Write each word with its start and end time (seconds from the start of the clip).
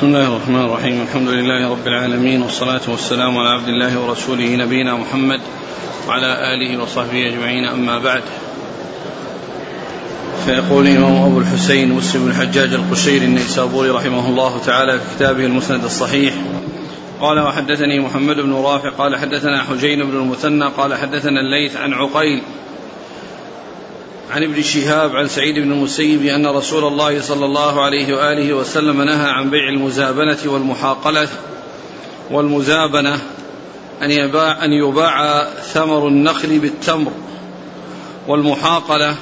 بسم 0.00 0.08
الله 0.08 0.36
الرحمن 0.36 0.64
الرحيم. 0.64 1.02
الحمد 1.02 1.28
لله 1.28 1.70
رب 1.70 1.86
العالمين 1.86 2.42
والصلاة 2.42 2.80
والسلام 2.88 3.38
على 3.38 3.48
عبد 3.48 3.68
الله 3.68 4.00
ورسوله 4.00 4.56
نبينا 4.56 4.96
محمد 4.96 5.40
وعلى 6.08 6.54
آله 6.54 6.82
وصحبه 6.82 7.28
أجمعين. 7.28 7.64
أما 7.64 7.98
بعد 7.98 8.22
فيقول 10.44 10.86
الإمام 10.86 11.22
أبو 11.22 11.38
الحسين 11.40 11.92
مسلم 11.92 12.24
بن 12.24 12.30
الحجاج 12.30 12.72
القشيري 12.74 13.24
النيسابوري 13.24 13.90
رحمه 13.90 14.28
الله 14.28 14.58
تعالى 14.66 14.98
في 14.98 15.16
كتابه 15.16 15.44
المسند 15.44 15.84
الصحيح 15.84 16.34
قال 17.20 17.40
وحدثني 17.40 18.00
محمد 18.00 18.36
بن 18.36 18.52
رافع 18.52 18.88
قال 18.88 19.16
حدثنا 19.16 19.62
حجين 19.62 20.04
بن 20.04 20.16
المثنى 20.16 20.68
قال 20.68 20.94
حدثنا 20.94 21.40
الليث 21.40 21.76
عن 21.76 21.92
عقيل 21.92 22.42
عن 24.30 24.42
ابن 24.42 24.62
شهاب 24.62 25.16
عن 25.16 25.28
سعيد 25.28 25.58
بن 25.58 25.72
المسيب 25.72 26.26
أن 26.26 26.46
رسول 26.46 26.84
الله 26.84 27.20
صلى 27.20 27.46
الله 27.46 27.80
عليه 27.80 28.14
وآله 28.14 28.52
وسلم 28.52 29.02
نهى 29.02 29.30
عن 29.30 29.50
بيع 29.50 29.68
المزابنة 29.68 30.38
والمحاقلة 30.46 31.28
والمزابنة 32.30 33.18
أن 34.02 34.10
يباع, 34.10 34.64
أن 34.64 34.72
يباع 34.72 35.44
ثمر 35.44 36.08
النخل 36.08 36.58
بالتمر 36.58 37.12
والمحاقلة 38.28 39.16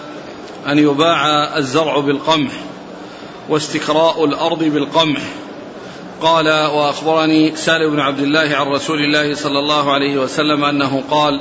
أن 0.67 0.79
يباع 0.79 1.27
الزرع 1.59 1.99
بالقمح 1.99 2.53
واستكراء 3.49 4.25
الأرض 4.25 4.65
بالقمح. 4.65 5.21
قال 6.21 6.49
وأخبرني 6.49 7.57
سالم 7.57 7.91
بن 7.91 8.01
عبد 8.01 8.21
الله 8.21 8.57
عن 8.57 8.67
رسول 8.67 8.99
الله 8.99 9.35
صلى 9.35 9.59
الله 9.59 9.93
عليه 9.93 10.19
وسلم 10.19 10.65
أنه 10.65 11.03
قال 11.11 11.41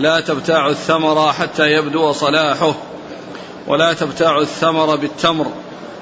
لا 0.00 0.20
تبتاع 0.20 0.68
الثمر 0.68 1.32
حتى 1.32 1.72
يبدو 1.72 2.12
صلاحه. 2.12 2.91
ولا 3.66 3.92
تبتاع 3.92 4.38
الثمر 4.38 4.96
بالتمر. 4.96 5.46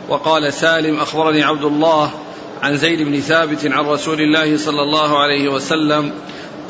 وقال 0.08 0.52
سالم 0.52 1.00
أخبرني 1.00 1.42
عبد 1.42 1.64
الله 1.64 2.10
عن 2.62 2.76
زيد 2.76 3.02
بن 3.02 3.20
ثابت 3.20 3.66
عن 3.66 3.86
رسول 3.86 4.20
الله 4.20 4.56
صلى 4.56 4.82
الله 4.82 5.18
عليه 5.18 5.48
وسلم 5.48 6.12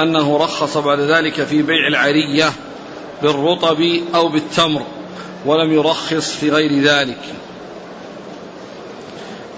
أنه 0.01 0.37
رخص 0.37 0.77
بعد 0.77 1.01
ذلك 1.01 1.45
في 1.45 1.63
بيع 1.63 1.89
العرية 1.89 2.53
بالرطب 3.23 4.01
أو 4.15 4.29
بالتمر 4.29 4.83
ولم 5.47 5.73
يرخص 5.73 6.37
في 6.37 6.51
غير 6.51 6.83
ذلك. 6.83 7.19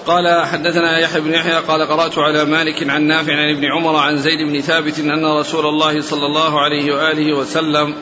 قال 0.06 0.46
حدثنا 0.46 0.98
يحيى 0.98 1.20
بن 1.20 1.34
يحيى 1.34 1.55
قال 1.55 1.83
قرأت 1.83 2.19
على 2.19 2.44
مالك 2.44 2.91
عن 2.91 3.02
نافع 3.02 3.33
عن 3.33 3.56
ابن 3.56 3.64
عمر 3.64 3.96
عن 3.96 4.19
زيد 4.19 4.39
بن 4.39 4.61
ثابت 4.61 4.98
أن 4.98 5.27
رسول 5.27 5.67
الله 5.67 6.00
صلى 6.00 6.27
الله 6.27 6.61
عليه 6.61 6.94
وآله 6.94 7.36
وسلم 7.39 7.94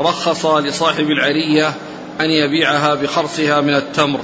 رخص 0.00 0.46
لصاحب 0.46 1.06
العرية 1.10 1.74
أن 2.20 2.30
يبيعها 2.30 2.94
بخرصها 2.94 3.60
من 3.60 3.74
التمر. 3.74 4.20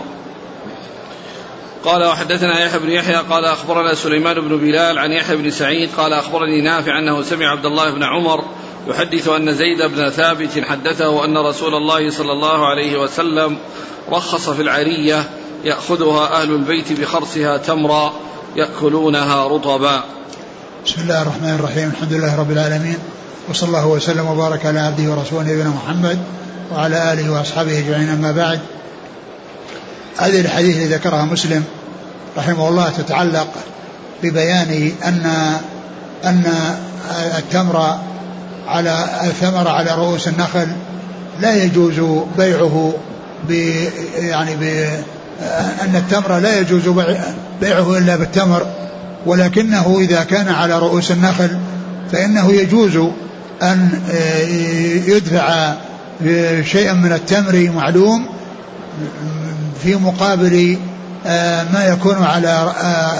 قال 1.84 2.05
وحدثنا 2.05 2.64
يحيى 2.64 2.78
بن 2.78 2.91
يحيى 2.91 3.17
قال 3.17 3.44
أخبرنا 3.44 3.94
سليمان 3.94 4.41
بن 4.41 4.56
بلال 4.56 4.98
عن 4.98 5.12
يحيى 5.12 5.36
بن 5.36 5.50
سعيد 5.50 5.91
قال 5.97 6.12
أخبرني 6.12 6.61
نافع 6.61 6.98
أنه 6.98 7.22
سمع 7.22 7.50
عبد 7.50 7.66
الله 7.66 7.91
بن 7.91 8.03
عمر 8.03 8.44
يحدث 8.89 9.28
أن 9.28 9.55
زيد 9.55 9.83
بن 9.83 10.11
ثابت 10.11 10.64
حدثه 10.64 11.25
أن 11.25 11.39
رسول 11.39 11.75
الله 11.75 12.11
صلى 12.11 12.33
الله 12.33 12.66
عليه 12.66 13.00
وسلم 13.00 13.59
رخص 14.11 14.50
في 14.50 14.62
العرية 14.62 15.25
يأخذها 15.64 16.42
أهل 16.42 16.50
البيت 16.50 17.00
بخرصها 17.00 17.56
تمرا 17.56 18.12
يأكلونها 18.56 19.47
رطبا. 19.48 20.05
بسم 20.86 21.00
الله 21.00 21.22
الرحمن 21.22 21.55
الرحيم 21.55 21.89
الحمد 21.89 22.12
لله 22.12 22.41
رب 22.41 22.50
العالمين 22.50 22.98
وصلى 23.48 23.69
الله 23.69 23.86
وسلم 23.86 24.27
وبارك 24.27 24.66
على 24.66 24.81
عبده 24.81 25.11
ورسوله 25.11 25.42
نبينا 25.42 25.69
محمد 25.70 26.19
وعلى 26.72 27.12
آله 27.12 27.30
وأصحابه 27.30 27.78
أجمعين. 27.78 28.08
أما 28.08 28.33
بعد 28.33 28.61
هذه 30.19 30.41
الحديث 30.41 30.77
التي 30.77 30.94
ذكرها 30.94 31.25
مسلم 31.25 31.64
رحمه 32.36 32.69
الله 32.69 32.91
تتعلق 32.91 33.48
ببيان 34.22 34.92
أن 35.05 35.27
أن 36.25 36.44
التمر 37.38 37.98
على 38.69 39.05
الثمر 39.25 39.69
على 39.69 39.94
رؤوس 39.94 40.28
النخل 40.28 40.66
لا 41.41 41.65
يجوز 41.65 42.25
بيعه 42.38 42.94
ب 43.48 43.50
يعني 44.19 44.56
ب 44.56 44.62
أن 45.82 45.97
التمر 45.97 46.38
لا 46.38 46.60
يجوز 46.60 46.88
بيعه 47.60 47.98
إلا 47.98 48.16
بالتمر 48.16 48.66
ولكنه 49.26 49.98
إذا 50.00 50.25
كان 50.25 50.48
على 50.48 50.78
رؤوس 50.78 51.10
النخل 51.10 51.59
فإنه 52.12 52.53
يجوز 52.53 52.97
أن 53.62 54.00
يدفع 55.06 55.75
شيئا 56.65 56.93
من 56.93 57.12
التمر 57.12 57.71
معلوم 57.75 58.27
في 59.83 59.95
مقابل 59.95 60.79
ما 61.73 61.84
يكون 61.89 62.25
على 62.25 62.73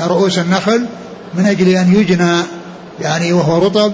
رؤوس 0.07 0.39
النخل 0.39 0.87
من 1.35 1.47
أجل 1.47 1.69
أن 1.69 1.95
يجنى 1.95 2.43
يعني 3.01 3.33
وهو 3.33 3.67
رطب 3.67 3.93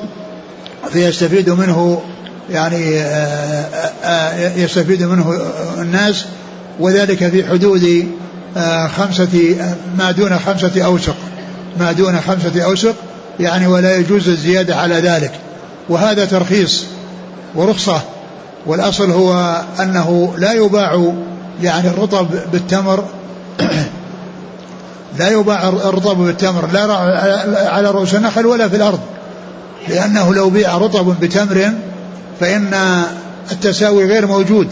فيستفيد 0.93 1.51
منه 1.51 2.03
يعني 2.51 3.03
يستفيد 4.57 5.03
منه 5.03 5.41
الناس 5.79 6.25
وذلك 6.81 7.29
في 7.29 7.49
حدود 7.49 8.09
خمسة 8.97 9.57
ما 9.99 10.11
دون 10.11 10.39
خمسة 10.39 10.85
أوسق 10.85 11.17
ما 11.79 11.93
دون 11.93 12.21
خمسة 12.21 12.65
أوسق 12.65 12.95
يعني 13.41 13.67
ولا 13.67 13.97
يجوز 13.97 14.29
الزيادة 14.29 14.77
على 14.77 14.95
ذلك. 14.95 15.33
وهذا 15.89 16.25
ترخيص 16.25 16.85
ورخصة. 17.55 18.01
والأصل 18.67 19.11
هو 19.11 19.63
أنه 19.81 20.35
لا 20.39 20.53
يباع 20.53 21.13
يعني 21.63 21.89
الرطب 21.89 22.29
بالتمر 22.53 23.05
لا 25.19 25.29
يباع 25.29 25.69
الرطب 25.69 26.17
بالتمر 26.17 26.71
لا 26.73 26.95
على 27.69 27.91
رؤوس 27.91 28.15
النخل 28.15 28.47
ولا 28.47 28.69
في 28.69 28.77
الأرض 28.77 29.01
لأنه 29.89 30.35
لو 30.35 30.51
بيع 30.51 30.79
رطب 30.79 31.21
بتمر 31.21 31.73
فإن 32.41 33.03
التساوي 33.53 34.05
غير 34.05 34.27
موجود 34.27 34.69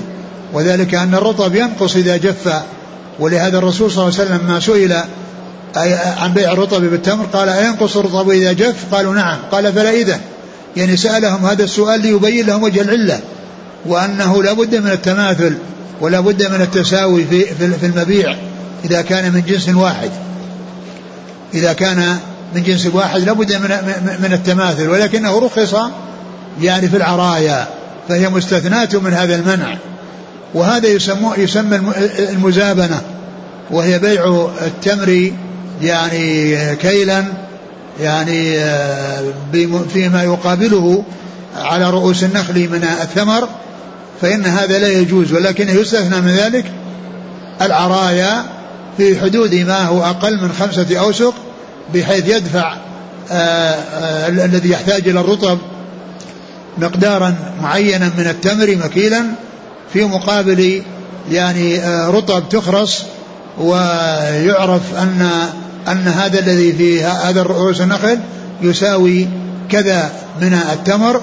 وذلك 0.52 0.94
أن 0.94 1.14
الرطب 1.14 1.54
ينقص 1.54 1.96
إذا 1.96 2.16
جف 2.16 2.62
ولهذا 3.18 3.58
الرسول 3.58 3.90
صلى 3.90 4.08
الله 4.08 4.20
عليه 4.20 4.30
وسلم 4.30 4.46
ما 4.48 4.60
سئل 4.60 4.92
عن 6.20 6.32
بيع 6.34 6.52
الرطب 6.52 6.80
بالتمر 6.80 7.24
قال 7.24 7.48
أينقص 7.48 7.96
الرطب 7.96 8.30
إذا 8.30 8.52
جف؟ 8.52 8.94
قالوا 8.94 9.14
نعم 9.14 9.38
قال 9.52 9.72
فلا 9.72 9.90
إذا 9.90 10.20
يعني 10.76 10.96
سألهم 10.96 11.46
هذا 11.46 11.64
السؤال 11.64 12.00
ليبين 12.00 12.46
لهم 12.46 12.62
وجه 12.62 12.80
العلة. 12.80 13.20
وأنه 13.86 14.42
لا 14.42 14.52
بد 14.52 14.74
من 14.74 14.90
التماثل 14.90 15.56
ولا 16.00 16.20
بد 16.20 16.42
من 16.42 16.60
التساوي 16.60 17.24
في, 17.24 17.44
في 17.54 17.86
المبيع 17.86 18.36
إذا 18.84 19.02
كان 19.02 19.32
من 19.32 19.42
جنس 19.46 19.68
واحد. 19.68 20.10
إذا 21.54 21.72
كان 21.72 22.18
من 22.54 22.62
جنس 22.62 22.86
واحد 22.86 23.20
لا 23.20 23.32
بد 23.32 23.52
من, 23.52 23.68
من 24.22 24.32
التماثل 24.32 24.88
ولكنه 24.88 25.38
رخص 25.38 25.74
يعني 26.60 26.88
في 26.88 26.96
العرايا 26.96 27.66
فهي 28.08 28.28
مستثناة 28.28 28.88
من 28.92 29.14
هذا 29.14 29.34
المنع. 29.34 29.76
وهذا 30.54 30.88
يسمى, 30.88 31.30
يسمى 31.36 31.80
المزابنة 32.18 33.00
وهي 33.70 33.98
بيع 33.98 34.50
التمر 34.66 35.32
يعني 35.82 36.76
كيلا 36.76 37.24
يعني 38.00 38.60
فيما 39.92 40.22
يقابله 40.22 41.04
على 41.56 41.90
رؤوس 41.90 42.24
النخل 42.24 42.68
من 42.68 42.84
الثمر 43.02 43.48
فإن 44.22 44.46
هذا 44.46 44.78
لا 44.78 44.88
يجوز 44.88 45.32
ولكن 45.32 45.68
يستثنى 45.68 46.20
من 46.20 46.30
ذلك 46.30 46.64
العرايا 47.62 48.44
في 48.96 49.20
حدود 49.20 49.54
ما 49.54 49.84
هو 49.84 50.02
أقل 50.02 50.42
من 50.42 50.52
خمسة 50.52 50.98
أوسق 50.98 51.34
بحيث 51.94 52.28
يدفع 52.28 52.76
آآ 53.30 53.74
آآ 53.94 54.28
الذي 54.28 54.70
يحتاج 54.70 55.08
إلى 55.08 55.20
الرطب 55.20 55.58
مقدارا 56.78 57.34
معينا 57.62 58.10
من 58.18 58.26
التمر 58.26 58.76
مكيلا 58.84 59.24
في 59.92 60.04
مقابل 60.04 60.82
يعني 61.30 61.80
رطب 62.06 62.48
تخرص 62.48 63.02
ويعرف 63.58 64.82
أن 64.98 65.30
أن 65.88 66.08
هذا 66.08 66.38
الذي 66.38 66.72
في 66.72 67.04
هذا 67.04 67.42
رؤوس 67.42 67.80
النخل 67.80 68.18
يساوي 68.62 69.28
كذا 69.70 70.12
من 70.40 70.54
التمر. 70.72 71.20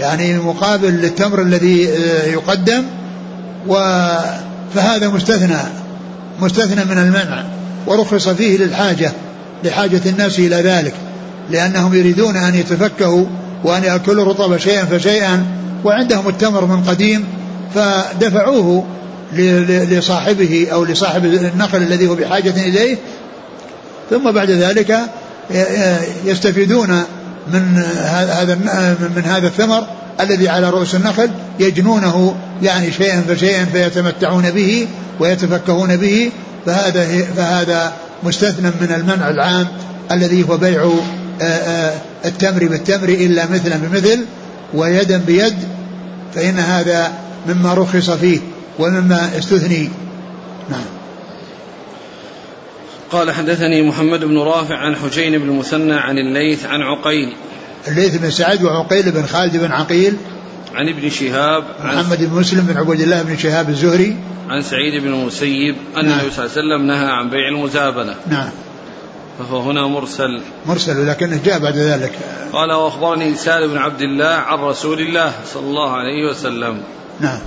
يعني 0.00 0.38
مقابل 0.38 0.88
للتمر 0.88 1.42
الذي 1.42 1.82
يقدم 2.26 2.84
و 3.68 3.74
فهذا 4.74 5.08
مستثنى 5.08 5.58
مستثنى 6.40 6.84
من 6.84 6.98
المنع 6.98 7.44
ورخص 7.86 8.28
فيه 8.28 8.58
للحاجة 8.58 9.12
لحاجة 9.64 10.00
الناس 10.06 10.38
إلى 10.38 10.56
ذلك 10.56 10.94
لأنهم 11.50 11.94
يريدون 11.94 12.36
أن 12.36 12.54
يتفكهوا 12.54 13.24
وأن 13.64 13.84
يأكلوا 13.84 14.22
الرطب 14.22 14.56
شيئا 14.56 14.84
فشيئا 14.84 15.46
وعندهم 15.84 16.28
التمر 16.28 16.64
من 16.64 16.82
قديم 16.84 17.24
فدفعوه 17.74 18.84
لصاحبه 19.90 20.66
أو 20.72 20.84
لصاحب 20.84 21.24
النخل 21.24 21.78
الذي 21.78 22.08
هو 22.08 22.14
بحاجة 22.14 22.54
إليه 22.56 22.96
ثم 24.10 24.30
بعد 24.30 24.50
ذلك 24.50 24.98
يستفيدون 26.24 27.02
من 27.46 27.82
هذا 28.04 28.54
من 29.16 29.22
هذا 29.24 29.46
الثمر 29.46 29.86
الذي 30.20 30.48
على 30.48 30.70
رؤوس 30.70 30.94
النخل 30.94 31.30
يجنونه 31.60 32.34
يعني 32.62 32.92
شيئا 32.92 33.20
فشيئا 33.20 33.64
فيتمتعون 33.64 34.50
به 34.50 34.88
ويتفكهون 35.20 35.96
به. 35.96 36.30
فهذا 36.66 37.24
فهذا 37.36 37.92
مستثنى 38.24 38.70
من 38.80 38.92
المنع 38.96 39.30
العام 39.30 39.66
الذي 40.12 40.48
هو 40.48 40.56
بيع 40.56 40.92
آه، 41.42 41.44
آه، 41.44 41.94
التمر 42.24 42.68
بالتمر 42.68 43.08
إلا 43.08 43.46
مثلا 43.46 43.76
بمثل 43.76 44.24
ويدا 44.74 45.16
بيد 45.26 45.54
فإن 46.34 46.58
هذا 46.58 47.12
مما 47.48 47.74
رخص 47.74 48.10
فيه 48.10 48.40
ومما 48.78 49.30
استثني. 49.38 49.88
نعم. 50.70 51.01
قال 53.12 53.30
حدثني 53.30 53.82
محمد 53.82 54.24
بن 54.24 54.38
رافع 54.38 54.76
عن 54.76 54.96
حجين 54.96 55.38
بن 55.38 55.48
المثنى 55.48 55.94
عن 55.94 56.18
الليث 56.18 56.66
عن 56.66 56.80
عقيل. 56.82 57.32
الليث 57.88 58.16
بن 58.16 58.30
سعد 58.30 58.62
وعقيل 58.62 59.12
بن 59.12 59.26
خالد 59.26 59.56
بن 59.56 59.72
عقيل. 59.72 60.16
عن 60.74 60.88
ابن 60.88 61.10
شهاب 61.10 61.64
عن 61.80 61.96
محمد 61.96 62.18
بن 62.18 62.40
مسلم 62.40 62.66
بن 62.66 62.76
عبد 62.76 63.00
الله 63.00 63.22
بن 63.22 63.36
شهاب 63.36 63.68
الزهري. 63.68 64.16
عن 64.48 64.62
سعيد 64.62 65.02
بن 65.02 65.08
المسيب 65.08 65.76
أن 65.96 66.04
نعم. 66.04 66.18
النبي 66.18 66.34
صلى 66.34 66.46
الله 66.46 66.56
عليه 66.56 66.62
وسلم 66.62 66.86
نهى 66.86 67.12
عن 67.12 67.30
بيع 67.30 67.48
المزابنة. 67.48 68.14
نعم. 68.28 68.50
فهو 69.38 69.60
هنا 69.60 69.86
مرسل. 69.86 70.42
مرسل 70.66 71.08
لكنه 71.08 71.40
جاء 71.44 71.58
بعد 71.58 71.76
ذلك. 71.76 72.12
قال 72.52 72.72
وأخبرني 72.72 73.34
سالم 73.34 73.72
بن 73.72 73.78
عبد 73.78 74.00
الله 74.00 74.26
عن 74.26 74.58
رسول 74.58 75.00
الله 75.00 75.32
صلى 75.54 75.66
الله 75.66 75.90
عليه 75.90 76.30
وسلم. 76.30 76.82
نعم. 77.20 77.40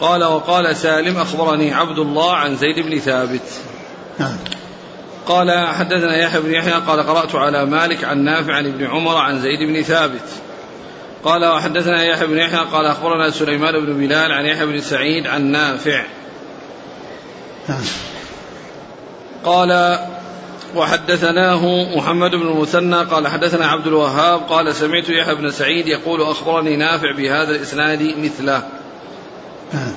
قال 0.00 0.24
وقال 0.24 0.76
سالم 0.76 1.16
أخبرني 1.16 1.74
عبد 1.74 1.98
الله 1.98 2.32
عن 2.32 2.56
زيد 2.56 2.86
بن 2.86 2.98
ثابت. 2.98 3.69
نعم. 4.18 4.36
قال 5.26 5.66
حدثنا 5.68 6.16
يحيى 6.16 6.40
بن 6.40 6.52
يحيى 6.52 6.72
قال 6.72 7.02
قرأت 7.02 7.34
على 7.34 7.66
مالك 7.66 8.04
عن 8.04 8.18
نافع 8.18 8.54
عن 8.54 8.66
ابن 8.66 8.86
عمر 8.86 9.16
عن 9.16 9.40
زيد 9.40 9.68
بن 9.68 9.82
ثابت. 9.82 10.28
قال 11.24 11.44
وحدثنا 11.44 12.02
يحيى 12.02 12.26
بن 12.26 12.38
يحيى 12.38 12.58
قال 12.58 12.86
أخبرنا 12.86 13.30
سليمان 13.30 13.86
بن 13.86 13.98
بلال 13.98 14.32
عن 14.32 14.46
يحيى 14.46 14.66
بن 14.66 14.80
سعيد 14.80 15.26
عن 15.26 15.42
نافع. 15.42 16.04
نعم. 17.68 17.82
قال 19.44 19.98
وحدثناه 20.76 21.66
محمد 21.96 22.30
بن 22.30 22.48
المثنى 22.48 22.96
قال 22.96 23.28
حدثنا 23.28 23.66
عبد 23.66 23.86
الوهاب 23.86 24.40
قال 24.40 24.74
سمعت 24.74 25.08
يحيى 25.08 25.34
بن 25.34 25.50
سعيد 25.50 25.86
يقول 25.86 26.22
أخبرني 26.22 26.76
نافع 26.76 27.16
بهذا 27.16 27.50
الإسناد 27.50 28.02
مثله. 28.02 28.62
نعم. 29.72 29.92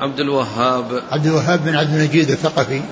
عبد 0.00 0.20
الوهاب. 0.20 1.02
عبد 1.10 1.26
الوهاب 1.26 1.64
بن 1.64 1.76
عبد 1.76 1.94
المجيد 1.94 2.30
الثقفي. 2.30 2.82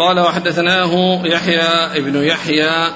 قال 0.00 0.20
وحدثناه 0.20 1.20
يحيى 1.24 1.98
ابن 1.98 2.24
يحيى 2.24 2.92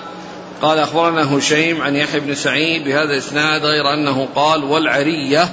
قال 0.63 0.79
أخبرنا 0.79 1.39
هشيم 1.39 1.83
عن 1.83 1.97
يحيى 1.97 2.21
بن 2.21 2.35
سعيد 2.35 2.85
بهذا 2.85 3.13
الإسناد 3.13 3.65
غير 3.65 3.95
أنه 3.95 4.29
قال 4.35 4.65
والعرية 4.65 5.49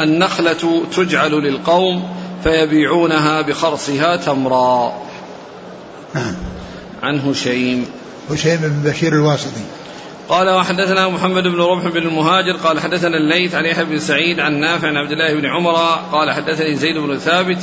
النخلة 0.00 0.82
تجعل 0.96 1.30
للقوم 1.30 2.08
فيبيعونها 2.42 3.40
بخرصها 3.40 4.16
تمرا. 4.16 4.92
نعم. 6.14 6.34
عن 7.02 7.18
هشيم 7.18 7.86
هشيم 8.30 8.56
بن 8.56 8.90
بشير 8.90 9.12
الواسطي 9.12 9.60
قال 10.28 10.50
وحدثنا 10.50 11.08
محمد 11.08 11.42
بن 11.42 11.60
رمح 11.60 11.84
بن 11.84 12.02
المهاجر 12.02 12.52
قال 12.52 12.80
حدثنا 12.80 13.16
الليث 13.16 13.54
عن 13.54 13.64
يحيى 13.64 13.84
بن 13.84 13.98
سعيد 13.98 14.40
عن 14.40 14.60
نافع 14.60 14.88
عن 14.88 14.96
عبد 14.96 15.12
الله 15.12 15.34
بن 15.34 15.46
عمر 15.46 15.74
قال 16.12 16.30
حدثني 16.30 16.76
زيد 16.76 16.98
بن 16.98 17.18
ثابت 17.18 17.58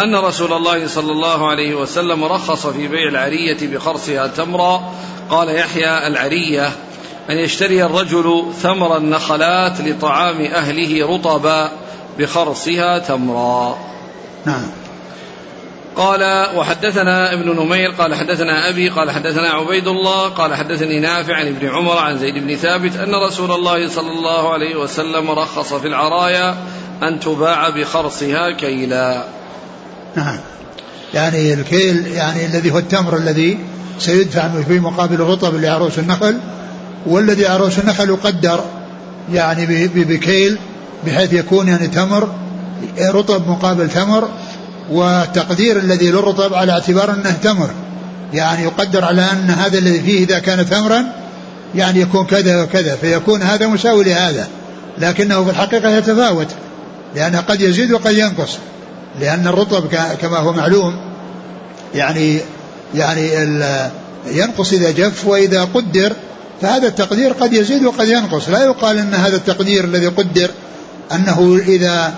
أن 0.00 0.16
رسول 0.16 0.52
الله 0.52 0.86
صلى 0.86 1.12
الله 1.12 1.48
عليه 1.48 1.74
وسلم 1.74 2.24
رخص 2.24 2.66
في 2.66 2.88
بيع 2.88 3.08
العرية 3.08 3.58
بخرصها 3.62 4.26
تمرا. 4.26 4.92
قال 5.30 5.48
يحيى 5.48 6.06
العرية 6.06 6.72
أن 7.30 7.38
يشتري 7.38 7.84
الرجل 7.84 8.44
ثمر 8.62 8.96
النخلات 8.96 9.80
لطعام 9.80 10.40
أهله 10.40 11.14
رطبا 11.14 11.70
بخرصها 12.18 12.98
تمرا. 12.98 13.78
نعم. 14.46 14.66
قال 15.96 16.46
وحدثنا 16.56 17.32
ابن 17.32 17.50
نمير 17.50 17.90
قال 17.90 18.14
حدثنا 18.14 18.68
أبي 18.68 18.88
قال 18.88 19.10
حدثنا 19.10 19.50
عبيد 19.50 19.88
الله 19.88 20.28
قال 20.28 20.54
حدثني 20.54 21.00
نافع 21.00 21.34
عن 21.34 21.46
ابن 21.46 21.68
عمر 21.68 21.98
عن 21.98 22.18
زيد 22.18 22.34
بن 22.34 22.56
ثابت 22.56 22.96
أن 22.96 23.14
رسول 23.14 23.52
الله 23.52 23.88
صلى 23.88 24.10
الله 24.10 24.52
عليه 24.52 24.76
وسلم 24.76 25.30
رخص 25.30 25.74
في 25.74 25.88
العرايا 25.88 26.56
أن 27.02 27.20
تباع 27.20 27.68
بخرصها 27.68 28.50
كيلا. 28.50 29.37
نعم. 30.16 30.38
يعني 31.14 31.54
الكيل 31.54 32.06
يعني 32.06 32.46
الذي 32.46 32.70
هو 32.70 32.78
التمر 32.78 33.16
الذي 33.16 33.58
سيدفع 33.98 34.48
في 34.68 34.80
مقابل 34.80 35.14
الرطب 35.14 35.54
لعروس 35.54 35.98
النخل 35.98 36.38
والذي 37.06 37.46
عروس 37.46 37.78
النخل 37.78 38.08
يقدر 38.08 38.64
يعني 39.32 39.86
بكيل 39.88 40.58
بحيث 41.06 41.32
يكون 41.32 41.68
يعني 41.68 41.86
تمر 41.86 42.28
رطب 43.00 43.48
مقابل 43.48 43.88
تمر 43.88 44.28
والتقدير 44.90 45.78
الذي 45.78 46.10
للرطب 46.10 46.54
على 46.54 46.72
اعتبار 46.72 47.10
أنه 47.10 47.32
تمر. 47.42 47.70
يعني 48.34 48.62
يقدر 48.62 49.04
على 49.04 49.22
أن 49.22 49.50
هذا 49.50 49.78
الذي 49.78 50.00
فيه 50.00 50.24
إذا 50.24 50.38
كان 50.38 50.70
تمرا 50.70 51.04
يعني 51.74 52.00
يكون 52.00 52.26
كذا 52.26 52.62
وكذا 52.62 52.96
فيكون 52.96 53.42
هذا 53.42 53.66
مساوي 53.66 54.04
لهذا 54.04 54.48
لكنه 54.98 55.44
في 55.44 55.50
الحقيقة 55.50 55.88
يتفاوت 55.88 56.46
لأنه 57.14 57.40
قد 57.40 57.60
يزيد 57.60 57.92
وقد 57.92 58.12
ينقص. 58.12 58.58
لأن 59.20 59.46
الرطب 59.46 59.86
كما 60.20 60.38
هو 60.38 60.52
معلوم 60.52 60.96
يعني 61.94 62.40
يعني 62.94 63.30
ينقص 64.26 64.72
إذا 64.72 64.90
جف 64.90 65.26
وإذا 65.26 65.64
قدر 65.64 66.12
فهذا 66.62 66.88
التقدير 66.88 67.32
قد 67.32 67.52
يزيد 67.52 67.84
وقد 67.84 68.08
ينقص 68.08 68.48
لا 68.48 68.64
يقال 68.64 68.98
إن 68.98 69.14
هذا 69.14 69.36
التقدير 69.36 69.84
الذي 69.84 70.06
قدر 70.06 70.50
أنه 71.12 71.60
إذا 71.68 72.14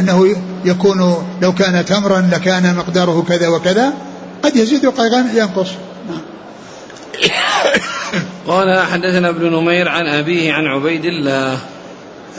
أنه 0.00 0.36
يكون 0.64 1.26
لو 1.42 1.54
كان 1.54 1.84
تمرا 1.84 2.28
لكان 2.32 2.74
مقداره 2.74 3.24
كذا 3.28 3.48
وكذا 3.48 3.92
قد 4.42 4.56
يزيد 4.56 4.86
وقد 4.86 5.26
ينقص. 5.34 5.68
قال 8.48 8.82
حدثنا 8.92 9.28
ابن 9.28 9.52
نمير 9.52 9.88
عن 9.88 10.06
أبيه 10.06 10.52
عن 10.52 10.64
عبيد 10.64 11.04
الله 11.04 11.58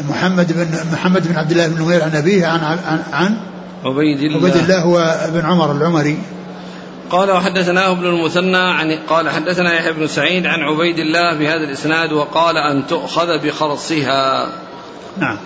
محمد 0.09 0.53
بن 0.53 0.67
محمد 0.93 1.27
بن 1.27 1.37
عبد 1.37 1.51
الله 1.51 1.67
بن 1.67 1.81
نمير 1.81 2.03
عن 2.03 2.15
أبيه 2.15 2.47
عن 2.47 2.59
عن, 2.59 3.03
عن 3.13 3.37
عبيد 3.85 4.19
الله. 4.19 4.37
عبيد 4.37 4.55
الله 4.55 4.79
هو 4.79 4.99
ابن 4.99 5.45
عمر 5.45 5.71
العمري. 5.71 6.17
قال 7.09 7.31
وحدثناه 7.31 7.91
ابن 7.91 8.05
المثنى 8.05 8.57
عن 8.57 8.97
قال 9.09 9.29
حدثنا 9.29 9.73
يحيى 9.73 9.93
بن 9.93 10.07
سعيد 10.07 10.45
عن 10.45 10.59
عبيد 10.59 10.99
الله 10.99 11.39
بهذا 11.39 11.63
الإسناد 11.63 12.11
وقال 12.11 12.57
أن 12.57 12.87
تؤخذ 12.87 13.45
بخرصها. 13.45 14.47
نعم. 15.17 15.37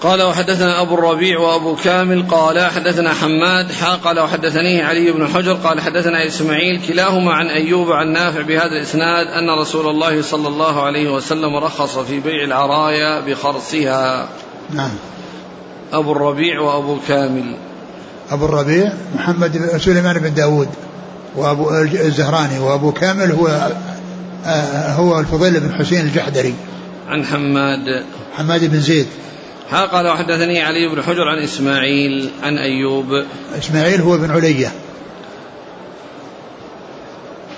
قال 0.00 0.22
وحدثنا 0.22 0.80
أبو 0.80 0.94
الربيع 0.94 1.38
وأبو 1.38 1.76
كامل 1.76 2.22
قال 2.28 2.60
حدثنا 2.60 3.12
حماد 3.12 3.72
حا 3.72 3.94
قال 3.94 4.20
وحدثنيه 4.20 4.84
علي 4.84 5.12
بن 5.12 5.28
حجر 5.28 5.52
قال 5.52 5.80
حدثنا 5.80 6.26
إسماعيل 6.26 6.80
كلاهما 6.88 7.32
عن 7.32 7.46
أيوب 7.46 7.92
عن 7.92 8.12
نافع 8.12 8.42
بهذا 8.42 8.76
الإسناد 8.76 9.26
أن 9.26 9.60
رسول 9.60 9.88
الله 9.88 10.22
صلى 10.22 10.48
الله 10.48 10.82
عليه 10.82 11.12
وسلم 11.12 11.56
رخص 11.56 11.98
في 11.98 12.20
بيع 12.20 12.44
العرايا 12.44 13.20
بخرصها. 13.20 14.28
نعم. 14.70 14.90
أبو 15.92 16.12
الربيع 16.12 16.60
وأبو 16.60 16.98
كامل. 17.08 17.56
أبو 18.30 18.44
الربيع 18.44 18.92
محمد 19.14 19.70
سليمان 19.76 20.18
بن 20.18 20.34
داود 20.34 20.68
وأبو 21.36 21.70
الزهراني 21.80 22.58
وأبو 22.58 22.92
كامل 22.92 23.32
هو 23.32 23.70
آه، 24.46 24.92
هو 24.92 25.20
الفضيل 25.20 25.60
بن 25.60 25.74
حسين 25.74 26.00
الجحدري. 26.00 26.54
عن 27.08 27.24
حماد. 27.24 28.04
حماد 28.36 28.64
بن 28.64 28.80
زيد. 28.80 29.06
ها 29.70 29.86
قال 29.86 30.06
وحدثني 30.06 30.62
علي 30.62 30.88
بن 30.88 31.02
حجر 31.02 31.28
عن 31.28 31.38
إسماعيل 31.38 32.30
عن 32.42 32.58
أيوب. 32.58 33.24
إسماعيل 33.58 34.00
هو 34.00 34.18
بن 34.18 34.30
علية. 34.30 34.72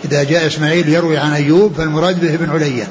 إذا 0.04 0.23
جاء 0.25 0.47
إسماعيل 0.47 0.88
يروي 0.88 1.16
عن 1.16 1.33
أيوب 1.33 1.73
فالمراد 1.73 2.21
به 2.21 2.35
ابن 2.35 2.50
علية. 2.50 2.88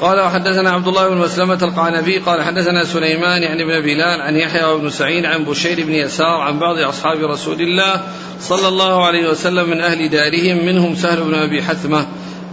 قال 0.00 0.20
وحدثنا 0.20 0.70
عبد 0.70 0.88
الله 0.88 1.08
بن 1.08 1.16
مسلمة 1.16 1.58
القعنبي 1.62 2.18
قال 2.18 2.42
حدثنا 2.42 2.84
سليمان 2.84 3.42
يعني 3.42 3.62
ابن 3.62 3.86
بلال 3.86 4.20
عن 4.20 4.36
يحيى 4.36 4.64
وابن 4.64 4.90
سعيد 4.90 5.24
عن 5.24 5.44
بشير 5.44 5.86
بن 5.86 5.92
يسار 5.92 6.40
عن 6.40 6.58
بعض 6.58 6.78
أصحاب 6.78 7.18
رسول 7.18 7.62
الله 7.62 8.02
صلى 8.40 8.68
الله 8.68 9.06
عليه 9.06 9.30
وسلم 9.30 9.70
من 9.70 9.80
أهل 9.80 10.08
دارهم 10.08 10.66
منهم 10.66 10.94
سهل 10.96 11.22
بن 11.22 11.34
أبي 11.34 11.62
حثمة 11.62 12.06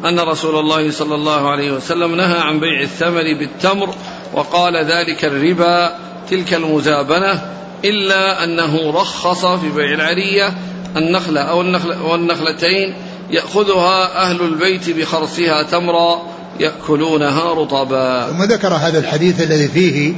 أن 0.06 0.20
رسول 0.20 0.60
الله 0.60 0.92
صلى 0.92 1.16
الله 1.16 1.50
عليه 1.50 1.72
وسلم 1.72 2.16
نهى 2.16 2.40
عن 2.40 2.60
بيع 2.60 2.82
الثمر 2.82 3.24
بالتمر 3.40 3.96
وقال 4.34 4.78
ذلك 4.78 5.26
الربا 5.26 5.92
تلك 6.30 6.54
المزابنة 6.54 7.42
إلا 7.86 8.44
أنه 8.44 8.92
رخص 8.92 9.46
في 9.46 9.70
بيع 9.70 9.94
العرية 9.94 10.54
النخلة 10.98 11.42
أو 11.42 11.62
النخلة 11.62 12.04
والنخلتين 12.04 12.94
يأخذها 13.32 14.24
أهل 14.24 14.42
البيت 14.42 14.90
بخرصها 14.90 15.64
تمرا 15.64 16.22
يأكلونها 16.60 17.54
رطبا. 17.54 18.28
ثم 18.32 18.44
ذكر 18.44 18.74
هذا 18.74 19.00
الحديث 19.00 19.42
الذي 19.42 19.68
فيه 19.68 20.14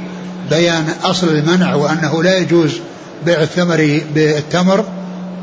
بيان 0.50 0.86
أصل 1.04 1.28
المنع 1.28 1.74
وأنه 1.74 2.22
لا 2.22 2.38
يجوز 2.38 2.80
بيع 3.26 3.42
الثمر 3.42 4.00
بالتمر 4.14 4.84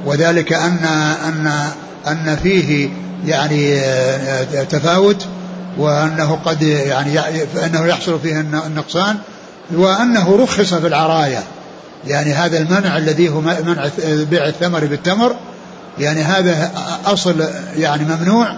وذلك 0.05 0.53
أن 0.53 0.85
أن 1.25 1.71
أن 2.07 2.37
فيه 2.43 2.89
يعني 3.25 3.81
تفاوت 4.69 5.25
وأنه 5.77 6.39
قد 6.45 6.61
يعني 6.61 7.19
فإنه 7.55 7.85
يحصل 7.85 8.19
فيه 8.19 8.39
النقصان 8.39 9.17
وأنه 9.71 10.37
رخص 10.43 10.73
في 10.73 10.87
العرايا 10.87 11.43
يعني 12.07 12.33
هذا 12.33 12.57
المنع 12.57 12.97
الذي 12.97 13.29
هو 13.29 13.41
منع 13.41 13.89
بيع 14.05 14.47
الثمر 14.47 14.85
بالتمر 14.85 15.35
يعني 15.99 16.21
هذا 16.21 16.71
أصل 17.05 17.45
يعني 17.77 18.03
ممنوع 18.03 18.55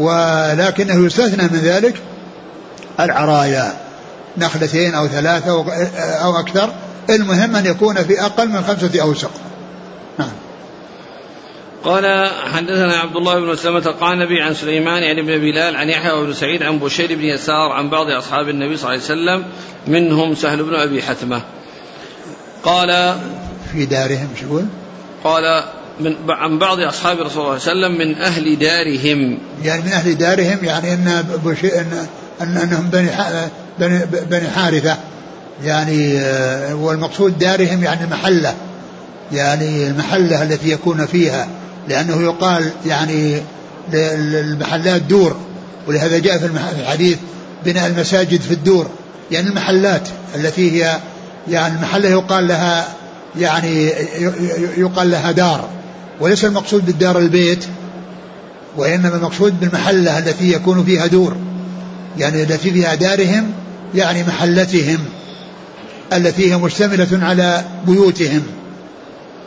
ولكنه 0.00 1.06
يستثنى 1.06 1.42
من 1.42 1.60
ذلك 1.62 1.94
العرايا 3.00 3.72
نخلتين 4.38 4.94
أو 4.94 5.06
ثلاثة 5.08 5.50
أو 6.22 6.38
أكثر 6.38 6.72
المهم 7.10 7.56
أن 7.56 7.66
يكون 7.66 8.02
في 8.02 8.22
أقل 8.22 8.48
من 8.48 8.64
خمسة 8.64 9.02
أوسق. 9.02 9.30
نعم. 10.18 10.28
قال 11.84 12.30
حدثنا 12.52 12.96
عبد 12.96 13.16
الله 13.16 13.40
بن 13.40 13.56
سلمة 13.56 13.82
القعنبي 13.86 14.42
عن 14.42 14.54
سليمان 14.54 15.02
يعني 15.02 15.22
بن 15.22 15.38
بلال 15.38 15.76
عن 15.76 15.88
يحيى 15.90 16.12
بن 16.12 16.32
سعيد 16.32 16.62
عن 16.62 16.78
بشير 16.78 17.14
بن 17.14 17.24
يسار 17.24 17.72
عن 17.72 17.90
بعض 17.90 18.10
أصحاب 18.10 18.48
النبي 18.48 18.76
صلى 18.76 18.94
الله 18.94 19.04
عليه 19.04 19.04
وسلم 19.04 19.44
منهم 19.86 20.34
سهل 20.34 20.62
بن 20.62 20.74
أبي 20.74 21.02
حتمة. 21.02 21.42
قال 22.62 23.16
في 23.72 23.86
دارهم 23.86 24.28
شو 24.40 24.60
قال 25.24 25.64
من 26.00 26.16
عن 26.28 26.58
بعض 26.58 26.80
أصحاب 26.80 27.20
رسول 27.20 27.46
الله 27.46 27.58
صلى 27.58 27.72
الله 27.72 27.86
عليه 27.86 27.96
وسلم 27.96 28.08
من 28.08 28.22
أهل 28.22 28.58
دارهم. 28.58 29.38
يعني 29.64 29.82
من 29.82 29.92
أهل 29.92 30.18
دارهم 30.18 30.58
يعني 30.62 30.94
إن 30.94 31.08
إن, 31.64 32.06
أن 32.40 32.56
إنهم 32.56 32.90
بني 32.90 33.10
بني 33.78 34.06
بني 34.30 34.48
حارثة. 34.48 34.96
يعني 35.64 36.18
آه، 36.18 36.74
والمقصود 36.74 37.38
دارهم 37.38 37.84
يعني 37.84 38.04
المحله 38.04 38.54
يعني 39.32 39.86
المحلة 39.86 40.42
التي 40.42 40.70
يكون 40.70 41.06
فيها. 41.06 41.48
لأنه 41.90 42.22
يقال 42.22 42.70
يعني 42.86 43.42
المحلات 43.94 45.02
دور 45.02 45.36
ولهذا 45.86 46.18
جاء 46.18 46.38
في 46.38 46.46
الحديث 46.80 47.18
بناء 47.64 47.86
المساجد 47.86 48.40
في 48.40 48.54
الدور 48.54 48.90
يعني 49.30 49.48
المحلات 49.48 50.08
التي 50.34 50.70
هي 50.70 50.98
يعني 51.48 51.74
المحلة 51.74 52.08
يقال 52.08 52.48
لها 52.48 52.88
يعني 53.38 53.92
يقال 54.76 55.10
لها 55.10 55.32
دار 55.32 55.68
وليس 56.20 56.44
المقصود 56.44 56.86
بالدار 56.86 57.18
البيت 57.18 57.64
وإنما 58.76 59.16
المقصود 59.16 59.60
بالمحلة 59.60 60.18
التي 60.18 60.52
يكون 60.52 60.84
فيها 60.84 61.06
دور 61.06 61.36
يعني 62.18 62.42
التي 62.42 62.70
فيها 62.70 62.94
دارهم 62.94 63.52
يعني 63.94 64.22
محلتهم 64.22 64.98
التي 66.12 66.52
هي 66.52 66.56
مشتملة 66.56 67.26
على 67.26 67.64
بيوتهم 67.86 68.42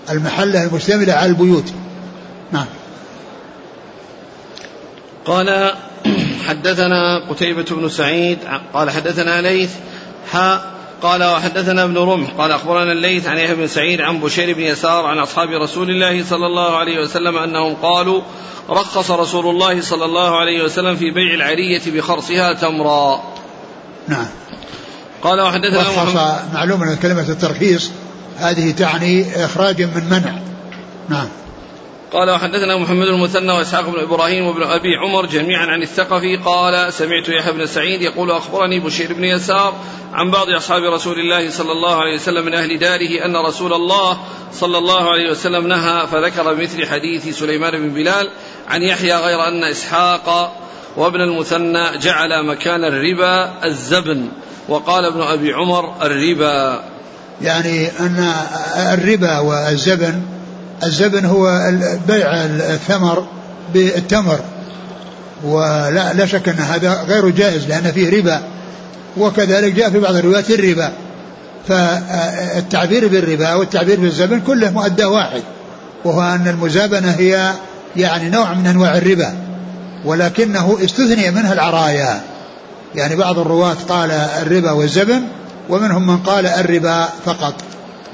المحلة 0.10 0.64
المشتملة 0.64 1.14
على 1.14 1.30
البيوت. 1.30 1.74
نعم 2.54 2.66
قال 5.26 5.74
حدثنا 6.48 7.30
قتيبة 7.30 7.66
بن 7.72 7.90
سعيد 7.90 8.38
قال 8.74 8.90
حدثنا 8.90 9.42
ليث 9.42 9.72
ها 10.32 10.74
قال 11.02 11.24
وحدثنا 11.24 11.84
ابن 11.84 11.98
رمح 11.98 12.30
قال 12.30 12.52
أخبرنا 12.52 12.92
الليث 12.92 13.28
عن 13.28 13.38
يحيى 13.38 13.56
بن 13.56 13.68
سعيد 13.68 14.02
عن 14.02 14.20
بشير 14.20 14.56
بن 14.56 14.62
يسار 14.62 15.06
عن 15.06 15.20
أصحاب 15.20 15.50
رسول 15.50 15.90
الله 15.90 16.24
صلى 16.24 16.46
الله 16.46 16.78
عليه 16.78 17.00
وسلم 17.00 17.38
أنهم 17.38 17.76
قالوا 17.76 18.22
رخص 18.70 19.12
رسول 19.12 19.46
الله 19.46 19.82
صلى 19.82 20.06
الله 20.06 20.40
عليه 20.40 20.64
وسلم 20.64 20.96
في 20.96 21.12
بيع 21.12 21.34
العرية 21.34 21.82
بخرصها 21.88 22.54
تمرا. 22.54 23.24
نعم. 24.08 24.28
قال 25.24 25.42
وحدثنا 25.42 25.80
رخص 25.80 26.16
معلوم 26.54 26.84
أن 26.84 26.96
كلمة 26.96 27.30
الترخيص 27.30 27.92
هذه 28.38 28.72
تعني 28.72 29.46
إخراج 29.46 29.82
من 29.82 30.10
منع. 30.10 30.40
نعم. 31.10 31.28
قال 32.14 32.30
وحدثنا 32.30 32.78
محمد 32.78 33.08
المثنى 33.08 33.52
وإسحاق 33.52 33.90
بن 33.90 34.00
إبراهيم 34.00 34.48
وابن 34.48 34.64
أبي 34.64 34.96
عمر 34.96 35.26
جميعا 35.26 35.66
عن 35.66 35.82
الثقفي 35.82 36.38
قال 36.38 36.94
سمعت 36.94 37.30
يحيى 37.30 37.54
بن 37.54 37.66
سعيد 37.66 38.02
يقول 38.02 38.32
أخبرني 38.32 38.80
بشير 38.80 39.14
بن 39.14 39.24
يسار 39.24 39.74
عن 40.14 40.32
بعض 40.32 40.50
أصحاب 40.50 40.84
رسول 40.84 41.20
الله 41.20 41.50
صلى 41.50 41.72
الله 41.72 41.96
عليه 41.96 42.16
وسلم 42.16 42.46
من 42.46 42.54
أهل 42.54 42.80
داره 42.80 43.26
أن 43.26 43.36
رسول 43.36 43.74
الله 43.74 44.18
صلى 44.54 44.78
الله 44.78 45.12
عليه 45.12 45.32
وسلم 45.32 45.68
نهى 45.68 46.08
فذكر 46.08 46.54
بمثل 46.54 46.86
حديث 46.86 47.40
سليمان 47.40 47.72
بن 47.72 47.90
بلال 47.90 48.30
عن 48.68 48.82
يحيى 48.82 49.16
غير 49.16 49.48
أن 49.48 49.64
إسحاق 49.64 50.56
وابن 50.98 51.22
المثنى 51.22 51.98
جعل 51.98 52.46
مكان 52.46 52.84
الربا 52.84 53.66
الزبن 53.66 54.28
وقال 54.68 55.06
ابن 55.06 55.22
أبي 55.22 55.54
عمر 55.54 55.96
الربا. 56.02 56.84
يعني 57.42 57.88
أن 57.88 58.34
الربا 58.94 59.40
والزبن 59.40 60.22
الزبن 60.84 61.26
هو 61.26 61.72
بيع 62.08 62.34
الثمر 62.46 63.28
بالتمر 63.74 64.40
ولا 65.44 66.14
لا 66.14 66.26
شك 66.26 66.50
أن 66.50 66.60
هذا 66.60 67.04
غير 67.08 67.30
جائز 67.30 67.68
لأن 67.68 67.92
فيه 67.92 68.20
ربا 68.20 68.42
وكذلك 69.18 69.74
جاء 69.74 69.90
في 69.90 70.00
بعض 70.00 70.16
الروايات 70.16 70.50
الربا. 70.50 70.92
فالتعبير 71.68 73.08
بالربا 73.08 73.54
والتعبير 73.54 74.00
بالزبن 74.00 74.40
كله 74.40 74.72
مؤدى 74.72 75.06
واحد 75.06 75.44
وهو 76.06 76.22
أن 76.22 76.48
المزابنة 76.48 77.12
هي 77.12 77.52
يعني 77.96 78.30
نوع 78.30 78.54
من 78.54 78.68
أنواع 78.68 78.98
الربا 78.98 79.34
ولكنه 80.06 80.78
استثني 80.84 81.32
منها 81.32 81.54
العرايا. 81.54 82.22
يعني 82.96 83.16
بعض 83.16 83.40
الرواة 83.40 83.76
قال 83.90 84.12
الربا 84.12 84.72
والزبن 84.72 85.22
ومنهم 85.70 86.08
من 86.08 86.18
قال 86.18 86.46
الربا 86.46 87.10
فقط. 87.26 87.54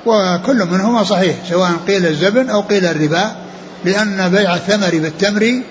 وكل 0.06 0.66
منهما 0.66 1.04
صحيح 1.04 1.36
سواء 1.50 1.72
قيل 1.88 2.06
الزبن 2.06 2.50
أو 2.50 2.62
قيل 2.62 2.86
الربا 2.86 3.32
لأن 3.86 4.30
بيع 4.30 4.56
الثمر 4.56 5.00
بالتمر 5.00 5.62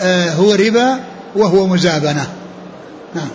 آه، 0.00 0.30
هو 0.30 0.52
ربا 0.52 1.00
وهو 1.36 1.66
مزابنة 1.66 2.26
نعم 3.14 3.28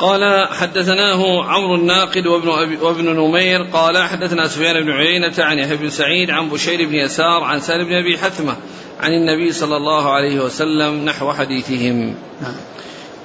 قال 0.00 0.48
حدثناه 0.48 1.44
عمرو 1.44 1.74
الناقد 1.74 2.26
وابن 2.26 2.48
أبي 2.48 2.76
وابن 2.76 3.04
نمير 3.04 3.62
قال 3.72 4.08
حدثنا 4.08 4.48
سفيان 4.48 4.84
بن 4.84 4.90
عيينة 4.90 5.34
عن 5.38 5.58
يحيى 5.58 5.76
بن 5.76 5.90
سعيد 5.90 6.30
عن 6.30 6.48
بشير 6.48 6.88
بن 6.88 6.94
يسار 6.94 7.42
عن 7.42 7.60
سالم 7.60 7.84
بن 7.84 7.94
أبي 7.94 8.18
حثمة 8.18 8.56
عن 9.00 9.12
النبي 9.12 9.52
صلى 9.52 9.76
الله 9.76 10.10
عليه 10.10 10.40
وسلم 10.40 11.04
نحو 11.04 11.32
حديثهم. 11.32 12.14
نعم. 12.42 12.54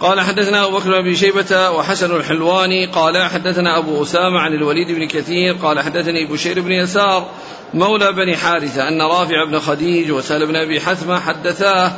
قال 0.06 0.22
حدثنا 0.22 0.66
أبو 0.66 0.78
بكر 0.78 1.02
بن 1.02 1.16
شيبة 1.16 1.70
وحسن 1.70 2.16
الحلواني 2.16 2.86
قال 2.86 3.24
حدثنا 3.24 3.78
أبو 3.78 4.04
أسامة 4.04 4.40
عن 4.40 4.54
الوليد 4.54 4.92
بن 4.92 5.08
كثير 5.08 5.54
قال 5.54 5.80
حدثني 5.80 6.26
بشير 6.26 6.62
بن 6.62 6.72
يسار 6.72 7.30
مولى 7.74 8.12
بني 8.12 8.38
حارثة 8.38 8.88
أن 8.88 9.02
رافع 9.02 9.46
بن 9.46 9.60
خديج 9.60 10.12
وسهل 10.12 10.48
بن 10.48 10.56
أبي 10.56 10.82
حثمة 10.82 11.20
حدثاه 11.20 11.92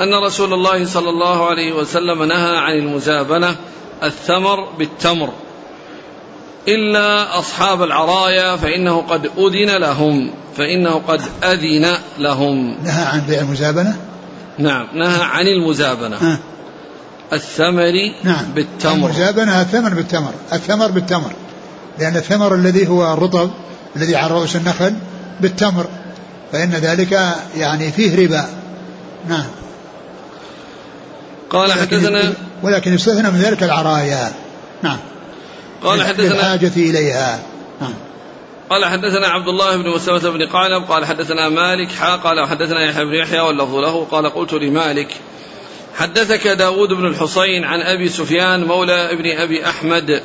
أن 0.00 0.14
رسول 0.26 0.52
الله 0.52 0.84
صلى 0.84 1.10
الله 1.10 1.46
عليه 1.46 1.72
وسلم 1.72 2.22
نهى 2.22 2.56
عن 2.56 2.72
المزابنة 2.78 3.56
الثمر 4.02 4.70
بالتمر 4.78 5.32
إلا 6.68 7.38
أصحاب 7.38 7.82
العرايا 7.82 8.56
فإنه 8.56 9.00
قد 9.00 9.30
أذن 9.38 9.76
لهم 9.76 10.30
فإنه 10.56 11.02
قد 11.08 11.22
أذن 11.44 11.96
لهم. 12.18 12.76
نهى 12.84 13.04
عن 13.04 13.20
بيع 13.20 13.40
المزابنة؟ 13.40 13.96
نعم 14.58 14.86
نهى 14.94 15.22
عن 15.22 15.46
المزابنة. 15.46 16.16
أه. 16.16 16.38
الثمر 17.32 18.12
نعم. 18.24 18.44
بالتمر. 18.54 19.10
المزابنة 19.10 19.60
الثمن 19.60 19.94
بالتمر. 19.94 20.32
الثمر 20.52 20.90
بالتمر. 20.90 21.32
لأن 21.98 22.16
الثمر 22.16 22.54
الذي 22.54 22.88
هو 22.88 23.12
الرطب 23.12 23.50
الذي 23.96 24.16
على 24.16 24.34
رؤوس 24.34 24.56
النخل 24.56 24.94
بالتمر. 25.40 25.86
فإن 26.52 26.70
ذلك 26.70 27.34
يعني 27.56 27.92
فيه 27.92 28.24
ربا. 28.24 28.48
نعم. 29.28 29.46
قال 31.50 31.72
حدثنا 31.72 32.32
ولكن 32.62 32.94
يستثنى 32.94 33.30
من 33.30 33.38
ذلك 33.38 33.62
العرايا. 33.62 34.32
نعم. 34.82 34.98
قال 35.82 36.02
حدثنا 36.02 36.34
الحاجة 36.34 36.72
إليها. 36.76 37.38
نعم. 37.80 37.94
قال 38.70 38.84
حدثنا 38.84 39.26
عبد 39.26 39.48
الله 39.48 39.76
بن 39.76 39.90
مسلمة 39.90 40.30
بن 40.30 40.46
قعنب 40.46 40.84
قال 40.88 41.04
حدثنا 41.04 41.48
مالك 41.48 41.92
حا 41.92 42.16
قال 42.16 42.48
حدثنا 42.48 42.84
يحيى 42.84 43.04
بن 43.04 43.14
يحيى 43.14 43.40
واللفظ 43.40 43.74
له 43.74 44.04
قال 44.04 44.26
قلت 44.26 44.52
لمالك 44.52 45.08
حدثك 45.94 46.48
داود 46.48 46.88
بن 46.88 47.06
الحصين 47.06 47.64
عن 47.64 47.80
أبي 47.80 48.08
سفيان 48.08 48.64
مولى 48.64 49.12
ابن 49.12 49.38
أبي 49.38 49.66
أحمد 49.66 50.22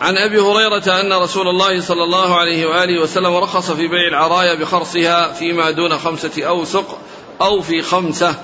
عن 0.00 0.16
أبي 0.16 0.40
هريرة 0.40 1.00
أن 1.00 1.12
رسول 1.12 1.48
الله 1.48 1.80
صلى 1.80 2.04
الله 2.04 2.38
عليه 2.38 2.66
وآله 2.66 3.02
وسلم 3.02 3.34
رخص 3.34 3.70
في 3.70 3.88
بيع 3.88 4.08
العرايا 4.08 4.60
بخرصها 4.60 5.32
فيما 5.32 5.70
دون 5.70 5.98
خمسة 5.98 6.44
أوسق 6.46 6.98
أو 7.40 7.60
في 7.60 7.82
خمسة. 7.82 8.34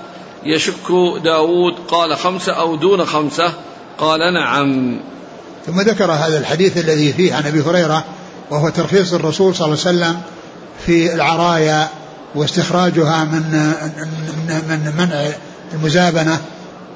يشك 0.45 0.91
داود 1.25 1.75
قال 1.89 2.17
خمسة 2.17 2.53
أو 2.53 2.77
دون 2.77 3.05
خمسة. 3.05 3.53
قال 3.99 4.35
نعم. 4.35 5.01
ثم 5.67 5.81
ذكر 5.81 6.13
هذا 6.13 6.39
الحديث 6.39 6.77
الذي 6.77 7.13
فيه 7.13 7.35
عن 7.35 7.47
أبي 7.47 7.61
هريرة 7.61 8.05
وهو 8.51 8.69
ترخيص 8.69 9.13
الرسول 9.13 9.55
صلى 9.55 9.67
الله 9.67 9.79
عليه 9.87 9.97
وسلم 9.97 10.21
في 10.87 11.15
العرايا 11.15 11.89
واستخراجها 12.35 13.25
من 13.25 13.73
من 14.69 14.93
منع 14.99 15.29
المزابنة 15.75 16.41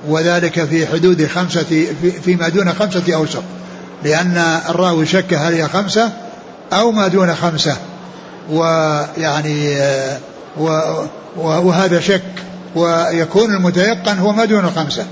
وذلك 0.09 0.65
في 0.65 0.87
حدود 0.87 1.27
خمسة 1.27 1.87
في 2.03 2.11
فيما 2.25 2.49
دون 2.49 2.73
خمسة 2.73 3.15
أوسق. 3.15 3.43
لأن 4.05 4.61
الراوي 4.69 5.07
شك 5.07 5.35
هل 5.35 5.55
هي 5.55 5.69
خمسة 5.69 6.12
أو 6.73 6.93
ما 6.93 7.09
دون 7.09 7.35
خمسة. 7.35 7.77
ويعني 8.50 9.77
وهذا 11.37 12.00
شك. 12.00 12.23
ويكون 12.75 13.55
المتيقن 13.55 14.19
هو 14.19 14.33
ما 14.33 14.45
دون 14.45 14.65
الخمسة 14.65 15.07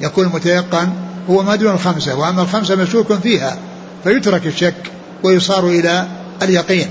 يكون 0.00 0.24
المتيقن 0.24 0.88
هو 1.30 1.42
ما 1.42 1.56
دون 1.56 1.74
الخمسة 1.74 2.14
وأما 2.14 2.42
الخمسة 2.42 2.74
مشكوك 2.74 3.12
فيها 3.12 3.56
فيترك 4.04 4.46
الشك 4.46 4.90
ويصار 5.22 5.66
إلى 5.66 6.06
اليقين. 6.42 6.88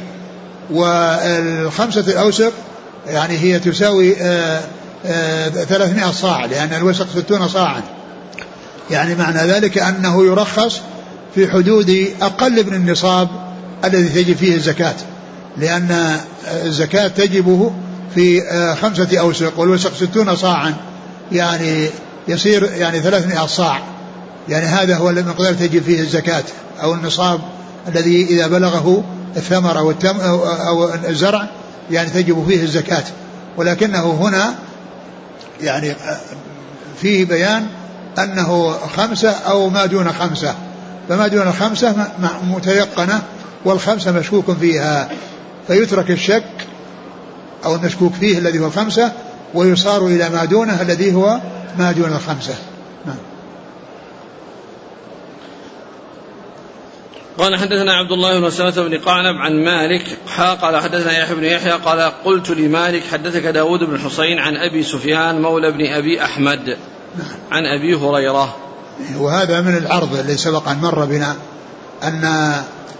والخمسة 0.72 2.02
الأوسق 2.02 2.54
يعني 3.08 3.38
هي 3.38 3.60
تساوي 3.60 4.16
آآ 4.22 4.62
300 5.08 6.12
صاع 6.12 6.46
لأن 6.46 6.74
الوسق 6.74 7.08
60 7.26 7.48
صاعا 7.48 7.82
يعني 8.92 9.16
معنى 9.16 9.38
ذلك 9.38 9.78
أنه 9.78 10.26
يرخص 10.26 10.82
في 11.36 11.52
حدود 11.52 12.08
أقل 12.22 12.66
من 12.66 12.74
النصاب 12.74 13.30
الذي 13.86 14.24
تجب 14.24 14.36
فيه 14.36 14.56
الزكاة 14.56 14.96
لأن 15.58 16.20
الزكاة 16.66 17.08
تجب 17.08 17.72
في 18.16 18.42
خمسة 18.82 19.20
أوسق 19.20 19.60
والوسق 19.60 19.94
ستون 19.94 20.36
صاعا 20.36 20.74
يعني 21.32 21.90
يصير 22.28 22.70
يعني 22.78 23.00
ثلاثمائة 23.00 23.46
صاع. 23.46 23.82
يعني 24.50 24.66
هذا 24.66 24.98
هو 24.98 25.10
المقدار 25.10 25.54
تجب 25.54 25.84
فيه 25.84 26.02
الزكاة 26.02 26.44
أو 26.84 26.94
النصاب 26.94 27.42
الذي 27.88 28.26
إذا 28.26 28.48
بلغه 28.48 29.04
الثمر 29.38 29.78
أو, 29.80 29.92
التم 29.92 30.20
أو 30.20 30.94
الزرع 31.10 31.48
يعني 31.92 32.10
تجب 32.10 32.46
فيه 32.48 32.64
الزكاة. 32.64 33.04
ولكنه 33.58 34.12
هنا 34.12 34.56
يعني 35.62 35.96
فيه 37.02 37.26
بيان 37.26 37.68
أنه 38.20 38.72
خمسة 38.72 39.30
أو 39.30 39.70
ما 39.70 39.86
دون 39.86 40.14
خمسة. 40.14 40.56
فما 41.10 41.28
دون 41.28 41.48
الخمسة 41.48 41.96
متيقنة 42.44 43.22
والخمسة 43.66 44.12
مشكوك 44.12 44.52
فيها. 44.52 45.10
فيترك 45.68 46.12
الشك 46.12 46.44
أو 47.66 47.76
المشكوك 47.76 48.14
فيه 48.14 48.38
الذي 48.38 48.60
هو 48.60 48.66
الخمسة 48.66 49.12
ويصار 49.54 50.08
إلى 50.08 50.30
ما 50.30 50.46
دونه 50.46 50.82
الذي 50.82 51.14
هو 51.14 51.40
ما 51.80 51.92
دون 51.92 52.14
الخمسة. 52.14 52.56
نعم. 53.06 53.16
قال 57.38 57.56
حدثنا 57.56 57.94
عبد 57.94 58.12
الله 58.12 58.40
بن 58.40 58.50
سلمة 58.50 58.88
بن 58.88 58.98
قعنب 58.98 59.36
عن 59.36 59.64
مالك 59.64 60.18
قال 60.62 60.78
حدثنا 60.78 61.18
يحيى 61.18 61.36
بن 61.36 61.44
يحيى 61.44 61.72
قال 61.72 62.12
قلت 62.26 62.50
لمالك 62.50 63.04
حدثك 63.12 63.44
داود 63.44 63.80
بن 63.80 64.00
حسين 64.00 64.40
عن 64.40 64.56
أبي 64.56 64.84
سفيان 64.84 65.42
مولى 65.42 65.72
بن 65.72 65.86
أبي 65.86 66.24
أحمد. 66.24 66.78
عن 67.52 67.64
أبي 67.66 67.96
هريرة 67.96 68.56
وهذا 69.18 69.62
من 69.62 69.78
العرض 69.78 70.16
اللي 70.16 70.38
سبق 70.38 70.70
أن 70.70 70.78
مر 70.78 71.06
بنا 71.06 71.36
أن 72.04 72.24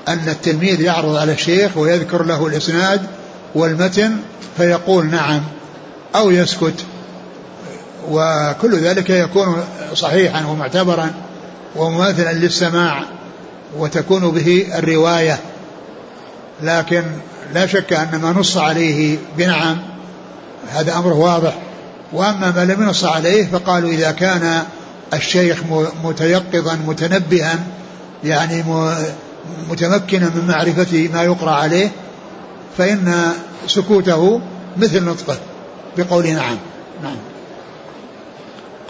أن 0.08 0.30
التلميذ 0.30 0.82
يعرض 0.82 1.16
على 1.16 1.32
الشيخ 1.32 1.78
ويذكر 1.78 2.24
له 2.24 2.48
الإسناد 2.48 3.02
والمتن 3.56 4.18
فيقول 4.58 5.06
نعم 5.06 5.42
أو 6.16 6.32
يسكت 6.32 6.86
وكل 8.10 8.76
ذلك 8.76 9.10
يكون 9.10 9.64
صحيحا 9.94 10.46
ومعتبرا 10.46 11.12
ومماثلا 11.76 12.34
للسماع 12.34 13.04
وتكون 13.78 14.32
به 14.32 14.68
الرواية. 14.76 15.40
لكن 16.64 17.04
لا 17.54 17.66
شك 17.66 17.94
أن 17.94 18.20
ما 18.22 18.32
نص 18.32 18.58
عليه 18.58 19.18
بنعم 19.38 19.78
هذا 20.70 20.98
أمر 20.98 21.14
واضح. 21.14 21.58
وأما 22.14 22.52
ما 22.52 22.66
لم 22.66 22.84
ينص 22.84 23.06
عليه 23.06 23.48
فقالوا 23.52 23.90
إذا 23.90 24.12
كان 24.12 24.64
الشيخ 25.14 25.64
متيقظا 26.04 26.76
متنبها 26.88 27.60
يعني 28.24 28.64
متمكنا 29.70 30.30
من 30.36 30.48
معرفة 30.48 31.10
ما 31.14 31.24
يقرأ 31.24 31.52
عليه 31.52 31.92
فإن 32.78 33.32
سكوته 33.68 34.42
مثل 34.78 35.04
نطقه 35.04 35.38
بقول 35.98 36.28
نعم. 36.28 36.58
نعم. 37.04 37.16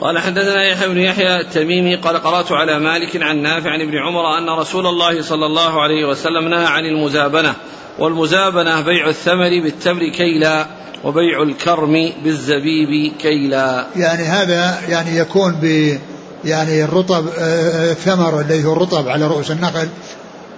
قال 0.01 0.19
حدثنا 0.19 0.63
يحيى 0.63 0.87
بن 0.87 0.97
يحيى 0.97 1.39
التميمي 1.39 1.95
قال 1.95 2.17
قرأت 2.17 2.51
على 2.51 2.79
مالك 2.79 3.23
عن 3.23 3.41
نافع 3.41 3.69
عن 3.69 3.81
ابن 3.81 3.97
عمر 3.97 4.37
أن 4.37 4.49
رسول 4.49 4.87
الله 4.87 5.21
صلى 5.21 5.45
الله 5.45 5.81
عليه 5.81 6.05
وسلم 6.05 6.47
نهى 6.47 6.65
عن 6.65 6.85
المزابنة 6.85 7.53
والمزابنة 7.99 8.81
بيع 8.81 9.09
الثمر 9.09 9.49
بالتمر 9.63 10.09
كيلا 10.09 10.67
وبيع 11.03 11.43
الكرم 11.43 12.11
بالزبيب 12.23 13.13
كيلا. 13.19 13.85
يعني 13.95 14.23
هذا 14.23 14.77
يعني 14.89 15.17
يكون 15.17 15.51
ب 15.61 15.97
يعني 16.45 16.83
الرطب 16.83 17.27
آه، 17.39 17.91
الثمر 17.91 18.41
الذي 18.41 18.65
هو 18.65 18.73
الرطب 18.73 19.07
على 19.07 19.27
رؤوس 19.27 19.51
النخل 19.51 19.87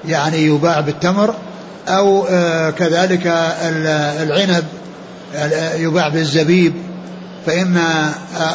يعني 0.08 0.38
يباع 0.38 0.80
بالتمر 0.80 1.34
أو 1.88 2.26
آه، 2.30 2.70
كذلك 2.70 3.28
العنب 4.22 4.66
يباع 5.76 6.10
بالزبيب. 6.10 6.89
فإن 7.46 7.78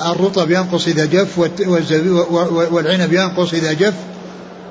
الرطب 0.07 0.51
ينقص 0.51 0.87
إذا 0.87 1.05
جف 1.05 1.39
والعنب 2.73 3.13
ينقص 3.13 3.55
إذا 3.55 3.73
جف 3.73 3.95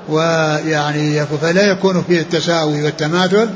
ويعني 0.08 1.26
فلا 1.26 1.70
يكون 1.70 2.04
فيه 2.08 2.20
التساوي 2.20 2.82
والتماثل 2.82 3.50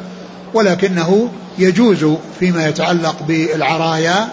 ولكنه 0.55 1.33
يجوز 1.59 2.07
فيما 2.40 2.68
يتعلق 2.68 3.23
بالعرايا 3.29 4.29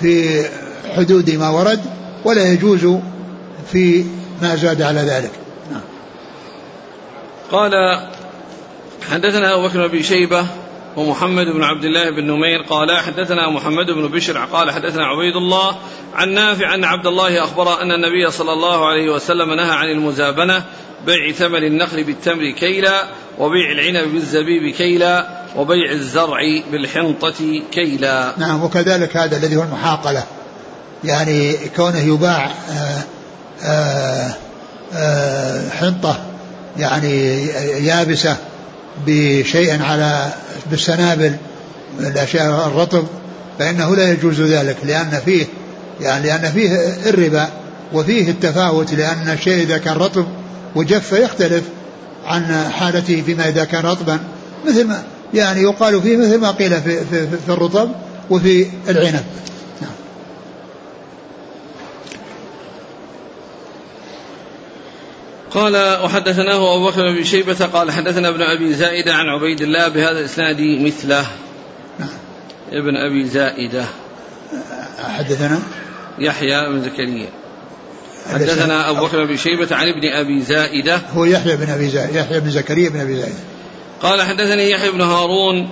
في 0.00 0.44
حدود 0.96 1.30
ما 1.30 1.48
ورد 1.48 1.80
ولا 2.24 2.52
يجوز 2.52 2.98
في 3.72 4.04
ما 4.42 4.56
زاد 4.56 4.82
على 4.82 5.00
ذلك. 5.00 5.30
قال 7.50 7.72
حدثنا 9.10 9.54
أبو 9.54 9.68
بكر 9.68 9.86
بن 9.86 10.02
شيبة 10.02 10.46
ومحمد 10.96 11.46
بن 11.46 11.62
عبد 11.62 11.84
الله 11.84 12.10
بن 12.10 12.26
نمير 12.26 12.62
قال 12.62 12.98
حدثنا 12.98 13.50
محمد 13.50 13.86
بن 13.86 14.08
بشر 14.08 14.38
قال 14.38 14.70
حدثنا 14.70 15.06
عبيد 15.06 15.36
الله 15.36 15.76
عن 16.14 16.28
نافع 16.34 16.74
أن 16.74 16.84
عبد 16.84 17.06
الله 17.06 17.44
أخبر 17.44 17.82
أن 17.82 17.92
النبي 17.92 18.30
صلى 18.30 18.52
الله 18.52 18.86
عليه 18.86 19.10
وسلم 19.10 19.54
نهى 19.54 19.70
عن 19.70 19.86
المزابنة 19.86 20.64
بيع 21.06 21.32
ثمن 21.32 21.64
النخل 21.64 22.04
بالتمر 22.04 22.50
كيلا 22.50 23.04
وبيع 23.38 23.72
العنب 23.72 24.12
بالزبيب 24.12 24.74
كيلا 24.74 25.28
وبيع 25.56 25.92
الزرع 25.92 26.40
بالحنطة 26.72 27.62
كيلا. 27.72 28.34
نعم 28.38 28.64
وكذلك 28.64 29.16
هذا 29.16 29.36
الذي 29.36 29.56
هو 29.56 29.62
المحاقلة. 29.62 30.24
يعني 31.04 31.56
كونه 31.76 31.98
يباع 31.98 32.46
آآ 32.46 33.02
آه، 33.64 33.64
آآ 33.64 34.26
آه، 34.26 34.34
آآ 34.94 35.70
حنطة 35.70 36.20
يعني 36.78 37.46
يابسة 37.86 38.36
بشيء 39.06 39.82
على 39.82 40.32
بالسنابل 40.70 41.36
الأشياء 42.00 42.66
الرطب 42.66 43.04
فإنه 43.58 43.96
لا 43.96 44.12
يجوز 44.12 44.40
ذلك 44.40 44.76
لأن 44.84 45.20
فيه 45.24 45.46
يعني 46.00 46.26
لأن 46.26 46.52
فيه 46.52 46.76
الربا 47.06 47.48
وفيه 47.92 48.30
التفاوت 48.30 48.94
لأن 48.94 49.28
الشيء 49.28 49.62
إذا 49.62 49.78
كان 49.78 49.94
رطب 49.94 50.26
وجف 50.74 51.12
يختلف 51.12 51.62
عن 52.26 52.70
حالته 52.70 53.22
فيما 53.26 53.48
إذا 53.48 53.64
كان 53.64 53.82
رطبا 53.82 54.18
مثل 54.68 54.84
ما 54.84 55.02
يعني 55.34 55.62
يقال 55.62 56.02
فيه 56.02 56.16
مثل 56.16 56.38
ما 56.38 56.50
قيل 56.50 56.82
في, 56.82 57.04
في, 57.04 57.26
في 57.46 57.48
الرطب 57.48 57.88
وفي 58.30 58.66
العنب. 58.88 59.24
قال 65.54 66.02
وحدثناه 66.04 66.76
أبو 66.76 66.86
بكر 66.86 67.12
بن 67.12 67.24
شيبة 67.24 67.66
قال 67.66 67.90
حدثنا 67.90 68.28
ابن 68.28 68.42
أبي 68.42 68.72
زائدة 68.72 69.14
عن 69.14 69.26
عبيد 69.26 69.60
الله 69.60 69.88
بهذا 69.88 70.18
الإسناد 70.18 70.60
مثله. 70.60 71.26
نعم. 71.98 72.08
ابن 72.72 72.96
أبي 72.96 73.24
زائدة. 73.24 73.84
حدثنا؟ 74.98 75.62
يحيى 76.18 76.68
بن 76.68 76.82
زكريا. 76.82 77.28
حدثنا. 78.32 78.90
أبو 78.90 79.06
بكر 79.06 79.24
بن 79.24 79.36
شيبة 79.36 79.76
عن 79.76 79.88
ابن 79.88 80.12
أبي 80.12 80.42
زائدة. 80.42 81.00
هو 81.14 81.24
يحيى 81.24 81.56
بن 81.56 81.70
أبي 81.70 81.88
زائدة 81.88 82.20
يحيى 82.20 82.40
بن 82.40 82.50
زكريا 82.50 82.88
بن 82.88 83.00
أبي 83.00 83.16
زائدة. 83.16 83.38
قال 84.02 84.22
حدثني 84.22 84.70
يحيى 84.70 84.90
بن 84.90 85.00
هارون 85.00 85.68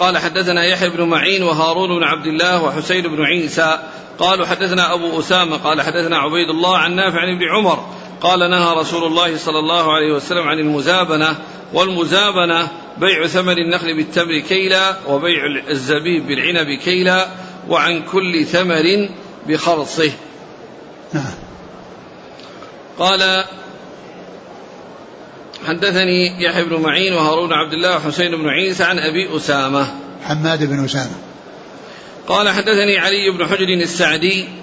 قال 0.00 0.18
حدثنا 0.18 0.64
يحيى 0.64 0.90
بن 0.90 1.02
معين 1.02 1.42
وهارون 1.42 1.98
بن 1.98 2.04
عبد 2.04 2.26
الله 2.26 2.62
وحسين 2.62 3.02
بن 3.02 3.22
عيسى. 3.22 3.78
قالوا 4.18 4.46
حدثنا 4.46 4.94
أبو 4.94 5.18
أسامة 5.20 5.56
قال 5.56 5.82
حدثنا 5.82 6.18
عبيد 6.18 6.48
الله 6.48 6.76
عن 6.76 6.96
نافع 6.96 7.18
عن 7.18 7.36
ابن 7.36 7.42
عمر 7.56 7.86
قال 8.22 8.50
نهى 8.50 8.74
رسول 8.76 9.04
الله 9.04 9.36
صلى 9.36 9.58
الله 9.58 9.92
عليه 9.92 10.12
وسلم 10.12 10.48
عن 10.48 10.58
المزابنة 10.58 11.36
والمزابنة 11.72 12.68
بيع 12.98 13.26
ثمن 13.26 13.58
النخل 13.58 13.96
بالتمر 13.96 14.38
كيلا 14.38 14.96
وبيع 15.08 15.42
الزبيب 15.70 16.26
بالعنب 16.26 16.78
كيلا 16.78 17.28
وعن 17.68 18.02
كل 18.02 18.44
ثمر 18.44 19.08
بخرصه. 19.48 20.12
نعم. 21.12 21.34
قال 22.98 23.44
حدثني 25.66 26.44
يحيى 26.44 26.64
بن 26.64 26.80
معين 26.80 27.12
وهارون 27.12 27.52
عبد 27.52 27.72
الله 27.72 27.96
وحسين 27.96 28.36
بن 28.36 28.48
عيسى 28.48 28.84
عن 28.84 28.98
أبي 28.98 29.36
أسامة. 29.36 29.94
حماد 30.24 30.64
بن 30.64 30.84
أسامة. 30.84 31.16
قال 32.28 32.48
حدثني 32.48 32.98
علي 32.98 33.30
بن 33.30 33.46
حجر 33.46 33.68
السعدي 33.68 34.61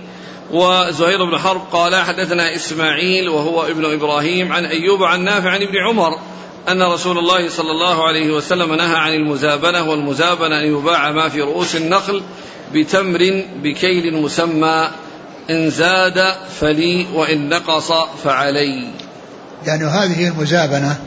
وزهير 0.52 1.26
بن 1.26 1.38
حرب 1.38 1.62
قال 1.72 1.96
حدثنا 1.96 2.56
إسماعيل 2.56 3.30
وهو 3.30 3.66
ابن 3.66 3.94
إبراهيم 3.94 4.52
عن 4.52 4.66
أيوب 4.66 5.04
عن 5.04 5.24
نافع 5.24 5.50
عن 5.50 5.62
ابن 5.62 5.78
عمر 5.88 6.20
أن 6.70 6.84
رسول 6.84 7.18
الله 7.18 7.50
صلى 7.50 7.72
الله 7.72 8.08
عليه 8.08 8.32
وسلم 8.32 8.74
نهى 8.74 8.96
عن 8.96 9.14
المزابنة 9.14 9.90
والمزابنة 9.90 10.60
أن 10.60 10.66
يباع 10.66 11.12
ما 11.12 11.30
في 11.30 11.42
رؤوس 11.42 11.76
النخل 11.76 12.22
بتمر 12.74 13.44
بكيل 13.64 14.22
مسمى 14.22 14.90
إن 15.50 15.70
زاد 15.70 16.36
فلي 16.60 17.06
وإن 17.14 17.50
نقص 17.50 17.92
فعلي. 18.24 18.88
يعني 19.66 19.86
هذه 19.86 20.28
المزابنة 20.28 20.98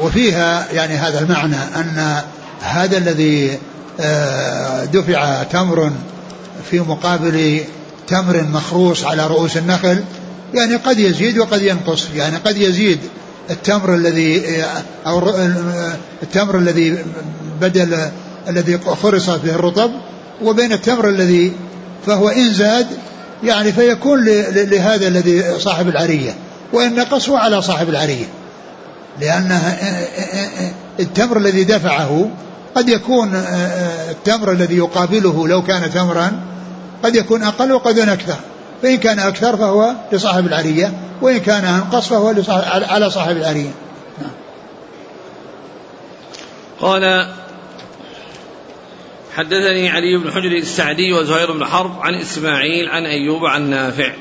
وفيها 0.00 0.66
يعني 0.72 0.94
هذا 0.94 1.20
المعنى 1.20 1.56
أن 1.56 2.22
هذا 2.60 2.98
الذي 2.98 3.58
آه، 4.00 4.84
دفع 4.84 5.42
تمر 5.42 5.92
في 6.70 6.80
مقابل 6.80 7.64
تمر 8.10 8.44
مخروص 8.52 9.04
على 9.04 9.26
رؤوس 9.26 9.56
النخل 9.56 10.04
يعني 10.54 10.76
قد 10.76 10.98
يزيد 10.98 11.38
وقد 11.38 11.62
ينقص 11.62 12.06
يعني 12.14 12.36
قد 12.36 12.56
يزيد 12.56 12.98
التمر 13.50 13.94
الذي 13.94 14.64
أو 15.06 15.32
التمر 16.22 16.58
الذي 16.58 17.04
بدل 17.60 18.10
الذي 18.48 18.78
خرص 18.78 19.30
فيه 19.30 19.54
الرطب 19.54 19.90
وبين 20.42 20.72
التمر 20.72 21.08
الذي 21.08 21.52
فهو 22.06 22.28
إن 22.28 22.54
زاد 22.54 22.86
يعني 23.44 23.72
فيكون 23.72 24.24
لهذا 24.54 25.08
الذي 25.08 25.58
صاحب 25.58 25.88
العرية 25.88 26.34
وإن 26.72 26.94
نقص 26.94 27.30
على 27.30 27.62
صاحب 27.62 27.88
العرية. 27.88 28.26
لأن 29.20 29.58
التمر 31.00 31.36
الذي 31.36 31.64
دفعه 31.64 32.30
قد 32.74 32.88
يكون 32.88 33.34
التمر 34.10 34.52
الذي 34.52 34.76
يقابله 34.76 35.48
لو 35.48 35.62
كان 35.62 35.90
تمرا 35.90 36.32
قد 37.04 37.16
يكون 37.16 37.42
أقل 37.42 37.72
وقد 37.72 37.96
يكون 37.96 38.08
أكثر. 38.08 38.36
فإن 38.82 38.96
كان 38.96 39.18
أكثر 39.18 39.56
فهو 39.56 39.94
لصاحب 40.12 40.46
العرية 40.46 40.92
وإن 41.22 41.38
كان 41.38 41.64
أنقص 41.64 42.08
فهو 42.08 42.34
على 42.88 43.10
صاحب 43.10 43.36
العرية 43.36 43.70
قال 46.80 47.26
حدثني 49.34 49.88
علي 49.88 50.16
بن 50.16 50.30
حجر 50.30 50.52
السعدي 50.56 51.12
وزهير 51.12 51.52
بن 51.52 51.64
حرب 51.64 52.00
عن 52.00 52.14
إسماعيل 52.14 52.88
عن 52.88 53.06
أيوب 53.06 53.46
عن 53.46 53.70
نافع. 53.70 54.12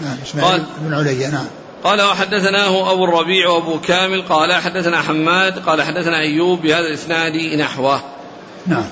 نعم 0.00 0.16
إسماعيل 0.26 0.62
بن 0.78 0.94
علي 0.94 1.26
نعم. 1.26 1.46
قال 1.84 2.02
وحدثناه 2.02 2.92
أبو 2.92 3.04
الربيع 3.04 3.48
وأبو 3.48 3.80
كامل 3.80 4.22
قال 4.22 4.52
حدثنا 4.52 5.02
حماد 5.02 5.58
قال 5.58 5.82
حدثنا 5.82 6.20
أيوب 6.20 6.62
بهذا 6.62 6.86
الإسناد 6.86 7.36
نحوه. 7.36 8.00
نعم. 8.66 8.84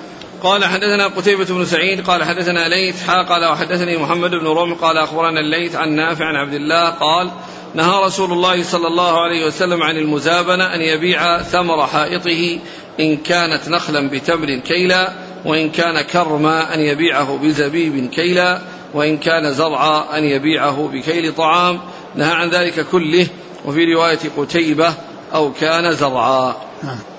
قال 0.44 0.64
حدثنا 0.64 1.06
قتيبة 1.06 1.44
بن 1.44 1.64
سعيد 1.64 2.06
قال 2.06 2.24
حدثنا 2.24 2.68
ليث 2.68 3.02
حا 3.02 3.22
قال 3.22 3.44
وحدثني 3.44 3.96
محمد 3.96 4.30
بن 4.30 4.46
رمح 4.46 4.78
قال 4.78 4.98
أخبرنا 4.98 5.40
الليث 5.40 5.76
عن 5.76 5.92
نافع 5.92 6.24
عن 6.24 6.36
عبد 6.36 6.54
الله 6.54 6.90
قال 6.90 7.30
نهى 7.74 8.04
رسول 8.04 8.32
الله 8.32 8.62
صلى 8.62 8.88
الله 8.88 9.20
عليه 9.20 9.46
وسلم 9.46 9.82
عن 9.82 9.96
المزابنة 9.96 10.74
أن 10.74 10.80
يبيع 10.80 11.42
ثمر 11.42 11.86
حائطه 11.86 12.58
إن 13.00 13.16
كانت 13.16 13.68
نخلا 13.68 14.08
بتمر 14.08 14.58
كيلا 14.58 15.12
وإن 15.44 15.70
كان 15.70 16.00
كرما 16.02 16.74
أن 16.74 16.80
يبيعه 16.80 17.38
بزبيب 17.42 18.10
كيلا 18.10 18.60
وإن 18.94 19.18
كان 19.18 19.52
زرعا 19.52 20.18
أن 20.18 20.24
يبيعه 20.24 20.90
بكيل 20.92 21.34
طعام 21.34 21.80
نهى 22.14 22.32
عن 22.32 22.48
ذلك 22.48 22.86
كله 22.86 23.26
وفي 23.64 23.94
رواية 23.94 24.18
قتيبة 24.36 24.94
أو 25.34 25.52
كان 25.52 25.92
زرعا 25.92 26.56
نعم. 26.82 27.13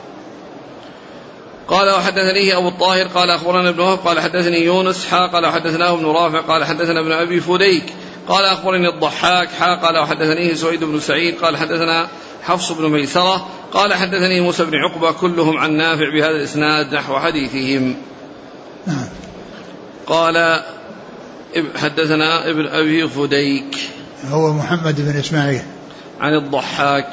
قال 1.68 1.90
وحدثني 1.90 2.58
أبو 2.58 2.68
الطاهر 2.68 3.08
قال 3.08 3.30
أخبرنا 3.30 3.70
ابن 3.70 3.80
وهب 3.80 3.98
قال 3.98 4.20
حدثني 4.20 4.64
يونس 4.64 5.06
حا 5.06 5.28
قال 5.28 5.48
حدثناه 5.48 5.94
ابن 5.94 6.06
رافع 6.06 6.42
قال 6.42 6.66
حدثنا 6.66 7.00
ابن 7.00 7.12
أبي 7.12 7.40
فديك 7.40 7.94
قال 8.28 8.46
أخبرني 8.46 8.90
الضحاك 8.90 9.50
حا 9.50 9.76
قال 9.76 9.98
وحدثنيه 9.98 10.54
سويد 10.54 10.84
بن 10.84 11.00
سعيد 11.00 11.36
قال 11.36 11.58
حدثنا 11.58 12.08
حفص 12.44 12.72
بن 12.72 12.90
ميسرة 12.90 13.48
قال 13.74 13.94
حدثني 13.94 14.42
موسى 14.42 14.66
بن 14.66 14.76
عقبة 14.76 15.12
كلهم 15.12 15.58
عن 15.58 15.72
نافع 15.72 16.10
بهذا 16.14 16.36
الإسناد 16.36 16.94
نحو 16.94 17.20
حديثهم. 17.20 17.96
نعم. 18.88 19.08
قال 20.08 20.64
حدثنا 21.76 22.50
ابن 22.50 22.68
أبي 22.68 23.08
فديك. 23.08 23.78
هو 24.30 24.54
محمد 24.54 25.02
بن 25.02 25.20
إسماعيل. 25.20 25.62
عن 26.20 26.34
الضحاك. 26.34 27.10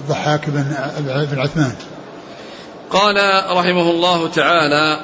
الضحاك 0.00 0.50
بن 0.50 0.64
بن 1.30 1.38
عثمان 1.38 1.72
قال 2.90 3.42
رحمه 3.50 3.90
الله 3.90 4.28
تعالى 4.28 5.00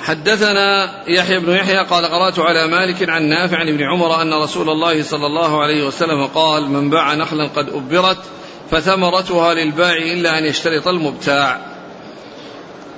حدثنا 0.00 0.90
يحيى 1.08 1.38
بن 1.38 1.52
يحيى 1.52 1.78
قال 1.78 2.04
قرأت 2.04 2.38
على 2.38 2.66
مالك 2.66 3.08
عن 3.08 3.22
نافع 3.22 3.56
عن 3.56 3.68
ابن 3.68 3.82
عمر 3.82 4.22
أن 4.22 4.34
رسول 4.34 4.70
الله 4.70 5.02
صلى 5.02 5.26
الله 5.26 5.62
عليه 5.62 5.86
وسلم 5.86 6.26
قال 6.26 6.70
من 6.70 6.90
باع 6.90 7.14
نخلا 7.14 7.46
قد 7.46 7.68
أبرت 7.68 8.18
فثمرتها 8.70 9.54
للبائع 9.54 10.12
إلا 10.12 10.38
أن 10.38 10.44
يشترط 10.44 10.88
المبتاع. 10.88 11.60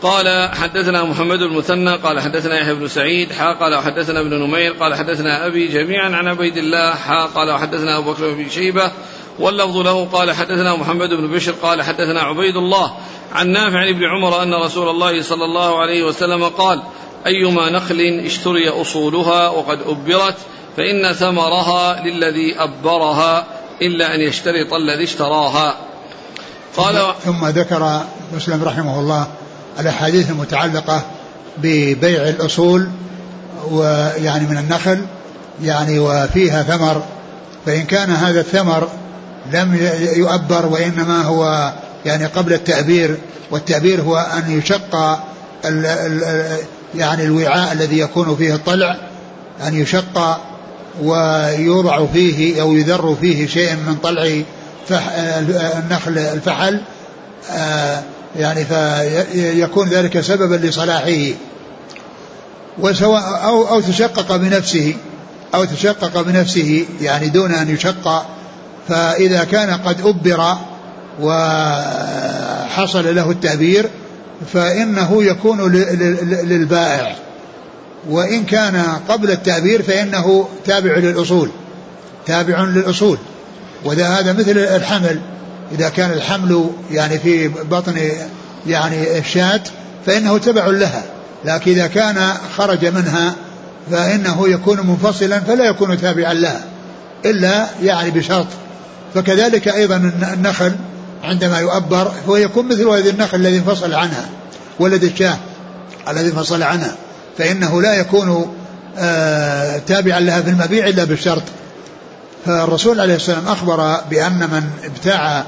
قال 0.03 0.51
حدثنا 0.55 1.05
محمد 1.05 1.43
المثنى 1.43 1.97
قال 1.97 2.21
حدثنا 2.21 2.59
يحيى 2.59 2.75
بن 2.75 2.89
سعيد 2.89 3.33
حا 3.33 3.53
قال 3.53 3.75
وحدثنا 3.75 4.21
ابن 4.21 4.35
نمير 4.35 4.73
قال 4.73 4.95
حدثنا 4.95 5.47
أبي 5.47 5.67
جميعا 5.67 6.17
عن 6.17 6.29
عبيد 6.29 6.57
الله 6.57 6.95
حا 6.95 7.27
قال 7.27 7.51
وحدثنا 7.51 7.99
أبو 7.99 8.13
بكر 8.13 8.31
بن 8.31 8.49
شيبة 8.49 8.93
واللفظ 9.41 9.77
له 9.77 10.05
قال 10.13 10.33
حدثنا 10.33 10.77
محمد 10.77 11.09
بن 11.09 11.31
بشر 11.31 11.53
قال 11.53 11.83
حدثنا 11.83 12.21
عبيد 12.21 12.57
الله 12.57 12.93
عن 13.33 13.49
نافع 13.49 13.79
عن 13.79 13.89
ابن 13.89 14.05
عمر 14.05 14.43
أن 14.43 14.55
رسول 14.55 14.89
الله 14.89 15.23
صلى 15.23 15.45
الله 15.45 15.79
عليه 15.79 16.03
وسلم 16.03 16.45
قال 16.45 16.83
أيما 17.27 17.71
نخل 17.71 18.23
اشتري 18.25 18.69
أصولها 18.69 19.49
وقد 19.49 19.79
أبرت 19.87 20.35
فإن 20.77 21.13
ثمرها 21.13 22.05
للذي 22.05 22.55
أبرها 22.59 23.47
إلا 23.83 24.15
أن 24.15 24.21
يشترط 24.21 24.73
الذي 24.73 25.05
اشتراها. 25.05 25.75
قال 26.77 27.15
ثم 27.25 27.47
ذكر 27.47 28.03
مسلم 28.37 28.65
رحمه 28.65 29.01
الله 29.01 29.27
الأحاديث 29.81 30.31
المتعلقة 30.31 31.03
ببيع 31.59 32.29
الأصول 32.29 32.89
ويعني 33.71 34.47
من 34.47 34.59
النخل 34.59 35.05
يعني 35.63 35.99
وفيها 35.99 36.63
ثمر. 36.63 37.03
فإن 37.67 37.83
كان 37.83 38.11
هذا 38.11 38.41
الثمر 38.41 38.89
لم 39.53 39.79
يؤبر 40.17 40.67
وإنما 40.67 41.23
هو 41.23 41.73
يعني 42.05 42.27
قبل 42.27 42.53
التأبير 42.53 43.19
والتأبير 43.51 44.01
هو 44.01 44.17
أن 44.17 44.59
يشق 44.59 44.97
ال 45.65 45.87
ال 45.87 46.47
يعني 46.95 47.25
الوعاء 47.25 47.73
الذي 47.73 47.99
يكون 47.99 48.37
فيه 48.37 48.55
الطلع 48.55 48.97
أن 49.67 49.75
يشق 49.75 50.41
ويوضع 51.03 52.07
فيه 52.07 52.63
أو 52.63 52.75
يذر 52.75 53.17
فيه 53.21 53.47
شيء 53.47 53.73
من 53.73 53.97
طلع 54.03 54.43
النخل 55.79 56.19
الفحل 56.19 56.81
آه، 57.51 58.03
يعني 58.37 58.65
فيكون 58.65 59.89
ذلك 59.89 60.21
سببا 60.21 60.55
لصلاحه. 60.55 61.33
وسواء 62.79 63.41
أو 63.45 63.69
أو 63.69 63.81
تشقق 63.81 64.37
بنفسه 64.37 64.95
أو 65.55 65.65
تشقق 65.65 66.21
بنفسه 66.21 66.87
يعني 67.01 67.29
دون 67.29 67.55
أن 67.55 67.69
يشق 67.69 68.27
فإذا 68.89 69.45
كان 69.45 69.71
قد 69.71 70.01
أبر 70.01 70.57
وحصل 71.21 73.15
له 73.15 73.31
التأبير 73.31 73.91
فإنه 74.53 75.25
يكون 75.25 75.73
للبائع. 76.43 77.17
وإن 78.09 78.45
كان 78.45 78.83
قبل 79.09 79.31
التأبير 79.31 79.83
فإنه 79.83 80.49
تابع 80.65 80.97
للأصول 80.97 81.51
تابع 82.27 82.61
للأصول. 82.61 83.19
وذا 83.85 84.09
هذا 84.09 84.33
مثل 84.33 84.59
الحمل. 84.59 85.21
إذا 85.73 85.89
كان 85.89 86.11
الحمل 86.11 86.71
يعني 86.91 87.19
في 87.19 87.49
بطن 87.49 87.95
يعني 88.67 89.19
الشاة 89.19 89.61
فإنه 90.07 90.39
تبع 90.39 90.67
لها. 90.67 91.03
لكن 91.45 91.71
إذا 91.71 91.87
كان 91.87 92.33
خرج 92.57 92.87
منها 92.87 93.35
فإنه 93.91 94.49
يكون 94.49 94.87
منفصلا 94.87 95.41
فلا 95.41 95.65
يكون 95.65 96.01
تابعا 96.01 96.35
لها. 96.35 96.65
إلا 97.25 97.67
يعني 97.83 98.11
بشرط 98.11 98.47
فكذلك 99.15 99.69
أيضا 99.69 99.97
النخل 100.33 100.73
عندما 101.25 101.59
يؤبر 101.59 102.13
هو 102.29 102.37
يكون 102.37 102.69
مثل 102.69 102.89
هذه 102.89 103.11
النخل 103.11 103.37
الذي 103.37 103.59
انفصل 103.59 103.95
عنها 103.95 104.29
ولد 104.81 105.05
الشاه 105.05 105.37
الذي 106.09 106.31
انفصل 106.31 106.63
عنها 106.63 106.95
فإنه 107.39 107.83
لا 107.83 107.95
يكون 107.95 108.55
آه 108.99 109.79
تابعا 109.79 110.21
لها 110.21 110.43
في 110.43 110.51
المبيع 110.51 110.89
إلا 110.89 111.05
بالشرط. 111.05 111.43
فالرسول 112.47 113.01
عليه 113.01 113.15
السلام 113.15 113.49
أخبر 113.49 114.01
بأن 114.11 114.39
من 114.39 114.71
ابتاع 114.85 115.45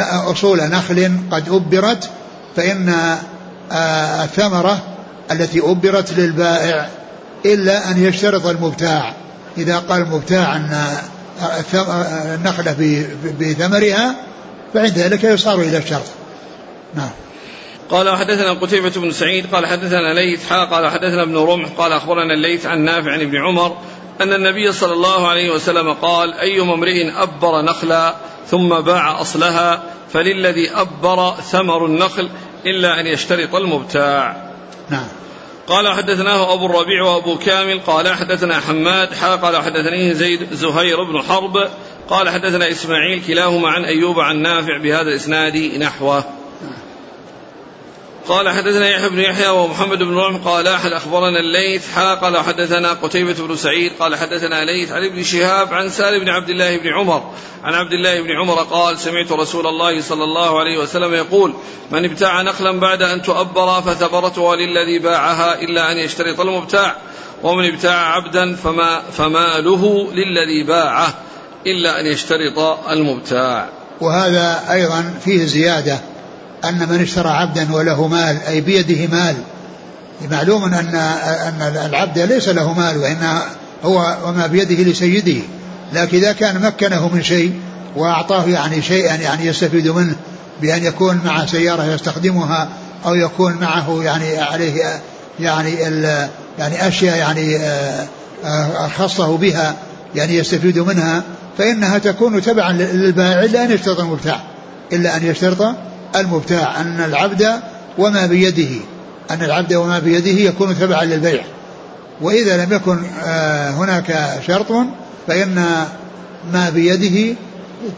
أصول 0.00 0.58
نخل 0.70 1.12
قد 1.30 1.48
أبرت 1.48 2.10
فإن 2.56 2.88
آه 3.72 4.24
الثمرة 4.24 4.82
التي 5.30 5.60
أبرت 5.60 6.12
للبائع 6.12 6.88
إلا 7.46 7.90
أن 7.90 8.04
يشترط 8.04 8.46
المبتاع. 8.46 9.14
إذا 9.58 9.78
قال 9.78 10.02
المبتاع 10.02 10.56
أن 10.56 10.86
النخلة 12.34 13.06
بثمرها 13.40 14.14
فعند 14.74 14.98
ذلك 14.98 15.24
يصار 15.24 15.60
إلى 15.60 15.78
الشرط. 15.78 16.06
نعم. 16.94 17.10
قال 17.90 18.08
وحدثنا 18.08 18.52
قتيبة 18.52 18.90
بن 18.90 19.10
سعيد 19.10 19.46
قال 19.54 19.66
حدثنا 19.66 20.14
ليث 20.14 20.52
قال 20.52 20.90
حدثنا 20.90 21.22
ابن 21.22 21.36
رمح 21.36 21.68
قال 21.78 21.92
أخبرنا 21.92 22.34
الليث 22.34 22.66
عن 22.66 22.80
نافع 22.84 23.12
عن 23.12 23.20
ابن 23.20 23.36
عمر 23.36 23.76
أن 24.20 24.32
النبي 24.32 24.72
صلى 24.72 24.92
الله 24.92 25.28
عليه 25.28 25.50
وسلم 25.50 25.92
قال 25.92 26.34
أيما 26.34 26.74
امرئ 26.74 27.10
أبر 27.22 27.62
نخلا 27.62 28.14
ثم 28.46 28.68
باع 28.68 29.20
أصلها 29.20 29.82
فللذي 30.12 30.70
أبر 30.70 31.34
ثمر 31.34 31.86
النخل 31.86 32.28
إلا 32.66 33.00
أن 33.00 33.06
يشترط 33.06 33.54
المبتاع. 33.54 34.36
نعم. 34.90 35.08
قال 35.66 35.88
حدثناه 35.88 36.54
أبو 36.54 36.66
الربيع 36.66 37.02
وأبو 37.02 37.38
كامل 37.38 37.80
قال 37.80 38.08
حدثنا 38.08 38.60
حماد 38.60 39.14
حا 39.14 39.36
قال 39.36 39.56
حدثنيه 39.56 40.12
زيد 40.12 40.52
زهير 40.52 41.04
بن 41.04 41.22
حرب 41.22 41.68
قال 42.10 42.30
حدثنا 42.30 42.70
إسماعيل 42.70 43.22
كلاهما 43.26 43.68
عن 43.68 43.84
أيوب 43.84 44.20
عن 44.20 44.42
نافع 44.42 44.78
بهذا 44.78 45.08
الإسناد 45.08 45.56
نحوه. 45.56 46.24
قال 48.28 48.48
حدثنا 48.48 48.88
يحيى 48.88 49.08
بن 49.08 49.18
يحيى 49.18 49.48
ومحمد 49.48 49.98
بن 49.98 50.16
رمح 50.16 50.40
قال 50.44 50.68
أحد 50.68 50.92
أخبرنا 50.92 51.40
الليث 51.40 51.90
حا 51.90 52.14
قال 52.14 52.38
حدثنا 52.38 52.92
قتيبة 52.92 53.32
بن 53.32 53.56
سعيد 53.56 53.92
قال 53.98 54.16
حدثنا 54.16 54.64
ليث 54.64 54.92
عن 54.92 55.04
ابن 55.04 55.22
شهاب 55.22 55.74
عن 55.74 55.90
سالم 55.90 56.20
بن 56.20 56.28
عبد 56.28 56.48
الله 56.48 56.76
بن 56.76 56.88
عمر 56.88 57.30
عن 57.64 57.74
عبد 57.74 57.92
الله 57.92 58.22
بن 58.22 58.30
عمر 58.30 58.54
قال 58.54 58.98
سمعت 58.98 59.32
رسول 59.32 59.66
الله 59.66 60.00
صلى 60.00 60.24
الله 60.24 60.60
عليه 60.60 60.78
وسلم 60.78 61.14
يقول 61.14 61.54
من 61.90 62.04
ابتاع 62.04 62.42
نخلا 62.42 62.80
بعد 62.80 63.02
أن 63.02 63.22
تؤبر 63.22 63.82
فثمرتها 63.82 64.56
للذي 64.56 64.98
باعها 64.98 65.62
إلا 65.62 65.92
أن 65.92 65.98
يشترط 65.98 66.40
المبتاع 66.40 66.96
ومن 67.42 67.66
ابتاع 67.66 68.14
عبدا 68.14 68.56
فما 68.56 69.02
فماله 69.12 70.12
للذي 70.12 70.62
باعه 70.62 71.14
إلا 71.66 72.00
أن 72.00 72.06
يشترط 72.06 72.58
المبتاع. 72.90 73.68
وهذا 74.00 74.64
أيضا 74.70 75.14
فيه 75.24 75.44
زيادة 75.44 76.11
أن 76.64 76.88
من 76.88 77.02
اشترى 77.02 77.28
عبدا 77.28 77.74
وله 77.74 78.08
مال 78.08 78.36
أي 78.48 78.60
بيده 78.60 79.16
مال. 79.16 79.36
معلوم 80.30 80.64
أن 80.64 80.74
أن 80.74 81.86
العبد 81.86 82.18
ليس 82.18 82.48
له 82.48 82.72
مال 82.72 82.98
وإن 82.98 83.38
هو 83.84 84.16
وما 84.26 84.46
بيده 84.46 84.90
لسيده. 84.90 85.40
لكن 85.92 86.16
إذا 86.16 86.32
كان 86.32 86.60
مكنه 86.60 87.08
من 87.14 87.22
شيء 87.22 87.54
وأعطاه 87.96 88.44
يعني 88.48 88.82
شيئا 88.82 89.14
يعني 89.14 89.46
يستفيد 89.46 89.88
منه 89.88 90.14
بأن 90.62 90.84
يكون 90.84 91.20
مع 91.24 91.46
سيارة 91.46 91.84
يستخدمها 91.84 92.68
أو 93.06 93.14
يكون 93.14 93.52
معه 93.52 94.02
يعني 94.02 94.38
عليه 94.38 95.00
يعني 95.40 95.70
يعني 96.58 96.88
أشياء 96.88 97.16
يعني 97.16 97.56
آه، 98.44 98.88
خصه 98.98 99.36
بها 99.36 99.74
يعني 100.14 100.36
يستفيد 100.36 100.78
منها 100.78 101.22
فإنها 101.58 101.98
تكون 101.98 102.42
تبعا 102.42 102.72
للبائع 102.72 103.44
إلا 103.44 103.64
أن 103.64 103.70
يشترط 103.70 104.00
المبتاع 104.00 104.40
إلا 104.92 105.16
أن 105.16 105.26
يشترط 105.26 105.74
المبتاع 106.16 106.80
أن 106.80 107.00
العبد 107.00 107.60
وما 107.98 108.26
بيده 108.26 108.80
أن 109.30 109.42
العبد 109.42 109.74
وما 109.74 109.98
بيده 109.98 110.30
يكون 110.30 110.78
تبعا 110.78 111.04
للبيع. 111.04 111.42
وإذا 112.20 112.64
لم 112.64 112.72
يكن 112.72 112.98
آه، 113.24 113.70
هناك 113.70 114.40
شرط 114.46 114.72
فإن 115.26 115.54
ما 116.52 116.70
بيده 116.70 117.36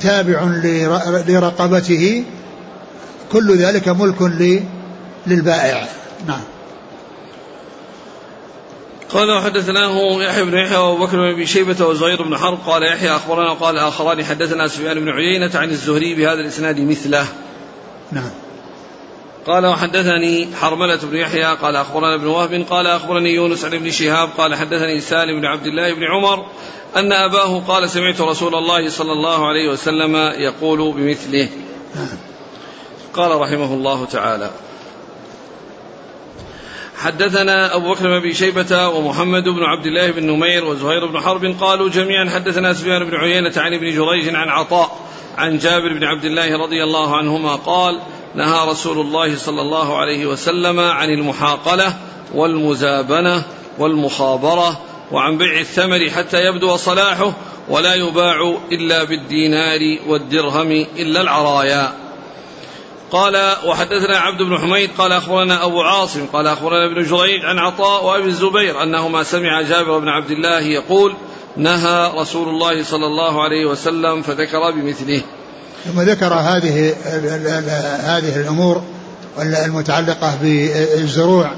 تابع 0.00 0.42
لرقبته. 1.29 2.24
كل 3.33 3.57
ذلك 3.57 3.88
ملك 3.88 4.22
للبائع. 5.27 5.88
نعم. 6.27 6.40
قال 9.09 9.31
وحدثناه 9.31 10.22
يحيى 10.22 10.44
بن 10.44 10.59
يحيى 10.59 10.77
وأبو 10.77 11.07
بكر 11.07 11.16
بن 11.16 11.33
ابي 11.33 11.46
شيبة 11.46 11.87
وزهير 11.87 12.22
بن 12.22 12.37
حرب. 12.37 12.59
قال 12.66 12.83
يحيى 12.83 13.11
أخبرنا 13.11 13.50
وقال 13.50 13.79
آخران 13.79 14.24
حدثنا 14.24 14.68
سفيان 14.68 15.00
بن 15.00 15.09
عيينة 15.09 15.50
عن 15.55 15.70
الزهري 15.70 16.14
بهذا 16.14 16.40
الإسناد 16.40 16.81
مثله. 16.81 17.27
نعم. 18.14 18.31
قال 19.46 19.66
وحدثني 19.66 20.48
حرملة 20.61 20.96
بن 20.96 21.16
يحيى 21.16 21.44
قال 21.44 21.77
أخبرنا 21.77 22.14
ابن 22.14 22.27
وهب 22.27 22.66
قال 22.70 22.87
أخبرني 22.87 23.35
يونس 23.35 23.64
عن 23.64 23.74
ابن 23.74 23.90
شهاب 23.90 24.29
قال 24.38 24.55
حدثني 24.55 25.00
سالم 25.00 25.40
بن 25.40 25.46
عبد 25.46 25.66
الله 25.66 25.94
بن 25.94 26.05
عمر 26.05 26.46
أن 26.96 27.12
أباه 27.12 27.61
قال 27.61 27.90
سمعت 27.90 28.20
رسول 28.20 28.55
الله 28.55 28.88
صلى 28.88 29.12
الله 29.12 29.48
عليه 29.48 29.68
وسلم 29.68 30.16
يقول 30.16 30.92
بمثله. 30.92 31.48
قال 33.14 33.40
رحمه 33.40 33.74
الله 33.74 34.05
تعالى 34.05 34.50
حدثنا 36.96 37.77
أبو 37.77 37.92
بكر 37.94 38.18
بن 38.20 38.33
شيبة 38.33 38.88
ومحمد 38.88 39.44
بن 39.44 39.62
عبد 39.62 39.87
الله 39.87 40.11
بن 40.11 40.27
نمير 40.27 40.64
وزهير 40.64 41.07
بن 41.07 41.20
حرب 41.20 41.57
قالوا 41.61 41.88
جميعا 41.88 42.31
حدثنا 42.31 42.72
سفيان 42.72 43.05
بن 43.05 43.14
عيينة 43.14 43.53
عن 43.57 43.74
ابن 43.74 43.90
جريج 43.90 44.35
عن 44.35 44.48
عطاء 44.48 45.05
عن 45.38 45.59
جابر 45.59 45.92
بن 45.92 46.05
عبد 46.05 46.25
الله 46.25 46.59
رضي 46.59 46.85
الله 46.85 47.16
عنهما 47.16 47.55
قال 47.55 48.01
نهى 48.35 48.70
رسول 48.70 48.99
الله 48.99 49.37
صلى 49.37 49.61
الله 49.61 49.97
عليه 49.97 50.27
وسلم 50.27 50.81
عن 50.81 51.11
المحاقلة 51.11 51.97
والمزابنة 52.35 53.42
والمخابرة 53.79 54.81
وعن 55.12 55.38
بيع 55.38 55.61
الثمر 55.61 56.11
حتى 56.11 56.44
يبدو 56.44 56.77
صلاحه 56.77 57.33
ولا 57.68 57.94
يباع 57.94 58.59
إلا 58.73 59.05
بالدينار 59.05 59.81
والدرهم 60.07 60.87
إلا 60.97 61.20
العرايا. 61.20 61.92
قال 63.12 63.57
وحدثنا 63.66 64.18
عبد 64.18 64.42
بن 64.42 64.59
حميد 64.59 64.90
قال 64.99 65.12
أخبرنا 65.12 65.64
أبو 65.64 65.83
عاصم 65.83 66.27
قال 66.27 66.47
أخبرنا 66.47 66.87
ابن 66.87 67.03
جريج 67.03 67.44
عن 67.44 67.59
عطاء 67.59 68.05
وأبي 68.05 68.29
الزبير 68.29 68.83
أنهما 68.83 69.23
سمع 69.23 69.62
جابر 69.62 69.99
بن 69.99 70.09
عبد 70.09 70.31
الله 70.31 70.61
يقول 70.61 71.14
نهى 71.57 72.12
رسول 72.19 72.49
الله 72.49 72.85
صلى 72.85 73.07
الله 73.07 73.43
عليه 73.45 73.67
وسلم 73.67 74.23
فذكر 74.23 74.71
بمثله. 74.71 75.23
ثم 75.85 76.01
ذكر 76.01 76.35
هذه 76.35 76.95
هذه 78.05 78.37
الأمور 78.37 78.83
المتعلقة 79.38 80.38
بالزروع 80.43 81.51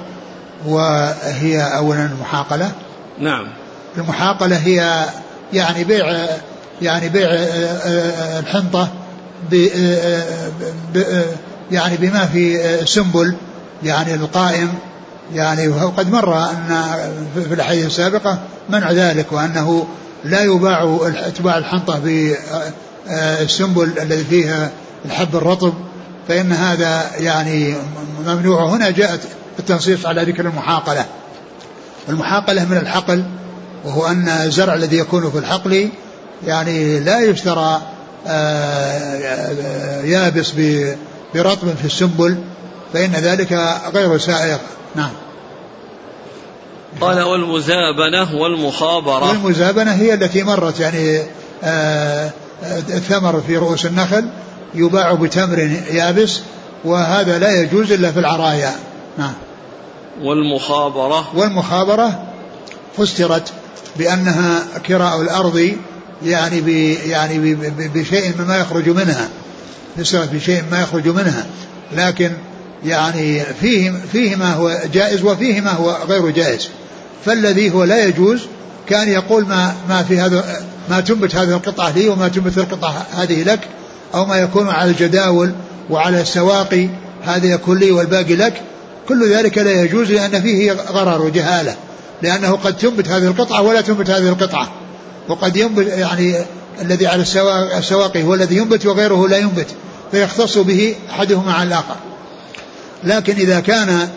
وهي 0.66 1.60
اولا 1.76 2.06
المحاقلة. 2.06 2.72
نعم. 3.18 3.46
المحاقلة 3.96 4.56
هي 4.56 5.04
يعني 5.52 5.84
بيع 5.84 6.26
يعني 6.82 7.08
بيع 7.08 7.28
الحنطة 8.38 8.88
ب 9.50 9.68
يعني 11.72 11.96
بما 11.96 12.26
في 12.26 12.58
سنبل 12.86 13.34
يعني 13.82 14.14
القائم 14.14 14.74
يعني 15.34 15.68
وقد 15.68 16.10
مر 16.10 16.38
أن 16.50 16.82
في 17.34 17.54
الأحاديث 17.54 17.86
السابقة 17.86 18.38
منع 18.68 18.92
ذلك 18.92 19.32
وأنه 19.32 19.86
لا 20.24 20.42
يباع 20.42 20.98
اتباع 21.26 21.58
الحنطة 21.58 21.98
بالسنبل 23.08 23.92
الذي 24.02 24.24
فيها 24.24 24.70
الحب 25.04 25.36
الرطب 25.36 25.74
فإن 26.28 26.52
هذا 26.52 27.10
يعني 27.18 27.74
ممنوع. 28.26 28.68
هنا 28.68 28.90
جاءت 28.90 29.20
التنصيص 29.58 30.06
على 30.06 30.22
ذكر 30.24 30.46
المحاقلة. 30.46 31.04
المحاقلة 32.08 32.64
من 32.64 32.76
الحقل 32.76 33.24
وهو 33.84 34.06
أن 34.06 34.28
الزرع 34.28 34.74
الذي 34.74 34.98
يكون 34.98 35.30
في 35.30 35.38
الحقل 35.38 35.88
يعني 36.46 37.00
لا 37.00 37.20
يشترى 37.20 37.82
آه، 38.26 40.02
يابس 40.02 40.52
برطب 41.34 41.74
في 41.80 41.84
السنبل 41.84 42.38
فإن 42.92 43.12
ذلك 43.12 43.52
غير 43.94 44.18
سائغ 44.18 44.58
نعم. 44.96 45.10
قال 47.00 47.22
والمزابنة 47.22 48.34
والمخابرة. 48.34 49.28
والمزابنة 49.28 49.92
هي 49.92 50.14
التي 50.14 50.42
مرت 50.42 50.80
يعني 50.80 51.22
آه 51.64 52.30
الثمر 52.88 53.40
في 53.46 53.56
رؤوس 53.56 53.86
النخل 53.86 54.28
يباع 54.74 55.12
بتمر 55.12 55.58
يابس 55.90 56.40
وهذا 56.84 57.38
لا 57.38 57.60
يجوز 57.60 57.92
إلا 57.92 58.12
في 58.12 58.20
العرايا. 58.20 58.72
نعم. 59.18 59.32
والمخابرة. 60.22 61.28
والمخابرة 61.34 62.22
فسرت 62.96 63.52
بأنها 63.96 64.62
كراء 64.86 65.20
الأرض 65.20 65.76
يعني 66.24 66.60
ب 66.60 66.68
يعني 67.06 67.54
بشيء 67.94 68.34
مما 68.38 68.56
يخرج 68.56 68.88
منها. 68.88 69.28
فسرت 69.96 70.32
بشيء 70.32 70.62
ما 70.70 70.82
يخرج 70.82 71.08
منها. 71.08 71.46
لكن 71.92 72.32
يعني 72.84 73.44
فيه 73.60 73.92
فيه 74.12 74.36
ما 74.36 74.54
هو 74.54 74.78
جائز 74.92 75.24
وفيه 75.24 75.60
ما 75.60 75.70
هو 75.70 75.96
غير 76.08 76.30
جائز. 76.30 76.68
فالذي 77.24 77.70
هو 77.70 77.84
لا 77.84 78.06
يجوز 78.06 78.46
كان 78.88 79.08
يقول 79.08 79.46
ما 79.46 79.74
ما 79.88 80.02
في 80.02 80.20
هذا 80.20 80.66
ما 80.90 81.00
تنبت 81.00 81.34
هذه 81.34 81.50
القطعة 81.50 81.90
لي 81.90 82.08
وما 82.08 82.28
تنبت 82.28 82.58
القطعة 82.58 83.06
هذه 83.12 83.42
لك 83.42 83.60
أو 84.14 84.26
ما 84.26 84.36
يكون 84.36 84.68
على 84.68 84.90
الجداول 84.90 85.52
وعلى 85.90 86.20
السواقي 86.20 86.88
هذا 87.24 87.46
يكون 87.46 87.78
لي 87.78 87.90
والباقي 87.90 88.36
لك. 88.36 88.62
كل 89.08 89.30
ذلك 89.32 89.58
لا 89.58 89.82
يجوز 89.82 90.10
لأن 90.10 90.42
فيه 90.42 90.72
غرر 90.72 91.22
وجهالة 91.22 91.76
لأنه 92.22 92.52
قد 92.52 92.76
تنبت 92.76 93.08
هذه 93.08 93.26
القطعة 93.26 93.62
ولا 93.62 93.80
تنبت 93.80 94.10
هذه 94.10 94.28
القطعة. 94.28 94.72
وقد 95.28 95.56
ينبت 95.56 95.86
يعني 95.86 96.34
الذي 96.82 97.06
على 97.06 97.22
السواقي 97.78 98.22
هو 98.22 98.34
الذي 98.34 98.56
ينبت 98.56 98.86
وغيره 98.86 99.28
لا 99.28 99.38
ينبت 99.38 99.66
فيختص 100.10 100.58
به 100.58 100.94
أحدهما 101.10 101.52
عن 101.52 101.66
الآخر. 101.66 101.96
لكن 103.04 103.34
إذا 103.34 103.60
كان 103.60 104.08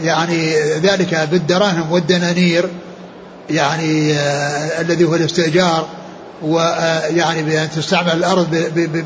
يعني 0.00 0.54
ذلك 0.60 1.28
بالدراهم 1.30 1.92
والدنانير 1.92 2.68
يعني 3.50 4.12
آه 4.12 4.80
الذي 4.80 5.04
هو 5.04 5.14
الاستئجار 5.14 5.88
ويعني 6.42 7.42
بأن 7.42 7.68
تستعمل 7.76 8.12
الأرض 8.12 8.50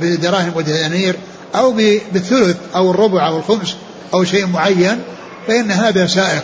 بالدراهم 0.01 0.53
والدنانير 0.57 1.17
أو 1.55 1.73
بالثلث 2.13 2.57
أو 2.75 2.91
الربع 2.91 3.27
أو 3.27 3.39
الخمس 3.39 3.77
أو 4.15 4.25
شيء 4.25 4.47
معين 4.47 4.99
فإن 5.47 5.71
هذا 5.71 6.07
سائق. 6.07 6.43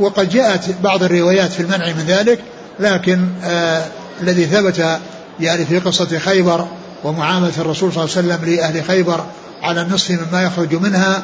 وقد 0.00 0.28
جاءت 0.28 0.60
بعض 0.82 1.02
الروايات 1.02 1.52
في 1.52 1.60
المنع 1.60 1.86
من 1.86 2.04
ذلك 2.06 2.38
لكن 2.80 3.28
آه 3.44 3.84
الذي 4.22 4.46
ثبت 4.46 4.98
يعني 5.40 5.64
في 5.64 5.78
قصة 5.78 6.18
خيبر 6.18 6.66
ومعاملة 7.04 7.52
الرسول 7.58 7.92
صلى 7.92 8.04
الله 8.04 8.16
عليه 8.16 8.28
وسلم 8.28 8.54
لأهل 8.54 8.84
خيبر 8.84 9.24
على 9.62 9.82
النصف 9.82 10.10
مما 10.10 10.42
يخرج 10.42 10.74
منها 10.74 11.22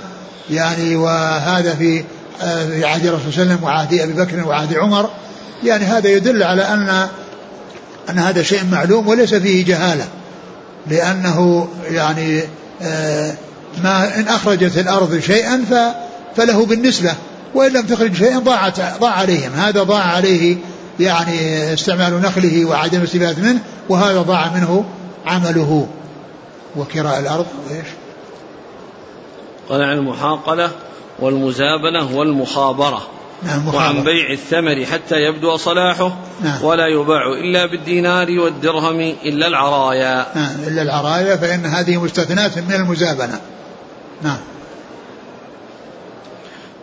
يعني 0.51 0.97
وهذا 0.97 1.75
في 1.75 2.05
آه، 2.43 2.67
في 2.67 2.85
عهد 2.85 3.07
الرسول 3.07 3.33
صلى 3.33 3.43
الله 3.43 3.53
عليه 3.53 3.55
وسلم 3.55 3.65
وعهد 3.65 3.95
أبي 3.95 4.13
بكر 4.13 4.49
وعهد 4.49 4.75
عمر. 4.75 5.11
يعني 5.65 5.85
هذا 5.85 6.09
يدل 6.09 6.43
على 6.43 6.63
أن 6.63 7.09
أن 8.11 8.19
هذا 8.19 8.43
شيء 8.43 8.65
معلوم 8.73 9.09
وليس 9.09 9.35
فيه 9.35 9.65
جهالة 9.65 10.05
لأنه 10.87 11.69
يعني 11.91 12.43
آه، 12.83 13.33
ما 13.85 14.19
إن 14.19 14.29
أخرجت 14.29 14.79
الأرض 14.79 15.21
شيئا 15.21 15.65
فله 16.37 16.67
بالنسبة 16.67 17.15
وإن 17.55 17.73
لم 17.73 17.83
تخرج 17.83 18.15
شيئا 18.15 18.39
ضاعت 18.39 19.01
ضاع 19.01 19.13
عليهم. 19.13 19.53
هذا 19.53 19.83
ضاع 19.83 20.03
عليه 20.03 20.57
يعني 21.01 21.73
استعمال 21.73 22.21
نخله 22.21 22.65
وعدم 22.65 22.99
الاستفادة 22.99 23.43
منه 23.43 23.61
وهذا 23.89 24.23
ضاع 24.23 24.49
منه 24.55 24.85
عمله. 25.27 25.87
وكراء 26.77 27.19
الأرض 27.19 27.47
وإيش 27.71 27.87
قال 29.71 29.83
عن 29.83 29.99
المحاقلة 29.99 30.71
والمزابنة 31.19 32.17
والمخابرة 32.17 33.09
نعم 33.43 33.75
وعن 33.75 34.05
بيع 34.05 34.31
الثمر 34.31 34.85
حتى 34.85 35.17
يبدو 35.17 35.57
صلاحه 35.57 36.17
نعم. 36.43 36.65
ولا 36.65 36.87
يباع 36.87 37.27
إلا 37.27 37.67
بالدينار 37.67 38.31
والدرهم 38.31 39.01
إلا 39.01 39.47
العرايا. 39.47 40.27
نعم 40.35 40.55
إلا 40.67 40.83
العرايا 40.83 41.37
فإن 41.37 41.67
هذه 41.67 41.97
مستثناة 41.97 42.51
من 42.69 42.75
المزابنة. 42.75 43.41
نعم. 44.23 44.39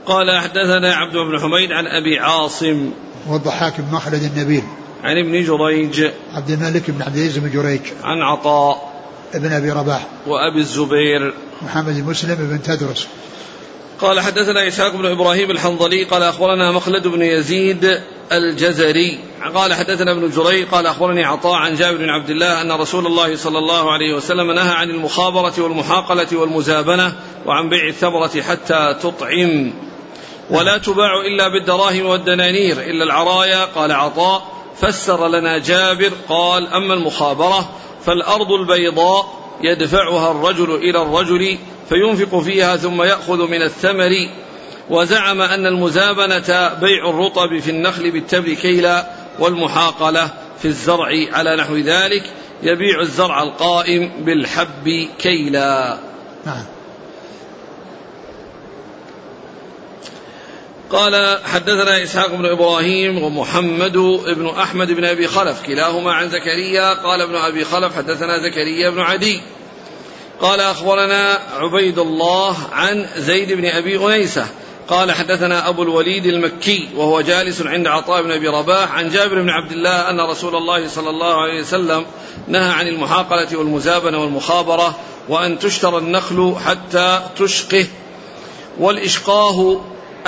قال 0.06 0.40
حدثنا 0.40 0.96
عبد 0.96 1.14
بن 1.14 1.40
حميد 1.40 1.72
عن 1.72 1.88
أبي 1.88 2.20
عاصم 2.20 2.92
والضحاك 3.28 3.82
بن 3.82 3.96
مخلد 3.96 4.24
النبيل. 4.24 4.64
عن 5.04 5.18
ابن 5.18 5.44
جريج 5.44 6.12
عبد 6.34 6.50
الملك 6.50 6.92
بن 6.92 7.02
عبد 7.02 7.16
العزيز 7.16 7.38
بن 7.38 7.50
جريج. 7.50 7.82
عن 8.04 8.22
عطاء 8.22 8.97
ابن 9.34 9.52
أبي 9.52 9.72
رباح. 9.72 10.08
وأبي 10.28 10.60
الزبير. 10.60 11.34
محمد 11.62 11.98
المسلم 11.98 12.36
بن 12.36 12.62
تدرس. 12.64 13.08
قال 14.02 14.20
حدثنا 14.20 14.68
إسحاق 14.68 14.96
بن 14.96 15.06
إبراهيم 15.06 15.52
الحنظلي 15.52 16.04
قال 16.04 16.24
أخبرنا 16.24 16.72
مخلد 16.72 17.08
بن 17.08 17.22
يزيد 17.22 18.02
الجزري. 18.32 19.20
قال 19.56 19.74
حدثنا 19.74 20.12
ابن 20.12 20.30
جريج 20.30 20.68
قال 20.68 20.88
أخبرني 20.88 21.24
عطاء 21.24 21.54
عن 21.54 21.76
جابر 21.76 21.98
بن 21.98 22.10
عبد 22.10 22.30
الله 22.30 22.62
أن 22.62 22.72
رسول 22.72 23.06
الله 23.06 23.36
صلى 23.36 23.58
الله 23.58 23.92
عليه 23.92 24.14
وسلم 24.14 24.52
نهى 24.52 24.74
عن 24.74 24.90
المخابرة 24.90 25.54
والمحاقلة 25.58 26.28
والمزابنة 26.38 27.16
وعن 27.46 27.70
بيع 27.70 27.88
الثمرة 27.88 28.42
حتى 28.42 28.96
تطعم. 29.04 29.74
ولا 30.50 30.78
تباع 30.78 31.22
إلا 31.28 31.48
بالدراهم 31.48 32.06
والدنانير 32.06 32.80
إلا 32.80 33.04
العرايا 33.04 33.66
قال 33.66 33.92
عطاء. 33.92 34.58
فسر 34.82 35.28
لنا 35.28 35.58
جابر 35.58 36.12
قال 36.30 36.68
أما 36.68 36.94
المخابرة 36.94 37.70
فالأرض 38.08 38.52
البيضاء 38.52 39.34
يدفعها 39.62 40.32
الرجل 40.32 40.76
إلى 40.76 41.02
الرجل 41.02 41.58
فينفق 41.90 42.40
فيها 42.40 42.78
ثم 42.78 43.02
يأخذ 43.02 43.48
من 43.48 43.62
الثمر. 43.62 44.30
وزعم 44.90 45.42
أن 45.42 45.66
المزابنة 45.66 46.74
بيع 46.82 47.10
الرطب 47.10 47.60
في 47.60 47.72
النخل 47.72 48.12
بالتبر 48.12 48.54
كيلا 48.54 49.12
والمحاقلة 49.40 50.30
في 50.60 50.66
الزرع. 50.66 51.10
على 51.32 51.56
نحو 51.56 51.76
ذلك 51.76 52.24
يبيع 52.64 53.02
الزرع 53.02 53.44
القائم 53.44 54.12
بالحب 54.26 55.08
كيلا. 55.20 55.98
نعم. 56.46 56.77
قال 60.92 61.40
حدثنا 61.46 62.04
إسحاق 62.04 62.36
بن 62.36 62.46
إبراهيم 62.46 63.24
ومحمد 63.24 63.98
بن 64.38 64.54
أحمد 64.60 64.92
بن 64.92 65.06
أبي 65.06 65.28
خلف 65.28 65.62
كلاهما 65.62 66.14
عن 66.14 66.30
زكريا. 66.30 66.94
قال 66.94 67.22
ابن 67.22 67.36
أبي 67.36 67.66
خلف 67.66 67.96
حدثنا 67.96 68.38
زكريا 68.40 68.90
بن 68.90 69.00
عدي. 69.00 69.42
قال 70.42 70.60
أخبرنا 70.60 71.40
عبيد 71.58 72.00
الله 72.00 72.58
عن 72.72 73.06
زيد 73.18 73.54
بن 73.54 73.66
أبي 73.66 74.06
أنيسة. 74.06 74.48
قال 74.88 75.12
حدثنا 75.12 75.70
أبو 75.70 75.84
الوليد 75.84 76.26
المكي 76.26 76.90
وهو 76.96 77.22
جالس 77.22 77.62
عند 77.62 77.88
عطاء 77.88 78.24
بن 78.24 78.32
أبي 78.32 78.48
رباح 78.48 78.92
عن 78.92 79.10
جابر 79.10 79.42
بن 79.42 79.50
عبد 79.50 79.72
الله 79.72 80.10
أن 80.10 80.22
رسول 80.22 80.56
الله 80.56 80.88
صلى 80.88 81.10
الله 81.10 81.42
عليه 81.42 81.62
وسلم 81.62 82.06
نهى 82.48 82.72
عن 82.72 82.88
المحاقلة 82.88 83.58
والمزابنة 83.58 84.22
والمخابرة 84.22 85.00
وأن 85.30 85.60
تشترى 85.60 85.98
النخل 85.98 86.56
حتى 86.66 87.22
تشقه. 87.40 87.86
والإشقاه 88.80 89.82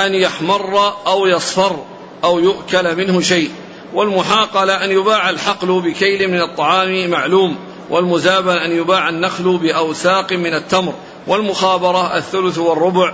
أن 0.06 0.16
يحمر 0.16 0.94
أو 1.08 1.28
يصفر 1.28 1.76
أو 2.24 2.40
يؤكل 2.40 2.96
منه 2.96 3.22
شيء. 3.22 3.52
والمحاقلة 3.94 4.84
أن 4.86 4.92
يباع 4.92 5.30
الحقل 5.30 5.82
بكيل 5.82 6.32
من 6.32 6.42
الطعام 6.42 7.10
معلوم 7.10 7.56
والمزابن 7.90 8.58
أن 8.58 8.72
يباع 8.72 9.10
النخل 9.10 9.58
بأوساق 9.58 10.34
من 10.34 10.54
التمر 10.54 10.94
والمخابرة 11.28 12.18
الثلث 12.18 12.58
والربع 12.58 13.14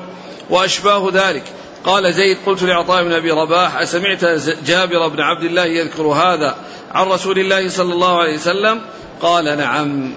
وأشباه 0.49 1.09
ذلك. 1.13 1.43
قال 1.85 2.13
زيد 2.13 2.37
قلت 2.45 2.63
لعطاء 2.63 3.03
بن 3.03 3.13
أبي 3.13 3.31
رباح 3.31 3.77
أسمعت 3.77 4.25
جابر 4.65 5.07
بن 5.07 5.21
عبد 5.21 5.43
الله 5.43 5.65
يذكر 5.65 6.03
هذا 6.03 6.55
عن 6.91 7.07
رسول 7.07 7.39
الله 7.39 7.69
صلى 7.69 7.93
الله 7.93 8.19
عليه 8.19 8.35
وسلم؟ 8.35 8.81
قال 9.21 9.57
نعم. 9.57 10.13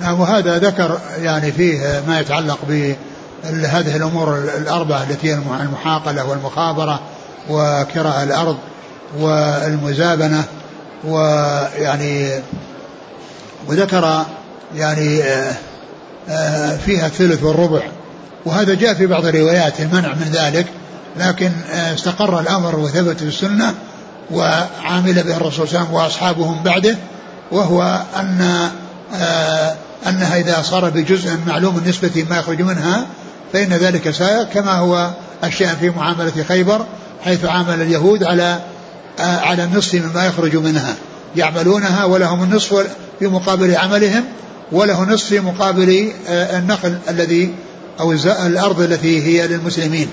نعم 0.00 0.20
وهذا 0.20 0.58
ذكر 0.58 0.98
يعني 1.18 1.52
فيه 1.52 2.02
ما 2.08 2.20
يتعلق 2.20 2.58
ب 2.68 2.96
هذه 3.44 3.96
الأمور 3.96 4.38
الأربعة 4.38 5.02
التي 5.02 5.30
هي 5.30 5.34
المحاقلة 5.34 6.24
والمخابرة 6.24 7.00
وكراء 7.50 8.22
الأرض 8.22 8.56
والمزابنة 9.18 10.44
ويعني 11.04 12.30
وذكر 13.68 14.24
يعني 14.74 15.22
آه، 15.22 15.54
آه، 16.28 16.76
فيها 16.76 17.06
الثلث 17.06 17.42
والربع. 17.42 17.80
وهذا 18.44 18.74
جاء 18.74 18.94
في 18.94 19.06
بعض 19.06 19.26
الروايات 19.26 19.80
المنع 19.80 20.14
من 20.14 20.30
ذلك 20.32 20.66
لكن 21.16 21.50
آه، 21.72 21.94
استقر 21.94 22.40
الأمر 22.40 22.78
وثبت 22.78 23.18
في 23.18 23.24
السنة 23.24 23.74
وعامل 24.30 25.22
به 25.22 25.36
الرسول 25.36 25.68
صلى 25.68 25.78
الله 25.78 25.78
عليه 25.78 25.88
وسلم 25.88 25.94
وأصحابهم 25.94 26.62
بعده 26.62 26.96
وهو 27.52 28.02
أن 28.16 28.70
أنها 30.06 30.36
إذا 30.36 30.62
صار 30.62 30.90
بجزء 30.90 31.38
معلوم 31.46 31.78
النسبة 31.78 32.26
ما 32.30 32.38
يخرج 32.38 32.62
منها 32.62 33.06
فإن 33.52 33.72
ذلك 33.72 34.10
سائر 34.10 34.44
كما 34.44 34.72
هو 34.72 35.10
الشأن 35.44 35.76
في 35.76 35.90
معاملة 35.90 36.44
خيبر 36.48 36.86
حيث 37.24 37.44
عامل 37.44 37.82
اليهود 37.82 38.24
على 38.24 38.60
على 39.18 39.64
النصف 39.64 39.94
مما 39.94 40.26
يخرج 40.26 40.56
منها. 40.56 40.94
يعملونها 41.36 42.04
ولهم 42.04 42.42
النصف 42.42 42.86
في 43.18 43.26
مقابل 43.26 43.76
عملهم 43.76 44.24
وله 44.72 45.04
نصف 45.04 45.26
في 45.26 45.40
مقابل 45.40 46.12
آه، 46.28 46.58
النخل 46.58 46.98
الذي 47.08 47.54
أو 48.00 48.12
الأرض 48.46 48.80
التي 48.80 49.22
هي 49.22 49.48
للمسلمين. 49.48 50.10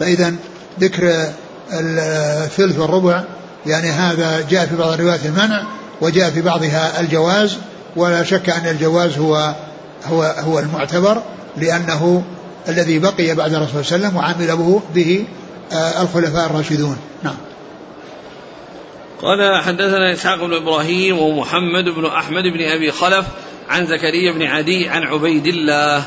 فإذا 0.00 0.34
ذكر 0.80 1.32
الثلث 1.72 2.78
والربع 2.78 3.24
يعني 3.66 3.90
هذا 3.90 4.46
جاء 4.50 4.66
في 4.66 4.76
بعض 4.76 4.92
الروايات 4.92 5.26
المنع 5.26 5.62
وجاء 6.00 6.30
في 6.30 6.40
بعضها 6.40 7.00
الجواز 7.00 7.56
ولا 7.96 8.22
شك 8.24 8.50
أن 8.50 8.66
الجواز 8.66 9.18
هو 9.18 9.54
هو 10.06 10.22
هو 10.22 10.58
المعتبر. 10.58 11.22
لأنه 11.56 12.24
الذي 12.68 12.98
بقي 12.98 13.34
بعد 13.34 13.54
الرسول 13.54 13.84
صلى 13.84 13.96
الله 13.96 14.22
عليه 14.22 14.36
وسلم 14.36 14.56
وعمل 14.56 14.80
به, 14.94 15.24
آه، 15.72 16.02
الخلفاء 16.02 16.46
الراشدون. 16.46 16.96
نعم. 17.22 17.36
قال 19.22 19.62
حدثنا 19.62 20.12
إسحاق 20.12 20.44
بن 20.44 20.54
إبراهيم 20.54 21.18
ومحمد 21.18 21.84
بن 21.84 22.06
أحمد 22.06 22.42
بن 22.42 22.62
أبي 22.62 22.90
خلف 22.90 23.26
عن 23.68 23.86
زكريا 23.86 24.32
بن 24.32 24.42
عدي 24.42 24.88
عن 24.88 25.02
عبيد 25.02 25.46
الله. 25.46 26.04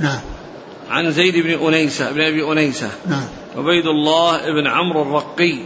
نعم. 0.00 0.20
عن 0.90 1.12
زيد 1.12 1.36
بن 1.36 1.66
أنيسة 1.66 2.12
بن 2.12 2.20
أبي 2.20 2.52
أنيسة. 2.52 2.90
نعم. 3.06 3.24
عبيد 3.56 3.86
الله 3.86 4.38
بن 4.38 4.66
عمرو 4.66 5.02
الرقي. 5.02 5.58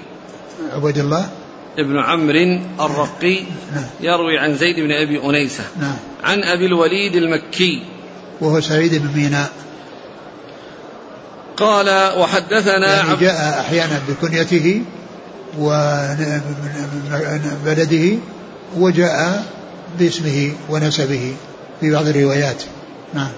عبيد 0.72 0.98
الله. 0.98 1.30
ابن 1.78 1.98
عمرو 1.98 2.60
الرقي 2.80 3.40
نعم. 3.74 3.84
يروي 4.00 4.38
عن 4.38 4.56
زيد 4.56 4.80
بن 4.80 4.92
أبي 4.92 5.24
أنيسة. 5.24 5.64
نعم. 5.80 5.96
عن 6.24 6.42
أبي 6.44 6.66
الوليد 6.66 7.16
المكي. 7.16 7.82
وهو 8.42 8.60
سعيد 8.60 8.94
بن 8.94 9.08
ميناء. 9.14 9.50
قال 11.56 12.18
وحدثنا 12.18 12.96
يعني 12.96 13.16
جاء 13.16 13.60
أحيانا 13.60 14.00
بكنيته 14.08 14.82
وبلده 17.68 18.18
وجاء 18.76 19.44
باسمه 19.98 20.52
ونسبه 20.70 21.34
في 21.80 21.90
بعض 21.90 22.06
الروايات. 22.06 22.62
نعم. 23.14 23.30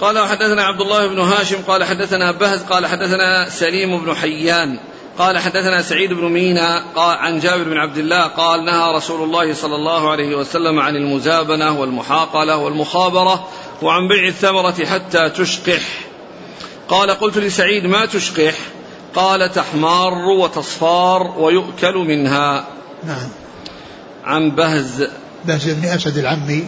قال 0.00 0.18
وحدثنا 0.18 0.62
عبد 0.62 0.80
الله 0.80 1.06
بن 1.06 1.18
هاشم 1.18 1.56
قال 1.66 1.84
حدثنا 1.84 2.32
بهز 2.32 2.60
قال 2.62 2.86
حدثنا 2.86 3.48
سليم 3.50 4.04
بن 4.04 4.14
حيان. 4.14 4.78
قال 5.18 5.38
حدثنا 5.38 5.82
سعيد 5.82 6.12
بن 6.12 6.24
مينا 6.24 6.84
قال 6.94 7.18
عن 7.18 7.38
جابر 7.38 7.64
بن 7.64 7.76
عبد 7.76 7.98
الله 7.98 8.26
قال 8.26 8.64
نهى 8.64 8.92
رسول 8.94 9.22
الله 9.22 9.54
صلى 9.54 9.76
الله 9.76 10.10
عليه 10.10 10.36
وسلم 10.36 10.78
عن 10.78 10.96
المزابنة 10.96 11.80
والمحاقلة 11.80 12.56
والمخابرة 12.56 13.48
وعن 13.82 14.08
بيع 14.08 14.28
الثمرة 14.28 14.84
حتى 14.84 15.28
تشقح. 15.28 15.82
قال 16.88 17.10
قلت 17.10 17.38
لسعيد 17.38 17.86
ما 17.86 18.06
تشقح؟ 18.06 18.54
قال 19.14 19.52
تحمار 19.52 20.14
وتصفار 20.14 21.34
ويؤكل 21.38 21.94
منها. 21.94 22.66
نعم. 23.04 23.28
عن 24.24 24.50
بهز. 24.50 25.08
بهز 25.44 25.68
بن 25.68 25.84
أسد 25.84 26.18
العمي. 26.18 26.64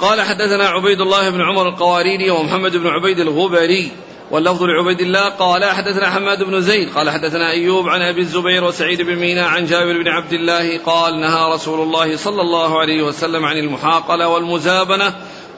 قال 0.00 0.20
حدثنا 0.20 0.68
عبيد 0.68 1.00
الله 1.00 1.30
بن 1.30 1.40
عمر 1.40 1.68
القواريري 1.68 2.30
ومحمد 2.30 2.76
بن 2.76 2.86
عبيد 2.86 3.18
الغبري. 3.18 3.92
واللفظ 4.32 4.62
لعبيد 4.62 5.00
الله 5.00 5.28
قال 5.28 5.64
حدثنا 5.64 6.10
حماد 6.10 6.42
بن 6.42 6.60
زيد 6.60 6.92
قال 6.94 7.10
حدثنا 7.10 7.50
أيوب 7.50 7.88
عن 7.88 8.00
أبي 8.02 8.20
الزبير 8.20 8.64
وسعيد 8.64 9.02
بن 9.02 9.16
مينا 9.16 9.46
عن 9.46 9.66
جابر 9.66 10.02
بن 10.02 10.08
عبد 10.08 10.32
الله 10.32 10.78
قال 10.78 11.20
نهى 11.20 11.54
رسول 11.54 11.80
الله 11.80 12.16
صلى 12.16 12.40
الله 12.40 12.80
عليه 12.80 13.02
وسلم 13.02 13.44
عن 13.44 13.56
المحاقلة 13.56 14.28
والمزابنة 14.28 15.14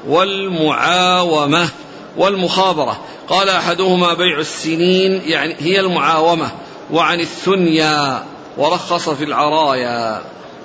والمعاومة 0.06 1.68
والمخابرة. 2.16 3.00
قال 3.28 3.48
أحدهما 3.48 4.14
بيع 4.14 4.38
السنين 4.38 5.22
يعني 5.26 5.56
هي 5.58 5.80
المعاومة 5.80 6.50
وعن 6.90 7.20
الثنيا 7.20 8.24
ورخص 8.58 9.08
في 9.08 9.24
العرايا. 9.24 10.22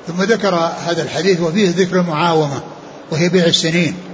ثم 0.08 0.22
ذكر 0.24 0.56
هذا 0.86 1.04
الحديث 1.04 1.42
وفيه 1.42 1.70
ذكر 1.70 1.96
المعاومة 1.96 2.62
وهي 3.12 3.30
بيع 3.30 3.46
السنين. 3.46 4.09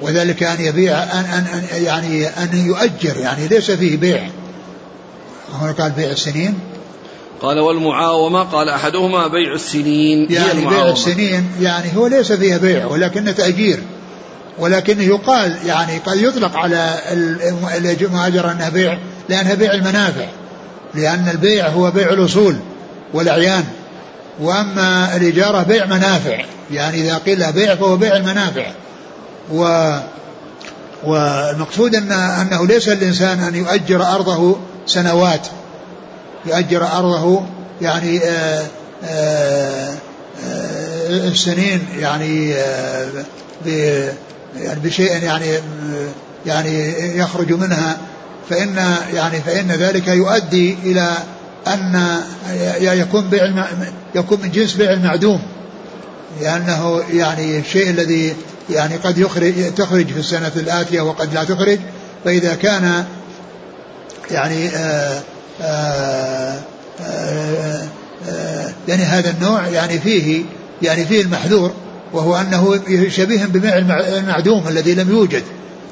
وذلك 0.00 0.42
أن 0.42 0.60
يبيع 0.60 1.02
أن, 1.02 1.24
أن, 1.24 1.46
أن 1.54 1.82
يعني 1.82 2.26
أن 2.26 2.66
يؤجر 2.66 3.16
يعني 3.16 3.48
ليس 3.48 3.70
فيه 3.70 3.96
بيع. 3.96 4.28
هنا 5.54 5.72
قال 5.72 5.90
بيع 5.90 6.10
السنين. 6.10 6.58
قال 7.42 7.58
والمعاومة 7.60 8.42
قال 8.42 8.68
أحدهما 8.68 9.26
بيع 9.26 9.54
السنين. 9.54 10.26
يعني 10.30 10.66
بيع 10.66 10.88
السنين 10.88 11.46
يعني 11.60 11.96
هو 11.96 12.06
ليس 12.06 12.32
فيها 12.32 12.58
بيع 12.58 12.86
ولكن 12.86 13.34
تأجير. 13.34 13.82
ولكنه 14.58 15.02
يقال 15.02 15.56
يعني 15.66 15.98
قد 15.98 16.16
يطلق 16.16 16.56
على 16.56 16.98
المؤجر 17.76 18.50
أنها 18.50 18.68
بيع 18.68 18.98
لأنها 19.28 19.54
بيع 19.54 19.74
المنافع. 19.74 20.26
لأن 20.94 21.28
البيع 21.28 21.68
هو 21.68 21.90
بيع 21.90 22.12
الأصول 22.12 22.56
والأعيان. 23.14 23.64
وأما 24.40 25.16
الإجارة 25.16 25.62
بيع 25.62 25.86
منافع. 25.86 26.44
يعني 26.70 27.00
إذا 27.00 27.18
قيل 27.18 27.52
بيع 27.52 27.74
فهو 27.74 27.96
بيع 27.96 28.16
المنافع. 28.16 28.66
و 29.52 29.92
والمقصود 31.04 31.94
أن 31.94 32.12
أنه 32.12 32.66
ليس 32.66 32.88
الإنسان 32.88 33.40
أن 33.40 33.54
يؤجر 33.54 34.02
أرضه 34.02 34.56
سنوات. 34.86 35.46
يؤجر 36.46 36.86
أرضه 36.86 37.42
يعني 37.80 38.20
آآ 38.24 38.66
آآ 39.04 39.94
آآ 40.44 41.28
السنين 41.28 41.86
يعني 41.98 42.50
يعني 44.56 44.80
بشيء 44.82 45.22
يعني 45.22 45.58
يعني 46.46 46.94
يخرج 47.18 47.52
منها. 47.52 47.96
فإن 48.50 48.76
يعني 49.14 49.40
فإن 49.40 49.68
ذلك 49.68 50.08
يؤدي 50.08 50.76
إلى 50.84 51.12
أن 51.66 52.20
يكون 52.80 53.28
بيع 53.28 53.66
يكون 54.14 54.40
من 54.42 54.50
جنس 54.50 54.72
بيع 54.72 54.92
المعدوم 54.92 55.42
لأنه 56.40 57.02
يعني 57.12 57.58
الشيء 57.58 57.90
الذي 57.90 58.36
يعني 58.70 58.96
قد 58.96 59.18
يخرج 59.18 59.74
تخرج 59.74 60.06
في 60.06 60.18
السنة 60.18 60.52
الآتية 60.56 61.00
وقد 61.00 61.34
لا 61.34 61.44
تخرج 61.44 61.78
فإذا 62.24 62.54
كان 62.54 63.04
يعني 64.30 64.68
آآ 64.68 65.20
آآ 65.62 66.60
آآ 67.00 67.88
يعني 68.88 69.02
هذا 69.02 69.30
النوع 69.30 69.68
يعني 69.68 69.98
فيه 69.98 70.44
يعني 70.82 71.06
فيه 71.06 71.22
المحذور 71.22 71.72
وهو 72.12 72.36
أنه 72.36 72.80
شبيه 73.08 73.44
ببيع 73.44 73.78
المعدوم 74.18 74.68
الذي 74.68 74.94
لم 74.94 75.10
يوجد 75.10 75.42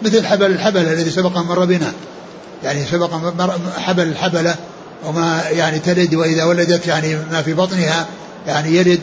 مثل 0.03 0.27
حبل 0.27 0.47
الحبل 0.47 0.81
الذي 0.81 1.11
سبق 1.11 1.39
مر 1.39 1.65
بنا. 1.65 1.93
يعني 2.65 2.85
سبق 2.85 3.11
حبل 3.79 4.03
الحبلة 4.03 4.55
وما 5.07 5.43
يعني 5.51 5.79
تلد 5.79 6.15
وإذا 6.15 6.45
ولدت 6.45 6.87
يعني 6.87 7.17
ما 7.33 7.43
في 7.43 7.55
بطنها 7.55 8.07
يعني 8.47 8.77
يلد. 8.77 9.01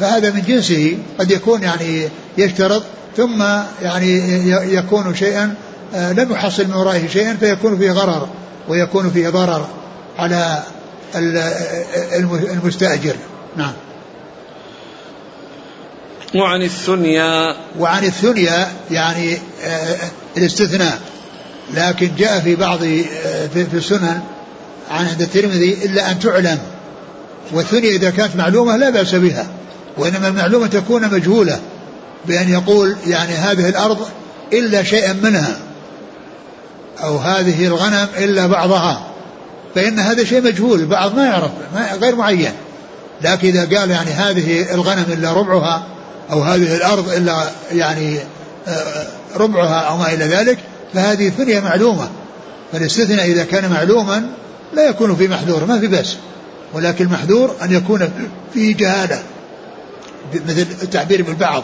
فهذا 0.00 0.30
من 0.30 0.42
جنسه 0.42 0.98
قد 1.18 1.30
يكون 1.30 1.62
يعني 1.62 2.08
يشترط 2.38 2.82
ثم 3.16 3.42
يعني 3.82 4.18
يكون 4.74 5.14
شيئا 5.14 5.54
آه، 5.94 6.12
لم 6.12 6.32
يحصل 6.32 6.66
من 6.66 6.74
ورائه 6.74 7.08
شيئا 7.08 7.36
فيكون 7.40 7.78
فيه 7.78 7.90
غرر 7.90 8.28
ويكون 8.68 9.10
فيه 9.10 9.28
ضرر 9.28 9.66
على 10.18 10.62
المستأجر. 12.52 13.14
نعم. 13.56 13.72
وعن 16.34 16.62
الثنيا. 16.62 17.56
وعن 17.78 18.04
الثنيا 18.04 18.68
يعني 18.90 19.38
آه، 19.64 19.96
الاستثناء. 20.36 21.00
لكن 21.74 22.10
جاء 22.18 22.40
في 22.40 22.56
بعض 22.56 22.82
آه، 22.82 23.46
في 23.46 23.74
السنن 23.74 24.20
عن 24.90 25.06
عند 25.06 25.22
الترمذي 25.22 25.84
إلا 25.84 26.10
أن 26.10 26.18
تعلم. 26.18 26.58
والثنيا 27.52 27.90
إذا 27.90 28.10
كانت 28.10 28.36
معلومة 28.36 28.76
لا 28.76 28.90
بأس 28.90 29.14
بها 29.14 29.46
وإنما 29.98 30.28
المعلومة 30.28 30.66
تكون 30.66 31.14
مجهولة. 31.14 31.60
بأن 32.26 32.48
يقول 32.48 32.96
يعني 33.06 33.32
هذه 33.32 33.68
الأرض 33.68 34.06
إلا 34.52 34.82
شيئا 34.82 35.12
منها 35.12 35.56
أو 37.04 37.16
هذه 37.16 37.66
الغنم 37.66 38.08
إلا 38.18 38.46
بعضها 38.46 39.12
فإن 39.74 39.98
هذا 39.98 40.24
شيء 40.24 40.42
مجهول 40.42 40.80
البعض 40.80 41.14
ما 41.14 41.24
يعرف 41.24 41.50
ما 41.74 41.92
غير 41.92 42.16
معين. 42.16 42.52
لكن 43.22 43.48
إذا 43.48 43.78
قال 43.78 43.90
يعني 43.90 44.10
هذه 44.10 44.74
الغنم 44.74 45.04
إلا 45.08 45.32
ربعها 45.32 45.82
أو 46.32 46.42
هذه 46.42 46.76
الأرض 46.76 47.08
إلا 47.08 47.50
يعني 47.72 48.18
آه، 48.68 49.06
ربعها 49.36 49.80
أو 49.80 49.96
ما 49.96 50.12
إلى 50.12 50.24
ذلك 50.24 50.58
فهذه 50.94 51.28
ثنية 51.28 51.60
معلومة. 51.60 52.08
فالاستثناء 52.72 53.26
إذا 53.26 53.44
كان 53.44 53.70
معلوما 53.70 54.26
لا 54.72 54.88
يكون 54.88 55.16
في 55.16 55.28
محذور 55.28 55.64
ما 55.64 55.78
في 55.78 55.86
بأس. 55.86 56.16
ولكن 56.72 57.04
المحذور 57.04 57.54
أن 57.62 57.72
يكون 57.72 58.10
فيه 58.54 58.76
جهالة 58.76 59.22
مثل 60.34 60.66
التعبير 60.82 61.22
بالبعض. 61.22 61.62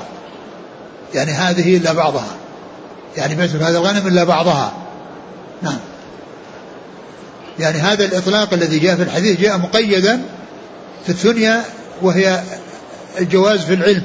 يعني 1.14 1.32
هذه 1.32 1.76
إلا 1.76 1.92
بعضها. 1.92 2.36
يعني 3.16 3.36
مثل 3.36 3.62
هذا 3.62 3.78
الغنم 3.78 4.06
إلا 4.06 4.24
بعضها. 4.24 4.72
نعم. 5.62 5.78
يعني 7.58 7.78
هذا 7.78 8.04
الإطلاق 8.04 8.54
الذي 8.54 8.78
جاء 8.78 8.96
في 8.96 9.02
الحديث 9.02 9.40
جاء 9.40 9.58
مقيدا 9.58 10.20
في 11.04 11.08
الثنيا 11.08 11.64
وهي 12.02 12.42
الجواز 13.20 13.60
في 13.60 13.74
العلم. 13.74 14.02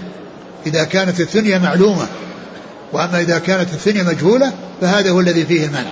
إذا 0.65 0.83
كانت 0.83 1.19
الثنيا 1.19 1.57
معلومة 1.57 2.07
وأما 2.93 3.19
إذا 3.19 3.39
كانت 3.39 3.73
الثنيا 3.73 4.03
مجهولة 4.03 4.53
فهذا 4.81 5.09
هو 5.09 5.19
الذي 5.19 5.45
فيه 5.45 5.65
المنع. 5.65 5.91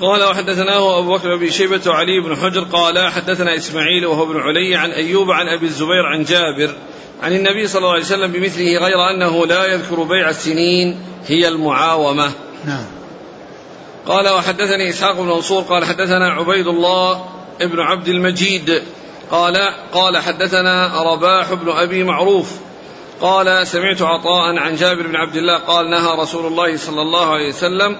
قال 0.00 0.24
وحدثناه 0.24 0.98
أبو 0.98 1.14
بكر 1.14 1.36
بن 1.36 1.50
شيبة 1.50 1.80
وعلي 1.86 2.20
بن 2.20 2.36
حجر 2.36 2.64
قال 2.64 3.12
حدثنا 3.12 3.56
إسماعيل 3.56 4.06
وهو 4.06 4.22
ابن 4.22 4.40
علي 4.40 4.76
عن 4.76 4.90
أيوب 4.90 5.30
عن 5.30 5.48
أبي 5.48 5.66
الزبير 5.66 6.06
عن 6.06 6.24
جابر 6.24 6.74
عن 7.22 7.32
النبي 7.32 7.66
صلى 7.66 7.78
الله 7.78 7.92
عليه 7.92 8.04
وسلم 8.04 8.32
بمثله 8.32 8.78
غير 8.78 9.10
أنه 9.10 9.46
لا 9.46 9.64
يذكر 9.64 10.02
بيع 10.02 10.30
السنين 10.30 11.00
هي 11.26 11.48
المعاومة. 11.48 12.32
نعم. 12.64 12.84
قال 14.06 14.28
وحدثني 14.28 14.88
إسحاق 14.88 15.12
بن 15.12 15.26
منصور 15.26 15.62
قال 15.62 15.84
حدثنا 15.84 16.30
عبيد 16.30 16.66
الله 16.66 17.24
ابن 17.60 17.80
عبد 17.80 18.08
المجيد 18.08 18.82
قال 19.30 19.56
قال 19.92 20.18
حدثنا 20.18 21.02
رباح 21.02 21.52
بن 21.52 21.70
أبي 21.70 22.04
معروف 22.04 22.50
قال 23.20 23.66
سمعت 23.66 24.02
عطاء 24.02 24.58
عن 24.58 24.76
جابر 24.76 25.06
بن 25.06 25.16
عبد 25.16 25.36
الله 25.36 25.58
قال 25.58 25.90
نهى 25.90 26.18
رسول 26.18 26.46
الله 26.46 26.76
صلى 26.76 27.02
الله 27.02 27.32
عليه 27.32 27.48
وسلم 27.48 27.96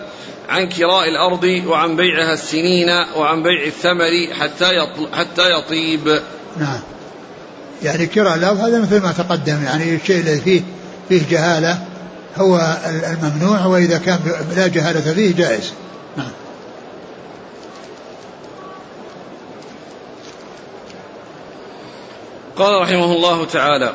عن 0.49 0.69
كراء 0.69 1.09
الأرض 1.09 1.63
وعن 1.67 1.97
بيعها 1.97 2.33
السنين 2.33 2.91
وعن 3.17 3.43
بيع 3.43 3.65
الثمر 3.65 4.35
حتى 4.41 4.87
حتى 5.13 5.51
يطيب. 5.53 6.21
نعم. 6.57 6.81
يعني 7.83 8.07
كراء 8.07 8.35
الأرض 8.35 8.59
هذا 8.59 8.81
مثل 8.81 9.03
ما 9.03 9.13
تقدم 9.13 9.65
يعني 9.65 9.95
الشيء 9.95 10.21
الذي 10.21 10.41
فيه 10.41 10.63
فيه 11.09 11.23
جهالة 11.31 11.79
هو 12.37 12.77
الممنوع 12.87 13.67
وإذا 13.67 13.99
كان 13.99 14.19
لا 14.57 14.67
جهالة 14.67 15.15
فيه 15.15 15.35
جائز. 15.35 15.73
نعم. 16.17 16.31
قال 22.57 22.83
رحمه 22.83 23.13
الله 23.13 23.45
تعالى 23.45 23.95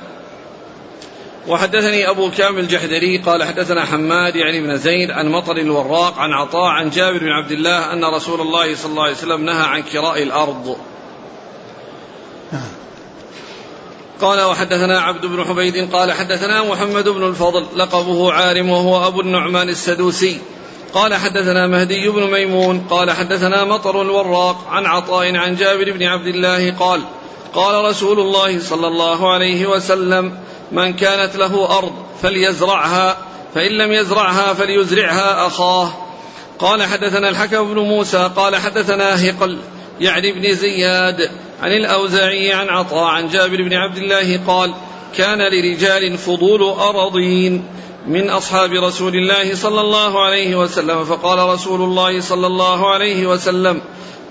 وحدثني 1.48 2.10
أبو 2.10 2.32
كامل 2.32 2.60
الجحدري 2.60 3.18
قال 3.18 3.44
حدثنا 3.44 3.86
حماد 3.86 4.36
يعني 4.36 4.62
بن 4.62 4.78
زيد 4.78 5.12
عن 5.12 5.28
مطر 5.28 5.58
الوراق 5.58 6.20
عن 6.20 6.34
عطاء 6.34 6.68
عن 6.68 6.90
جابر 6.90 7.18
بن 7.18 7.30
عبد 7.30 7.52
الله 7.52 7.94
أن 7.94 8.06
رسول 8.06 8.42
الله 8.42 8.76
صلى 8.76 8.92
الله 8.92 9.04
عليه 9.04 9.14
وسلم 9.14 9.46
نهى 9.46 9.68
عن 9.68 9.82
كراء 9.82 10.24
الأرض. 10.24 10.78
قال 14.22 14.42
وحدثنا 14.42 15.00
عبد 15.00 15.26
بن 15.26 15.44
حميد 15.44 15.94
قال 15.94 16.12
حدثنا 16.12 16.64
محمد 16.64 17.10
بن 17.10 17.28
الفضل 17.28 17.66
لقبه 17.76 18.34
عارم 18.34 18.70
وهو 18.70 19.08
أبو 19.08 19.22
النعمان 19.22 19.70
السدوسي. 19.70 20.40
قال 20.94 21.14
حدثنا 21.14 21.68
مهدي 21.68 22.10
بن 22.10 22.32
ميمون 22.32 22.88
قال 22.90 23.12
حدثنا 23.12 23.66
مطر 23.66 24.02
الوراق 24.02 24.68
عن 24.70 24.86
عطاء 24.86 25.36
عن 25.36 25.56
جابر 25.56 25.92
بن 25.92 26.04
عبد 26.04 26.28
الله 26.28 26.72
قال 26.72 27.02
قال 27.54 27.86
رسول 27.86 28.20
الله 28.20 28.60
صلى 28.60 28.88
الله 28.88 29.34
عليه 29.34 29.66
وسلم 29.66 30.38
من 30.72 30.94
كانت 30.94 31.36
له 31.36 31.78
أرض 31.78 31.94
فليزرعها 32.22 33.18
فإن 33.56 33.72
لم 33.72 33.92
يزرعها 33.92 34.54
فليزرعها 34.54 35.48
أخاه. 35.48 35.92
قال 36.60 36.84
حدثنا 36.84 37.30
الحكم 37.30 37.74
بن 37.74 37.80
موسى 37.80 38.32
قال 38.36 38.56
حدثنا 38.56 39.30
هقل 39.30 39.58
يعني 40.00 40.32
بن 40.32 40.56
زياد 40.56 41.30
عن 41.62 41.72
الأوزاعي 41.72 42.53
عن 42.53 42.70
عطاء 42.70 43.03
عن 43.03 43.28
جابر 43.28 43.64
بن 43.64 43.74
عبد 43.74 43.97
الله 43.97 44.39
قال 44.47 44.74
كان 45.18 45.39
لرجال 45.41 46.18
فضول 46.18 46.64
أراضين 46.64 47.66
من 48.07 48.30
أصحاب 48.30 48.74
رسول 48.74 49.16
الله 49.16 49.55
صلى 49.55 49.82
الله 49.82 50.24
عليه 50.26 50.55
وسلم 50.55 51.03
فقال 51.05 51.49
رسول 51.49 51.82
الله 51.82 52.22
صلى 52.22 52.47
الله 52.47 52.93
عليه 52.93 53.28
وسلم 53.28 53.82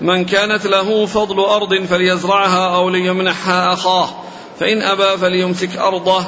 من 0.01 0.25
كانت 0.25 0.65
له 0.67 1.05
فضل 1.05 1.39
أرض 1.39 1.85
فليزرعها 1.85 2.75
أو 2.75 2.89
ليمنحها 2.89 3.73
أخاه 3.73 4.09
فإن 4.59 4.81
أبى 4.81 5.17
فليمسك 5.17 5.77
أرضه. 5.77 6.23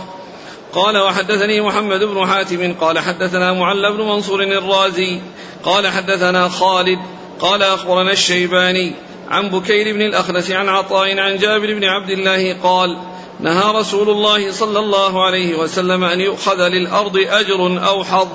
قال 0.73 0.97
وحدثني 0.97 1.61
محمد 1.61 2.03
بن 2.03 2.27
حاتم 2.27 2.73
قال 2.73 2.99
حدثنا 2.99 3.53
معل 3.53 3.93
بن 3.93 4.03
منصور 4.03 4.43
الرازي 4.43 5.19
قال 5.63 5.87
حدثنا 5.87 6.49
خالد 6.49 6.99
قال 7.39 7.63
أخبرنا 7.63 8.11
الشيباني 8.11 8.93
عن 9.31 9.49
بكير 9.49 9.93
بن 9.93 10.01
الأخنس 10.01 10.51
عن 10.51 10.69
عطاء 10.69 11.19
عن 11.19 11.37
جابر 11.37 11.73
بن 11.73 11.83
عبد 11.83 12.09
الله 12.09 12.53
قال 12.63 12.97
نهى 13.39 13.73
رسول 13.75 14.09
الله 14.09 14.51
صلى 14.51 14.79
الله 14.79 15.25
عليه 15.25 15.55
وسلم 15.55 16.03
أن 16.03 16.19
يؤخذ 16.19 16.67
للأرض 16.67 17.17
أجر 17.17 17.87
أو 17.87 18.03
حظ. 18.03 18.27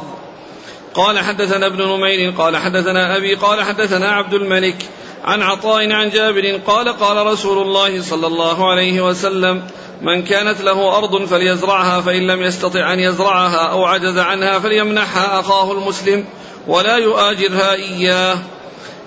قال 0.94 1.18
حدثنا 1.18 1.66
ابن 1.66 1.82
نمير 1.82 2.30
قال 2.30 2.57
حدثنا 2.57 3.16
أبي 3.16 3.34
قال 3.34 3.62
حدثنا 3.62 4.12
عبد 4.12 4.34
الملك 4.34 4.76
عن 5.24 5.42
عطاء 5.42 5.92
عن 5.92 6.11
جابر 6.11 6.61
قال 6.66 6.88
قال 6.88 7.26
رسول 7.26 7.59
الله 7.59 8.03
صلى 8.03 8.26
الله 8.26 8.70
عليه 8.70 9.01
وسلم 9.01 9.62
من 10.03 10.22
كانت 10.22 10.61
له 10.61 10.99
أرض 10.99 11.24
فليزرعها 11.24 12.01
فإن 12.01 12.26
لم 12.26 12.42
يستطع 12.42 12.92
أن 12.92 13.01
يزرعها 13.01 13.70
أو 13.70 13.84
عجز 13.84 14.18
عنها 14.18 14.59
فليمنحها 14.59 15.40
أخاه 15.40 15.72
المسلم 15.72 16.24
ولا 16.66 16.97
يؤاجرها 16.97 17.74
إياه. 17.74 18.38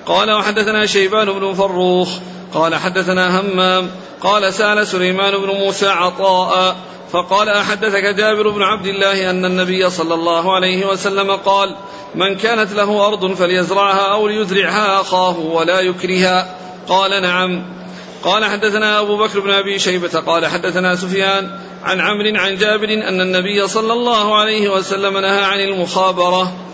قال 0.10 0.32
وحدثنا 0.32 0.86
شيبان 0.86 1.40
بن 1.40 1.54
فروخ 1.54 2.10
قال 2.54 2.76
حدثنا 2.76 3.40
همام 3.40 3.92
قال 4.22 4.54
سأل 4.54 4.88
سليمان 4.88 5.38
بن 5.38 5.48
موسى 5.48 5.88
عطاء 5.88 6.76
فقال 7.12 7.50
أحدثك 7.50 8.04
جابر 8.04 8.50
بن 8.50 8.62
عبد 8.64 8.86
الله 8.86 9.30
أن 9.30 9.46
النبي 9.46 9.90
صلى 9.90 10.14
الله 10.14 10.56
عليه 10.56 10.86
وسلم 10.86 11.32
قال 11.32 11.76
من 12.16 12.36
كانت 12.36 12.74
له 12.74 13.08
أرض 13.08 13.34
فليزرعها 13.34 14.14
أو 14.14 14.28
ليزرعها 14.28 15.02
أخاه 15.02 15.40
ولا 15.40 15.80
يكرها. 15.80 16.56
قال 16.88 17.22
نعم. 17.22 17.66
قال 18.24 18.46
حدثنا 18.46 19.00
أبو 19.00 19.18
بكر 19.18 19.40
بن 19.40 19.52
أبي 19.52 19.80
شيبة 19.80 20.20
قال 20.20 20.48
حدثنا 20.48 20.96
سفيان 20.96 21.60
عن 21.84 22.02
عمرو 22.02 22.36
عن 22.36 22.56
جابر 22.56 22.94
أن 22.94 23.22
النبي 23.22 23.68
صلى 23.68 23.94
الله 23.94 24.36
عليه 24.36 24.70
وسلم 24.70 25.18
نهى 25.18 25.44
عن 25.44 25.60
المخابرة. 25.60 26.69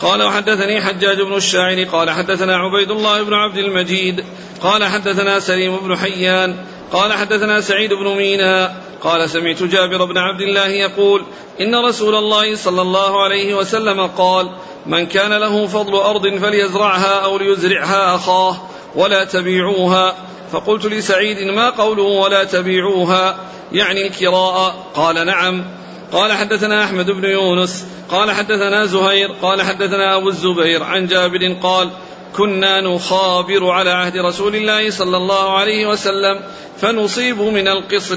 قال 0.00 0.22
وحدثني 0.22 0.80
حجاج 0.80 1.20
بن 1.20 1.34
الشاعر 1.36 1.84
قال 1.84 2.10
حدثنا 2.10 2.56
عبيد 2.56 2.90
الله 2.90 3.22
بن 3.22 3.34
عبد 3.34 3.58
المجيد 3.58 4.24
قال 4.62 4.84
حدثنا 4.84 5.40
سليم 5.40 5.76
بن 5.76 5.96
حيان 5.96 6.56
قال 6.92 7.12
حدثنا 7.12 7.60
سعيد 7.60 7.92
بن 7.92 8.16
مينا 8.16 8.76
قال 9.02 9.30
سمعت 9.30 9.62
جابر 9.62 10.04
بن 10.04 10.18
عبد 10.18 10.40
الله 10.40 10.66
يقول 10.66 11.22
إن 11.60 11.74
رسول 11.74 12.14
الله 12.14 12.56
صلى 12.56 12.82
الله 12.82 13.22
عليه 13.22 13.54
وسلم 13.54 14.06
قال 14.06 14.50
من 14.86 15.06
كان 15.06 15.32
له 15.32 15.66
فضل 15.66 15.94
أرض 15.94 16.38
فليزرعها 16.38 17.24
أو 17.24 17.38
ليزرعها 17.38 18.14
أخاه 18.14 18.56
ولا 18.94 19.24
تبيعوها 19.24 20.14
فقلت 20.52 20.86
لسعيد 20.86 21.38
ما 21.38 21.70
قوله 21.70 22.02
ولا 22.02 22.44
تبيعوها 22.44 23.36
يعني 23.72 24.06
الكراء 24.06 24.86
قال 24.94 25.26
نعم 25.26 25.64
قال 26.12 26.32
حدثنا 26.32 26.84
أحمد 26.84 27.10
بن 27.10 27.24
يونس 27.24 27.86
قال 28.10 28.30
حدثنا 28.30 28.86
زهير 28.86 29.30
قال 29.42 29.62
حدثنا 29.62 30.16
أبو 30.16 30.28
الزبير 30.28 30.82
عن 30.82 31.06
جابر 31.06 31.56
قال 31.62 31.90
كنا 32.36 32.80
نخابر 32.80 33.70
على 33.70 33.90
عهد 33.90 34.16
رسول 34.16 34.56
الله 34.56 34.90
صلى 34.90 35.16
الله 35.16 35.58
عليه 35.58 35.86
وسلم 35.86 36.40
فنصيب 36.80 37.40
من 37.40 37.68
القصر 37.68 38.16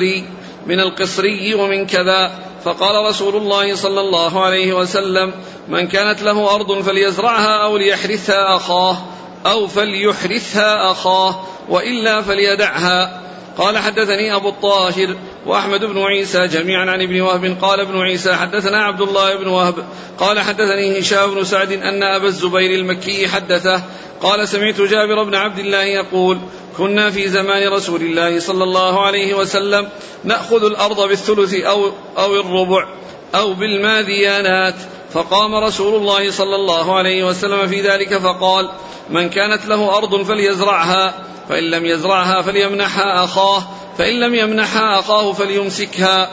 من 0.68 0.80
القصري 0.80 1.54
ومن 1.54 1.86
كذا. 1.86 2.32
فقال 2.64 3.06
رسول 3.06 3.36
الله 3.36 3.76
صلى 3.76 4.00
الله 4.00 4.46
عليه 4.46 4.74
وسلم 4.74 5.34
من 5.68 5.88
كانت 5.88 6.22
له 6.22 6.56
أرض 6.56 6.82
فليزرعها 6.82 7.64
أو 7.64 7.78
ليحرثها 7.78 8.56
أخاه 8.56 8.98
أو 9.46 9.68
فليحرثها 9.68 10.92
أخاه 10.92 11.46
وإلا 11.70 12.22
فليدعها. 12.22 13.22
قال 13.58 13.78
حدثني 13.78 14.36
أبو 14.36 14.50
الطاهر 14.50 15.16
وأحمد 15.46 15.86
بن 15.86 16.02
عيسى 16.02 16.48
جميعا 16.48 16.92
عن 16.92 17.02
ابن 17.02 17.22
وهب 17.22 17.58
قال 17.62 17.80
ابن 17.80 18.02
عيسى 18.02 18.34
حدثنا 18.34 18.84
عبد 18.84 19.02
الله 19.02 19.36
بن 19.36 19.48
وهب 19.48 19.76
قال 20.18 20.40
حدثني 20.40 21.00
هشام 21.00 21.36
بن 21.36 21.44
سعد 21.44 21.72
أن 21.72 22.04
أبا 22.04 22.28
الزبير 22.28 22.80
المكي 22.80 23.28
حدثه 23.28 23.84
قال 24.22 24.48
سمعت 24.48 24.82
جابر 24.82 25.24
بن 25.24 25.36
عبد 25.36 25.60
الله 25.60 25.84
يقول 25.84 26.38
كنا 26.78 27.10
في 27.10 27.30
زمان 27.30 27.74
رسول 27.74 28.02
الله 28.02 28.40
صلى 28.40 28.64
الله 28.64 29.06
عليه 29.06 29.34
وسلم 29.34 29.90
نأخذ 30.24 30.66
الأرض 30.66 31.08
بالثلث 31.08 31.54
أو, 31.54 31.92
أو 32.18 32.40
الربع 32.40 32.88
أو 33.36 33.54
بالماذيانات 33.54 34.76
فقام 35.14 35.56
رسول 35.56 35.96
الله 35.96 36.32
صلى 36.32 36.56
الله 36.56 36.96
عليه 36.96 37.24
وسلم 37.24 37.68
في 37.68 37.82
ذلك 37.82 38.18
فقال 38.18 38.70
من 39.10 39.30
كانت 39.30 39.66
له 39.66 39.98
أرض 39.98 40.24
فليزرعها 40.24 41.14
فإن 41.50 41.64
لم 41.64 41.86
يزرعها 41.86 42.42
فليمنحها 42.42 43.24
أخاه 43.24 43.64
فإن 43.98 44.20
لم 44.20 44.36
يمنحها 44.36 45.00
أخاه 45.00 45.32
فليمسكها. 45.32 46.30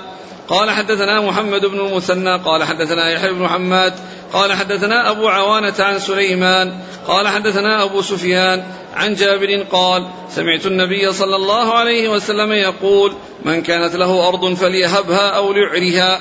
قال 0.49 0.71
حدثنا 0.71 1.21
محمد 1.21 1.67
بن 1.67 1.81
المثنى. 1.81 2.37
قال 2.37 2.65
حدثنا 2.65 3.11
يحيى 3.11 3.33
بن 3.33 3.49
حماد. 3.49 3.95
قال 4.33 4.53
حدثنا 4.53 5.11
أبو 5.11 5.29
عوانة 5.29 5.75
عن 5.79 5.99
سليمان. 5.99 6.79
قال 7.09 7.29
حدثنا 7.29 7.83
أبو 7.83 8.03
سفيان. 8.03 8.65
عن 8.95 9.15
جابر 9.15 9.65
قال 9.73 10.07
سمعت 10.31 10.67
النبي 10.67 11.13
صلى 11.13 11.37
الله 11.37 11.75
عليه 11.75 12.09
وسلم 12.09 12.53
يقول 12.53 13.13
من 13.45 13.63
كانت 13.63 13.97
له 13.97 14.29
أرض 14.29 14.55
فليهبها 14.55 15.29
أو 15.29 15.53
ليعرها 15.53 16.21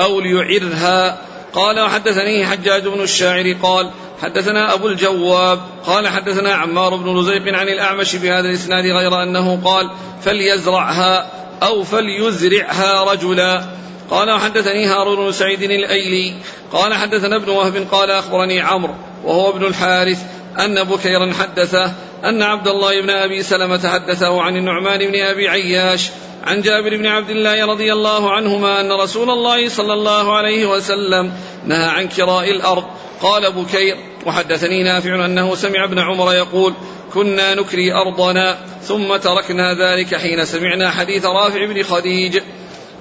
أو 0.00 0.20
ليعرها. 0.20 1.27
قال 1.52 1.80
وحدثني 1.80 2.46
حجاج 2.46 2.86
بن 2.86 3.00
الشاعر 3.00 3.52
قال 3.62 3.90
حدثنا 4.22 4.74
أبو 4.74 4.88
الجواب 4.88 5.60
قال 5.86 6.08
حدثنا 6.08 6.54
عمار 6.54 6.96
بن 6.96 7.16
رزيق 7.16 7.54
عن 7.54 7.68
الأعمش 7.68 8.16
بهذا 8.16 8.48
الإسناد 8.48 8.84
غير 8.84 9.22
أنه 9.22 9.60
قال 9.64 9.90
فليزرعها 10.22 11.30
أو 11.62 11.82
فليزرعها 11.82 13.12
رجلا. 13.12 13.64
قال 14.10 14.30
وحدثني 14.30 14.86
هارون 14.86 15.16
بن 15.16 15.32
سعيد 15.32 15.62
الأيلي. 15.62 16.34
قال 16.72 16.94
حدثنا 16.94 17.36
ابن 17.36 17.50
وهب 17.50 17.86
قال 17.90 18.10
أخبرني 18.10 18.60
عمرو 18.60 18.94
وهو 19.24 19.50
ابن 19.50 19.66
الحارث 19.66 20.22
أن 20.58 20.84
بكيرا 20.84 21.32
حدثه 21.32 21.92
أن 22.24 22.42
عبد 22.42 22.68
الله 22.68 23.00
بن 23.00 23.10
أبي 23.10 23.42
سلمة 23.42 23.88
حدثه 23.88 24.42
عن 24.42 24.56
النعمان 24.56 24.98
بن 24.98 25.20
أبي 25.20 25.48
عياش 25.48 26.10
عن 26.48 26.62
جابر 26.62 26.96
بن 26.96 27.06
عبد 27.06 27.30
الله 27.30 27.66
رضي 27.66 27.92
الله 27.92 28.30
عنهما 28.30 28.80
أن 28.80 28.92
رسول 28.92 29.30
الله 29.30 29.68
صلى 29.68 29.92
الله 29.92 30.36
عليه 30.36 30.66
وسلم 30.66 31.32
نهى 31.66 31.88
عن 31.88 32.08
كراء 32.08 32.50
الأرض. 32.50 32.84
قال 33.22 33.52
بكير 33.52 33.96
وحدثني 34.26 34.82
نافع 34.82 35.24
أنه 35.24 35.54
سمع 35.54 35.84
ابن 35.84 35.98
عمر 35.98 36.34
يقول 36.34 36.74
كنا 37.14 37.54
نكري 37.54 37.92
أرضنا 37.92 38.58
ثم 38.82 39.16
تركنا 39.16 39.74
ذلك 39.74 40.14
حين 40.14 40.44
سمعنا 40.44 40.90
حديث 40.90 41.24
رافع 41.24 41.66
بن 41.66 41.82
خديج. 41.82 42.40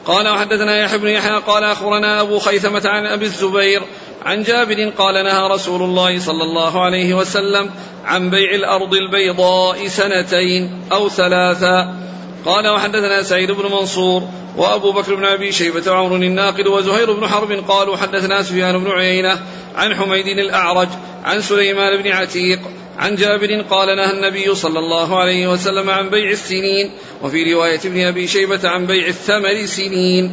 قال 0.05 0.27
وحدثنا 0.27 0.77
يحيى 0.77 0.97
بن 0.97 1.07
يحيى 1.07 1.37
قال 1.37 1.63
أخبرنا 1.63 2.21
أبو 2.21 2.39
خيثمة 2.39 2.81
عن 2.85 3.05
أبي 3.05 3.25
الزبير 3.25 3.81
عن 4.25 4.43
جابر 4.43 4.89
قال 4.97 5.23
نهى 5.23 5.47
رسول 5.47 5.81
الله 5.81 6.19
صلى 6.19 6.43
الله 6.43 6.81
عليه 6.81 7.13
وسلم 7.13 7.69
عن 8.05 8.29
بيع 8.29 8.55
الأرض 8.55 8.93
البيضاء 8.93 9.87
سنتين 9.87 10.83
أو 10.91 11.09
ثلاثا 11.09 12.07
قال 12.47 12.67
وحدثنا 12.67 13.23
سعيد 13.23 13.51
بن 13.51 13.71
منصور 13.71 14.23
وأبو 14.57 14.91
بكر 14.91 15.15
بن 15.15 15.25
أبي 15.25 15.51
شيبة 15.51 15.91
وعمر 15.91 16.15
الناقد 16.15 16.67
وزهير 16.67 17.13
بن 17.13 17.27
حرب 17.27 17.51
قالوا 17.51 17.97
حدثنا 17.97 18.43
سفيان 18.43 18.77
بن 18.83 18.91
عيينة 18.91 19.39
عن 19.75 19.95
حميد 19.95 20.27
الأعرج 20.27 20.87
عن 21.23 21.41
سليمان 21.41 22.01
بن 22.01 22.11
عتيق 22.11 22.59
عن 22.97 23.15
جابر 23.15 23.61
قال 23.61 23.97
نهى 23.97 24.11
النبي 24.11 24.55
صلى 24.55 24.79
الله 24.79 25.19
عليه 25.19 25.47
وسلم 25.47 25.89
عن 25.89 26.09
بيع 26.09 26.31
السنين 26.31 26.91
وفي 27.23 27.53
رواية 27.53 27.79
ابن 27.85 28.05
أبي 28.05 28.27
شيبة 28.27 28.69
عن 28.69 28.85
بيع 28.85 29.07
الثمر 29.07 29.65
سنين. 29.65 30.31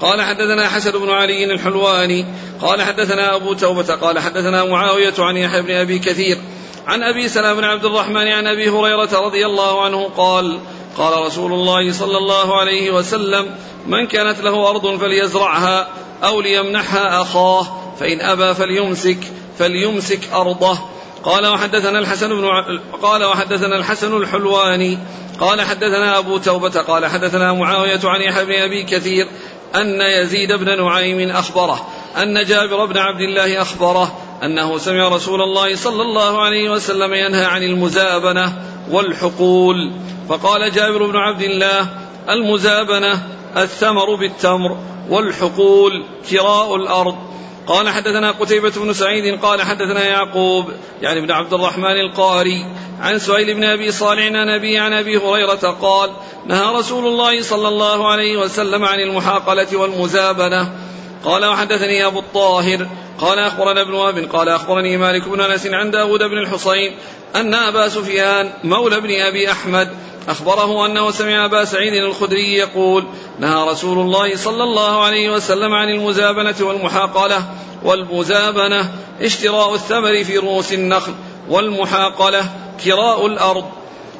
قال 0.00 0.22
حدثنا 0.22 0.68
حسن 0.68 0.90
بن 0.90 1.10
علي 1.10 1.44
الحلواني 1.44 2.26
قال 2.60 2.82
حدثنا 2.82 3.36
أبو 3.36 3.52
توبة 3.52 3.94
قال 3.94 4.18
حدثنا 4.18 4.64
معاوية 4.64 5.14
عن 5.18 5.36
يحيى 5.36 5.62
بن 5.62 5.70
أبي 5.70 5.98
كثير 5.98 6.38
عن 6.86 7.02
أبي 7.02 7.28
سلام 7.28 7.56
بن 7.56 7.64
عبد 7.64 7.84
الرحمن 7.84 8.28
عن 8.28 8.46
أبي 8.46 8.68
هريرة 8.68 9.26
رضي 9.26 9.46
الله 9.46 9.84
عنه 9.84 10.04
قال 10.16 10.58
قال 10.96 11.26
رسول 11.26 11.52
الله 11.52 11.92
صلى 11.92 12.18
الله 12.18 12.60
عليه 12.60 12.90
وسلم 12.90 13.46
من 13.86 14.06
كانت 14.06 14.40
له 14.40 14.70
أرض 14.70 14.98
فليزرعها 15.00 15.88
أو 16.24 16.40
ليمنحها 16.40 17.22
أخاه 17.22 17.66
فإن 18.00 18.20
أبى 18.20 18.54
فليمسك 18.54 19.18
فليمسك 19.58 20.32
أرضه. 20.32 20.78
قال 21.24 21.46
وحدثنا 21.46 21.98
الحسن 21.98 22.28
بن 22.28 22.48
قال 23.02 23.24
وحدثنا 23.24 23.76
الحسن 23.76 24.16
الحلواني. 24.16 24.98
قال 25.40 25.60
حدثنا 25.60 26.18
أبو 26.18 26.38
توبة. 26.38 26.82
قال 26.82 27.06
حدثنا 27.06 27.52
معاوية 27.52 28.00
عن 28.04 28.20
يحيى 28.20 28.44
بن 28.44 28.52
أبي 28.52 28.82
كثير 28.82 29.28
أن 29.74 30.00
يزيد 30.00 30.52
بن 30.52 30.84
نعيم 30.84 31.30
أخبره 31.30 31.86
أن 32.16 32.44
جابر 32.44 32.84
بن 32.84 32.98
عبد 32.98 33.20
الله 33.20 33.62
أخبره 33.62 34.12
أنه 34.42 34.78
سمع 34.78 35.08
رسول 35.08 35.42
الله 35.42 35.76
صلى 35.76 36.02
الله 36.02 36.42
عليه 36.42 36.70
وسلم 36.70 37.14
ينهى 37.14 37.44
عن 37.44 37.62
المزابنة 37.62 38.52
والحقول. 38.90 39.92
فقال 40.30 40.72
جابر 40.72 41.06
بن 41.06 41.16
عبد 41.16 41.42
الله 41.42 41.88
المزابنة 42.28 43.22
الثمر 43.56 44.14
بالتمر 44.14 44.76
والحقول 45.08 46.04
كراء 46.30 46.76
الأرض. 46.76 47.16
قال 47.66 47.88
حدثنا 47.88 48.30
قتيبة 48.30 48.70
بن 48.76 48.92
سعيد 48.92 49.40
قال 49.40 49.62
حدثنا 49.62 50.04
يعقوب 50.04 50.72
يعني 51.02 51.20
بن 51.20 51.30
عبد 51.30 51.52
الرحمن 51.54 52.00
القاري 52.00 52.66
عن 53.00 53.18
سهيل 53.18 53.54
بن 53.54 53.64
أبي 53.64 53.92
صالح 53.92 54.26
عن 54.26 54.48
أبي 54.48 54.78
عن 54.78 54.92
أبي 54.92 55.16
هريرة 55.16 55.76
قال 55.82 56.10
نهى 56.46 56.74
رسول 56.74 57.06
الله 57.06 57.42
صلى 57.42 57.68
الله 57.68 58.10
عليه 58.10 58.36
وسلم 58.36 58.84
عن 58.84 59.00
المحاقلة 59.00 59.76
والمزابنة. 59.76 60.72
قال 61.24 61.44
وحدثني 61.44 62.06
أبو 62.06 62.18
الطاهر. 62.18 62.86
قال 63.18 63.38
أخبرنا 63.38 63.80
ابن 63.80 63.94
وهب. 63.94 64.18
قال 64.18 64.48
أخبرني 64.48 64.96
مالك 64.96 65.28
بن 65.28 65.40
أنس 65.40 65.66
عن 65.66 65.90
داود 65.90 66.20
بن 66.20 66.38
الحصين 66.38 66.92
أن 67.36 67.54
أبا 67.54 67.88
سفيان 67.88 68.50
مولى 68.64 69.00
بن 69.00 69.10
أبي 69.20 69.52
أحمد 69.52 69.88
أخبره 70.30 70.86
أنه 70.86 71.10
سمع 71.10 71.44
أبا 71.44 71.64
سعيد 71.64 71.94
الخدري 71.94 72.54
يقول 72.56 73.04
نهى 73.38 73.70
رسول 73.70 73.98
الله 73.98 74.36
صلى 74.36 74.64
الله 74.64 75.04
عليه 75.04 75.30
وسلم 75.30 75.74
عن 75.74 75.88
المزابنة 75.88 76.54
والمحاقلة 76.60 77.44
والمزابنة 77.82 78.94
اشتراء 79.20 79.74
الثمر 79.74 80.24
في 80.24 80.38
رؤوس 80.38 80.72
النخل 80.72 81.14
والمحاقلة 81.48 82.44
كراء 82.84 83.26
الأرض. 83.26 83.64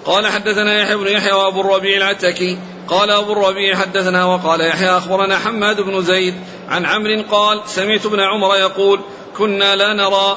قال 0.04 0.26
حدثنا 0.26 0.82
يحيى 0.82 0.96
بن 0.96 1.06
يحيى 1.06 1.32
وأبو 1.32 1.60
الربيع 1.60 1.96
العتكي. 1.96 2.58
قال 2.88 3.10
أبو 3.10 3.32
الربيع 3.32 3.76
حدثنا. 3.76 4.24
وقال 4.24 4.60
يحيى 4.60 4.88
أخبرنا 4.88 5.38
حماد 5.38 5.80
بن 5.80 6.02
زيد 6.02 6.34
عن 6.68 6.86
عمرو 6.86 7.22
قال 7.30 7.60
سمعت 7.66 8.06
ابن 8.06 8.20
عمر 8.20 8.56
يقول 8.56 9.00
كنا 9.38 9.76
لا 9.76 9.92
نرى 9.92 10.36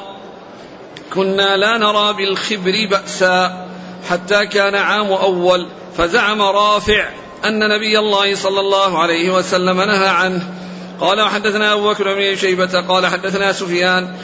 كنا 1.14 1.56
لا 1.56 1.78
نرى 1.78 2.12
بالخبر 2.12 2.86
بأسا. 2.90 3.66
حتى 4.10 4.46
كان 4.46 4.74
عام 4.74 5.12
أول 5.12 5.66
فزعم 5.96 6.42
رافع 6.42 7.08
أن 7.44 7.68
نبي 7.68 7.98
الله 7.98 8.34
صلى 8.34 8.60
الله 8.60 8.98
عليه 8.98 9.30
وسلم 9.30 9.80
نهى 9.80 10.08
عنه. 10.08 10.42
قال 11.00 11.20
وحدثنا 11.20 11.72
أبو 11.72 11.90
بكر 11.90 12.14
بن 12.14 12.36
شيبة 12.36 12.80
قال 12.80 13.06
حدثنا 13.06 13.52
سفيان 13.52 14.14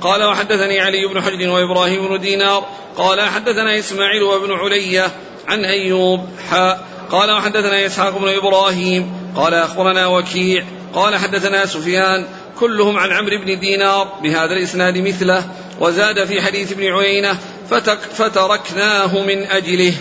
قال 0.00 0.24
وحدثني 0.24 0.80
علي 0.80 1.06
بن 1.06 1.22
حجر 1.22 1.48
وإبراهيم 1.48 2.08
بن 2.08 2.20
دينار 2.20 2.66
قال 2.96 3.20
حدثنا 3.20 3.78
إسماعيل 3.78 4.22
وابن 4.22 4.52
علية 4.52 5.10
عن 5.48 5.64
أيوب 5.64 6.20
حاء 6.50 6.86
قال 7.10 7.30
وحدثنا 7.30 7.86
إسحاق 7.86 8.18
بن 8.18 8.28
إبراهيم 8.28 9.32
قال 9.36 9.54
أخبرنا 9.54 10.06
وكيع 10.06 10.64
قال 10.94 11.16
حدثنا 11.16 11.66
سفيان 11.66 12.26
كلهم 12.60 12.98
عن 12.98 13.12
عمرو 13.12 13.38
بن 13.38 13.58
دينار 13.60 14.08
بهذا 14.22 14.52
الإسناد 14.52 14.98
مثله 14.98 15.44
وزاد 15.80 16.24
في 16.24 16.42
حديث 16.42 16.72
ابن 16.72 16.92
عيينة 16.92 17.38
فتركناه 18.12 19.22
من 19.22 19.42
أجله. 19.42 19.94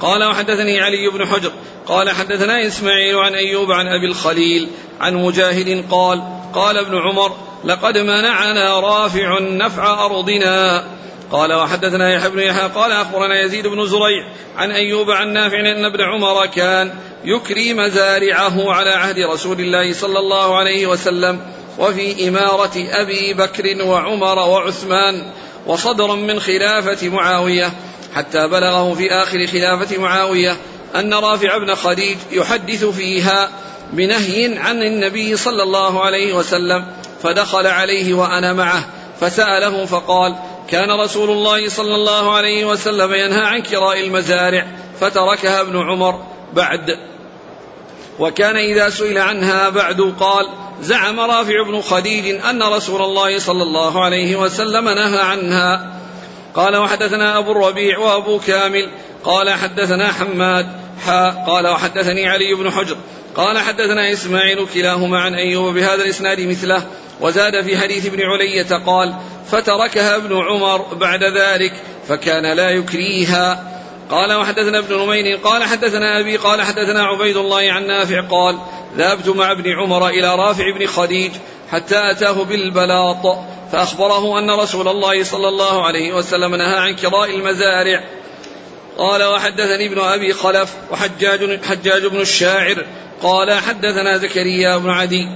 قال 0.00 0.24
وحدثني 0.24 0.80
علي 0.80 1.08
بن 1.08 1.26
حجر. 1.26 1.52
قال 1.86 2.10
حدثنا 2.10 2.66
إسماعيل 2.66 3.16
عن 3.16 3.34
أيوب 3.34 3.72
عن 3.72 3.86
أبي 3.86 4.06
الخليل 4.06 4.68
عن 5.00 5.14
مجاهد 5.14 5.84
قال 5.90 6.22
قال 6.54 6.78
ابن 6.78 6.98
عمر 6.98 7.36
لقد 7.64 7.98
منعنا 7.98 8.80
رافع 8.80 9.38
نفع 9.40 10.04
أرضنا. 10.04 10.84
قال 11.32 11.52
وحدثنا 11.52 12.12
يحيى 12.12 12.30
بن 12.30 12.38
يحيى 12.38 12.68
قال 12.68 12.92
أخبرنا 12.92 13.42
يزيد 13.42 13.66
بن 13.66 13.86
زريع 13.86 14.26
عن 14.56 14.70
أيوب 14.70 15.10
عن 15.10 15.32
نافع 15.32 15.60
أن 15.60 15.84
ابن 15.84 16.00
عمر 16.00 16.46
كان 16.46 16.90
يكري 17.24 17.74
مزارعه 17.74 18.72
على 18.72 18.90
عهد 18.90 19.18
رسول 19.18 19.60
الله 19.60 19.92
صلى 19.92 20.18
الله 20.18 20.56
عليه 20.56 20.86
وسلم. 20.86 21.40
وفي 21.78 22.28
إمارة 22.28 22.72
أبي 22.76 23.34
بكر 23.34 23.84
وعمر 23.84 24.38
وعثمان 24.38 25.22
وصدرا 25.66 26.14
من 26.14 26.40
خلافة 26.40 27.08
معاوية 27.08 27.72
حتى 28.14 28.48
بلغه 28.48 28.94
في 28.94 29.12
آخر 29.12 29.46
خلافة 29.46 29.98
معاوية 29.98 30.56
أن 30.96 31.14
رافع 31.14 31.58
بن 31.58 31.74
خديج 31.74 32.16
يحدث 32.32 32.84
فيها 32.84 33.50
بنهي 33.92 34.58
عن 34.58 34.82
النبي 34.82 35.36
صلى 35.36 35.62
الله 35.62 36.04
عليه 36.04 36.34
وسلم 36.34 36.86
فدخل 37.22 37.66
عليه 37.66 38.14
وأنا 38.14 38.52
معه 38.52 38.84
فسأله 39.20 39.86
فقال 39.86 40.36
كان 40.68 41.00
رسول 41.00 41.30
الله 41.30 41.68
صلى 41.68 41.94
الله 41.94 42.34
عليه 42.34 42.64
وسلم 42.64 43.14
ينهى 43.14 43.46
عن 43.46 43.62
كراء 43.62 44.00
المزارع 44.00 44.66
فتركها 45.00 45.60
ابن 45.60 45.76
عمر. 45.76 46.20
بعد 46.52 46.98
وكان 48.18 48.56
إذا 48.56 48.90
سئل 48.90 49.18
عنها 49.18 49.68
بعد 49.68 50.14
قال 50.20 50.46
زعم 50.80 51.20
رافع 51.20 51.62
بن 51.62 51.80
خديج 51.80 52.44
أن 52.44 52.62
رسول 52.62 53.02
الله 53.02 53.38
صلى 53.38 53.62
الله 53.62 54.04
عليه 54.04 54.36
وسلم 54.36 54.84
نهى 54.84 55.20
عنها. 55.20 55.92
قال 56.54 56.76
وحدثنا 56.76 57.38
أبو 57.38 57.52
الربيع 57.52 57.98
وأبو 57.98 58.38
كامل. 58.38 58.88
قال 59.24 59.50
حدثنا 59.50 60.12
حماد. 60.12 60.66
حا 61.06 61.30
قال 61.46 61.66
وحدثني 61.66 62.28
علي 62.28 62.54
بن 62.54 62.70
حجر. 62.70 62.96
قال 63.34 63.58
حدثنا 63.58 64.12
إسماعيل 64.12 64.66
كلاهما 64.74 65.20
عن 65.20 65.34
أيوب 65.34 65.74
بهذا 65.74 66.02
الإسناد 66.04 66.40
مثله. 66.40 66.86
وزاد 67.20 67.64
في 67.64 67.78
حديث 67.78 68.06
ابن 68.06 68.20
علية 68.22 68.84
قال 68.86 69.14
فتركها 69.50 70.16
ابن 70.16 70.36
عمر 70.36 70.94
بعد 70.94 71.24
ذلك 71.24 71.72
فكان 72.08 72.56
لا 72.56 72.70
يكريها. 72.70 73.75
قال 74.10 74.32
وحدثنا 74.32 74.78
ابن 74.78 74.96
نمير 75.02 75.36
قال 75.36 75.64
حدثنا 75.64 76.20
أبي 76.20 76.36
قال 76.36 76.62
حدثنا 76.62 77.04
عبيد 77.04 77.36
الله 77.36 77.72
عن 77.72 77.86
نافع 77.86 78.20
قال 78.20 78.58
ذهبت 78.96 79.28
مع 79.28 79.52
ابن 79.52 79.70
عمر 79.72 80.08
إلى 80.08 80.34
رافع 80.34 80.70
بن 80.78 80.86
خديج 80.86 81.32
حتى 81.70 82.10
أتاه 82.10 82.44
بالبلاط 82.44 83.38
فأخبره 83.72 84.38
أن 84.38 84.50
رسول 84.50 84.88
الله 84.88 85.24
صلى 85.24 85.48
الله 85.48 85.86
عليه 85.86 86.14
وسلم 86.14 86.54
نهى 86.54 86.78
عن 86.78 86.96
كراء 86.96 87.30
المزارع. 87.30 88.04
قال 88.98 89.24
وحدثني 89.24 89.86
ابن 89.86 90.00
أبي 90.00 90.32
خلف 90.32 90.74
وحجاج 90.90 91.64
حجاج 91.64 92.06
بن 92.06 92.20
الشاعر 92.20 92.84
قال 93.22 93.52
حدثنا 93.52 94.18
زكريا 94.18 94.76
بن 94.76 94.90
عدي. 94.90 95.26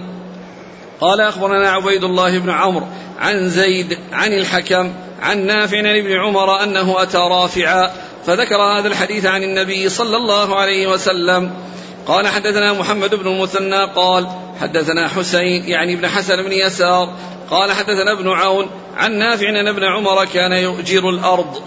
قال 1.01 1.21
أخبرنا 1.21 1.71
عبيد 1.71 2.05
الله 2.05 2.39
بن 2.39 2.51
عمرو 2.51 2.87
عن 3.19 3.49
زيد 3.49 3.99
عن 4.13 4.33
الحكم 4.33 4.93
عن 5.23 5.47
نافع 5.47 5.79
عن 5.79 5.97
ابن 5.97 6.13
عمر 6.13 6.63
أنه 6.63 7.03
أتى 7.03 7.19
رافعا 7.19 7.91
فذكر 8.27 8.57
هذا 8.57 8.89
الحديث 8.89 9.27
عن 9.27 9.43
النبي 9.43 9.89
صلى 9.89 10.17
الله 10.17 10.57
عليه 10.57 10.87
وسلم. 10.87 11.51
قال 12.07 12.29
حدثنا 12.29 12.73
محمد 12.73 13.15
بن 13.15 13.27
المثنى 13.27 13.85
قال 13.85 14.27
حدثنا 14.61 15.09
حسين 15.09 15.69
يعني 15.69 15.95
ابن 15.95 16.09
حسن 16.09 16.43
بن 16.43 16.53
يسار. 16.53 17.17
قال 17.51 17.73
حدثنا 17.73 18.13
ابن 18.13 18.29
عون 18.29 18.71
عن 18.97 19.13
نافع 19.13 19.49
أن 19.49 19.69
ابن 19.69 19.85
عمر 19.85 20.25
كان 20.25 20.53
يؤجر 20.53 21.11
الأرض. 21.11 21.63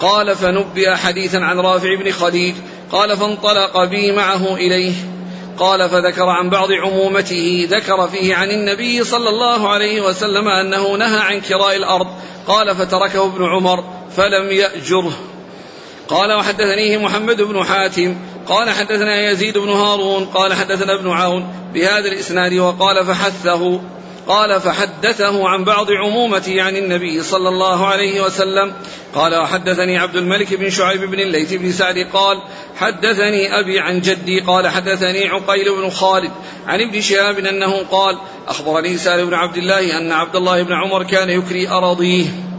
قال 0.00 0.36
فنبئ 0.36 0.94
حديثا 0.94 1.38
عن 1.38 1.60
رافع 1.60 1.94
بن 1.94 2.12
خديج. 2.12 2.54
قال 2.92 3.16
فانطلق 3.16 3.84
بي 3.84 4.12
معه 4.12 4.54
إليه. 4.54 4.94
قال 5.58 5.90
فذكر 5.90 6.28
عن 6.28 6.50
بعض 6.50 6.72
عمومته. 6.72 7.68
ذكر 7.70 8.08
فيه 8.08 8.34
عن 8.34 8.50
النبي 8.50 9.04
صلى 9.04 9.28
الله 9.28 9.68
عليه 9.68 10.00
وسلم 10.00 10.48
أنه 10.48 10.96
نهى 10.96 11.20
عن 11.20 11.40
كراء 11.40 11.76
الأرض. 11.76 12.06
قال 12.46 12.76
فتركه 12.76 13.24
ابن 13.24 13.44
عمر 13.44 13.84
فلم 14.16 14.50
يأجره. 14.50 15.12
قال 16.08 16.32
وحدثنيه 16.32 16.98
محمد 16.98 17.42
بن 17.42 17.64
حاتم 17.64 18.16
قال 18.46 18.70
حدثنا 18.70 19.30
يزيد 19.30 19.58
بن 19.58 19.68
هارون 19.68 20.24
قال 20.24 20.54
حدثنا 20.54 20.94
ابن 20.94 21.10
عون 21.10 21.54
بهذا 21.74 22.08
الإسناد 22.08 22.54
وقال 22.54 23.06
فحثه 23.06 23.80
قال 24.28 24.60
فحدثه 24.60 25.48
عن 25.48 25.64
بعض 25.64 25.86
عمومته 25.90 26.62
عن 26.62 26.76
النبي 26.76 27.22
صلى 27.22 27.48
الله 27.48 27.86
عليه 27.86 28.20
وسلم. 28.20 28.72
قال 29.14 29.34
وحدثني 29.34 29.98
عبد 29.98 30.16
الملك 30.16 30.54
بن 30.54 30.70
شعيب 30.70 31.00
بن 31.00 31.20
الليث 31.20 31.52
بن 31.52 31.72
سعد 31.72 31.98
قال 32.12 32.42
حدثني 32.76 33.60
أبي 33.60 33.80
عن 33.80 34.00
جدي 34.00 34.40
قال 34.40 34.68
حدثني 34.68 35.28
عقيل 35.28 35.74
بن 35.74 35.90
خالد 35.90 36.30
عن 36.66 36.80
ابن 36.80 37.00
شهاب 37.00 37.38
أنه 37.38 37.82
قال 37.90 38.18
أخبرني 38.48 38.96
سالم 38.96 39.26
بن 39.26 39.34
عبد 39.34 39.56
الله 39.56 39.98
أن 39.98 40.12
عبد 40.12 40.36
الله 40.36 40.62
بن 40.62 40.72
عمر 40.72 41.02
كان 41.02 41.30
يكري 41.30 41.68
أراضيه. 41.68 42.51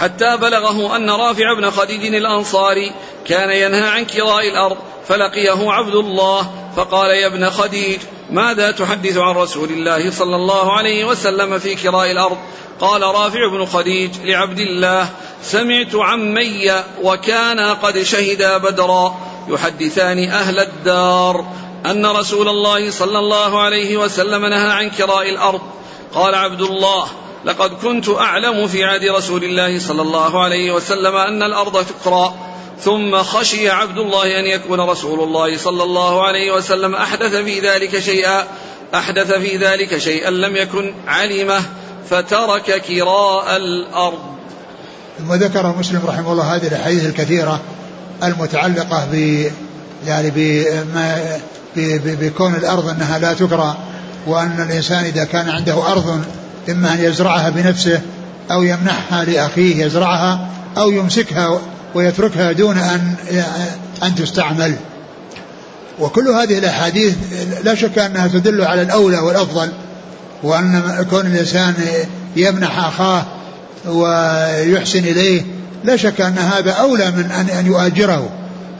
حتى 0.00 0.36
بلغه 0.36 0.96
أن 0.96 1.10
رافع 1.10 1.54
بن 1.54 1.70
خديج 1.70 2.14
الأنصاري 2.14 2.92
كان 3.26 3.50
ينهى 3.50 3.88
عن 3.88 4.04
كراء 4.04 4.48
الأرض 4.48 4.76
فلقيه 5.08 5.70
عبد 5.72 5.94
الله 5.94 6.50
فقال 6.76 7.10
يا 7.10 7.26
ابن 7.26 7.50
خديج 7.50 8.00
ماذا 8.30 8.70
تحدث 8.70 9.16
عن 9.16 9.34
رسول 9.34 9.68
الله 9.68 10.10
صلى 10.10 10.36
الله 10.36 10.72
عليه 10.72 11.04
وسلم 11.04 11.58
في 11.58 11.74
كراء 11.74 12.10
الأرض؟ 12.10 12.38
قال 12.80 13.02
رافع 13.02 13.48
بن 13.48 13.66
خديج 13.66 14.10
لعبد 14.24 14.60
الله 14.60 15.08
سمعت 15.42 15.94
عمي 15.94 16.72
وكان 17.02 17.60
قد 17.60 18.02
شهدا 18.02 18.58
بدرا 18.58 19.14
يحدثان 19.48 20.28
أهل 20.28 20.58
الدار 20.58 21.44
أن 21.86 22.06
رسول 22.06 22.48
الله 22.48 22.90
صلى 22.90 23.18
الله 23.18 23.60
عليه 23.60 23.96
وسلم 23.96 24.46
نهى 24.46 24.70
عن 24.70 24.90
كراء 24.90 25.28
الأرض. 25.30 25.60
قال 26.14 26.34
عبد 26.34 26.60
الله 26.60 27.08
لقد 27.44 27.70
كنت 27.70 28.08
أعلم 28.08 28.66
في 28.66 28.84
عهد 28.84 29.04
رسول 29.04 29.44
الله 29.44 29.78
صلى 29.78 30.02
الله 30.02 30.42
عليه 30.42 30.72
وسلم 30.72 31.16
أن 31.16 31.42
الأرض 31.42 31.86
تكرى 31.86 32.34
ثم 32.80 33.22
خشي 33.22 33.70
عبد 33.70 33.98
الله 33.98 34.40
أن 34.40 34.46
يكون 34.46 34.80
رسول 34.80 35.20
الله 35.20 35.56
صلى 35.56 35.82
الله 35.82 36.26
عليه 36.26 36.52
وسلم 36.52 36.94
أحدث 36.94 37.34
في 37.34 37.60
ذلك 37.60 37.98
شيئا 37.98 38.44
أحدث 38.94 39.32
في 39.32 39.56
ذلك 39.56 39.98
شيئا 39.98 40.30
لم 40.30 40.56
يكن 40.56 40.94
علمه 41.06 41.62
فترك 42.10 42.82
كراء 42.82 43.56
الأرض. 43.56 44.18
ثم 45.18 45.34
ذكر 45.34 45.76
مسلم 45.78 46.00
رحمه 46.06 46.32
الله 46.32 46.56
هذه 46.56 46.66
الأحاديث 46.66 47.06
الكثيرة 47.06 47.60
المتعلقة 48.22 49.08
ب 49.12 49.46
يعني 50.06 50.32
بما 50.34 51.38
بكون 52.04 52.54
الأرض 52.54 52.88
أنها 52.88 53.18
لا 53.18 53.32
تكرى 53.32 53.76
وأن 54.26 54.66
الإنسان 54.68 55.04
إذا 55.04 55.24
كان 55.24 55.48
عنده 55.48 55.92
أرض 55.92 56.24
إما 56.70 56.94
أن 56.94 57.04
يزرعها 57.04 57.50
بنفسه 57.50 58.00
أو 58.50 58.62
يمنحها 58.62 59.24
لأخيه 59.24 59.84
يزرعها 59.84 60.48
أو 60.78 60.90
يمسكها 60.90 61.60
ويتركها 61.94 62.52
دون 62.52 62.78
أن 62.78 63.14
أن 64.02 64.14
تستعمل. 64.14 64.74
وكل 66.00 66.28
هذه 66.28 66.58
الأحاديث 66.58 67.14
لا 67.64 67.74
شك 67.74 67.98
أنها 67.98 68.26
تدل 68.26 68.62
على 68.62 68.82
الأولى 68.82 69.18
والأفضل 69.18 69.68
وأن 70.42 71.06
كون 71.10 71.26
الإنسان 71.26 71.74
يمنح 72.36 72.86
أخاه 72.86 73.24
ويحسن 73.86 74.98
إليه 74.98 75.42
لا 75.84 75.96
شك 75.96 76.20
أن 76.20 76.38
هذا 76.38 76.70
أولى 76.70 77.10
من 77.10 77.30
أن 77.30 77.48
أن 77.58 77.66
يؤاجره 77.66 78.28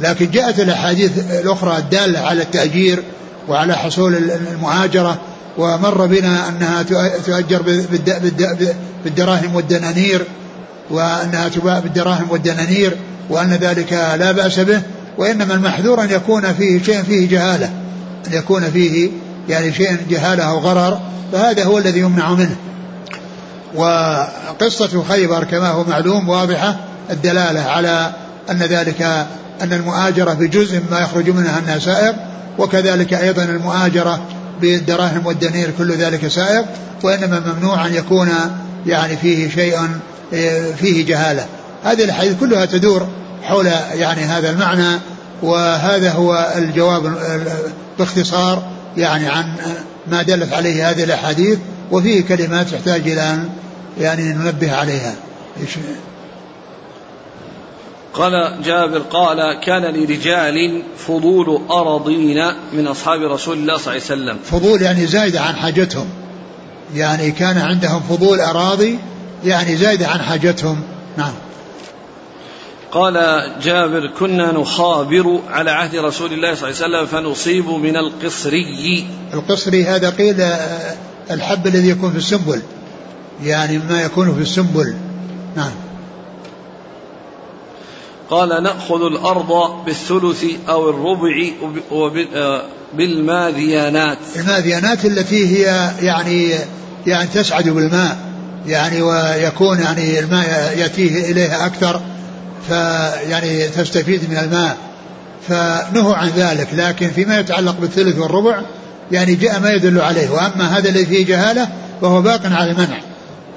لكن 0.01 0.31
جاءت 0.31 0.61
الأحاديث 0.61 1.11
الأخرى 1.31 1.79
الدالة 1.79 2.21
على 2.21 2.43
التأجير 2.43 3.03
وعلى 3.49 3.77
حصول 3.77 4.15
المؤاجرة 4.53 5.21
ومر 5.59 6.07
بنا 6.07 6.49
أنها 6.49 6.83
تؤجر 7.27 7.63
بالدراهم 9.05 9.55
والدنانير 9.55 10.25
وأنها 10.91 11.49
تباع 11.49 11.79
بالدراهم 11.79 12.27
والدنانير 12.31 12.97
وأن 13.31 13.51
ذلك 13.51 13.93
لا 13.93 14.33
بأس 14.33 14.61
به 14.61 14.83
وإنما 15.19 15.55
المحذور 15.55 16.03
أن 16.03 16.11
يكون 16.11 16.53
فيه 16.53 16.83
شيء 16.83 17.03
فيه 17.03 17.29
جهالة 17.29 17.71
أن 18.29 18.33
يكون 18.33 18.71
فيه 18.71 19.11
يعني 19.49 19.73
شيء 19.73 19.97
جهالة 20.11 20.45
أو 20.45 20.59
غرر 20.59 21.01
فهذا 21.33 21.65
هو 21.65 21.79
الذي 21.79 22.01
يمنع 22.01 22.31
منه. 22.31 22.57
وقصة 23.75 25.05
خيبر 25.09 25.45
كما 25.45 25.69
هو 25.69 25.85
معلوم 25.85 26.29
واضحة 26.29 26.77
الدلالة 27.11 27.61
على 27.61 28.13
أن 28.51 28.59
ذلك 28.59 29.03
أن 29.63 29.73
المؤاجرة 29.73 30.33
بجزء 30.33 30.81
ما 30.91 30.99
يخرج 31.01 31.31
منها 31.31 31.79
سائق 31.79 32.15
وكذلك 32.59 33.15
أيضا 33.15 33.45
المؤاجرة 33.45 34.21
بالدراهم 34.61 35.27
والدنير 35.27 35.71
كل 35.79 35.93
ذلك 35.93 36.29
سائق 36.29 36.65
وإنما 37.03 37.43
ممنوع 37.47 37.87
أن 37.87 37.95
يكون 37.95 38.29
يعني 38.87 39.17
فيه 39.17 39.49
شيء 39.49 39.79
فيه 40.77 41.07
جهالة. 41.07 41.47
هذه 41.85 42.05
الحديث 42.05 42.41
كلها 42.41 42.65
تدور 42.65 43.09
حول 43.43 43.67
يعني 43.95 44.21
هذا 44.21 44.51
المعنى 44.51 44.99
وهذا 45.43 46.13
هو 46.13 46.53
الجواب 46.57 47.15
باختصار 47.99 48.63
يعني 48.97 49.29
عن 49.29 49.57
ما 50.07 50.23
دلت 50.23 50.53
عليه 50.53 50.91
هذه 50.91 51.05
الأحاديث 51.05 51.59
وفيه 51.91 52.25
كلمات 52.25 52.69
تحتاج 52.69 53.01
إلى 53.09 53.21
أن 53.21 53.49
يعني 54.01 54.33
ننبه 54.33 54.73
عليها. 54.73 55.15
قال 58.15 58.63
جابر 58.65 58.99
قال 58.99 59.61
كان 59.61 59.83
لرجال 59.83 60.83
فضول 60.99 61.63
أراضين 61.71 62.47
من 62.73 62.87
أصحاب 62.87 63.23
رسول 63.23 63.59
الله 63.59 63.77
صلى 63.77 63.95
الله 63.95 64.05
عليه 64.11 64.23
وسلم. 64.23 64.39
فضول 64.45 64.83
يعني 64.83 65.07
زايدة 65.07 65.41
عن 65.41 65.57
حاجتهم. 65.57 66.07
يعني 66.95 67.31
كان 67.31 67.59
عندهم 67.59 68.01
فضول 68.01 68.41
أراضي 68.41 68.99
يعني 69.45 69.77
زايدة 69.77 70.09
عن 70.09 70.21
حاجتهم. 70.21 70.83
نعم. 71.17 71.33
قال 72.93 73.15
جابر 73.63 74.11
كنا 74.19 74.53
نخابر 74.53 75.41
على 75.51 75.71
عهد 75.71 75.97
رسول 75.97 76.33
الله 76.33 76.55
صلى 76.55 76.71
الله 76.71 76.83
عليه 76.83 77.07
وسلم 77.07 77.07
فنصيب 77.07 77.69
من 77.69 77.97
القصري. 77.97 79.07
القصري 79.35 79.85
هذا 79.85 80.11
قيل 80.11 80.41
الحب 81.31 81.67
الذي 81.67 81.89
يكون 81.89 82.11
في 82.11 82.19
السنبل. 82.19 82.63
يعني 83.43 83.79
ما 83.79 84.03
يكون 84.03 84.35
في 84.35 84.41
السنبل. 84.41 84.95
نعم. 85.57 85.73
قال 88.33 88.63
نأخذ 88.63 89.03
الأرض 89.03 89.85
بالثلث 89.87 90.45
أو 90.69 90.91
الربع 90.91 91.51
بالماذيانات. 92.95 94.19
الماذيانات 94.37 95.05
التي 95.05 95.47
هي 95.47 95.91
يعني 96.03 96.51
يعني 97.07 97.29
تسعد 97.35 97.69
بالماء 97.69 98.17
يعني 98.67 99.03
ويكون 99.03 99.81
يعني 99.81 100.19
الماء 100.19 100.75
يأتيه 100.79 101.33
إليها 101.33 101.67
أكثر 101.67 102.01
فيعني 102.69 103.69
تستفيد 103.69 104.31
من 104.31 104.37
الماء. 104.37 104.77
فنهوا 105.49 106.15
عن 106.15 106.29
ذلك 106.29 106.69
لكن 106.73 107.11
فيما 107.11 107.41
يتعلق 107.41 107.77
بالثلث 107.81 108.19
والربع 108.19 108.61
يعني 109.13 109.35
جاء 109.35 109.61
ما 109.61 109.71
يدل 109.71 110.01
عليه. 110.01 110.31
وأما 110.31 110.79
هذا 110.79 110.89
الذي 110.89 111.07
فيه 111.07 111.27
جهالة 111.27 111.69
فهو 112.01 112.23
باق 112.23 112.41
على 112.45 112.71
المنع 112.71 112.99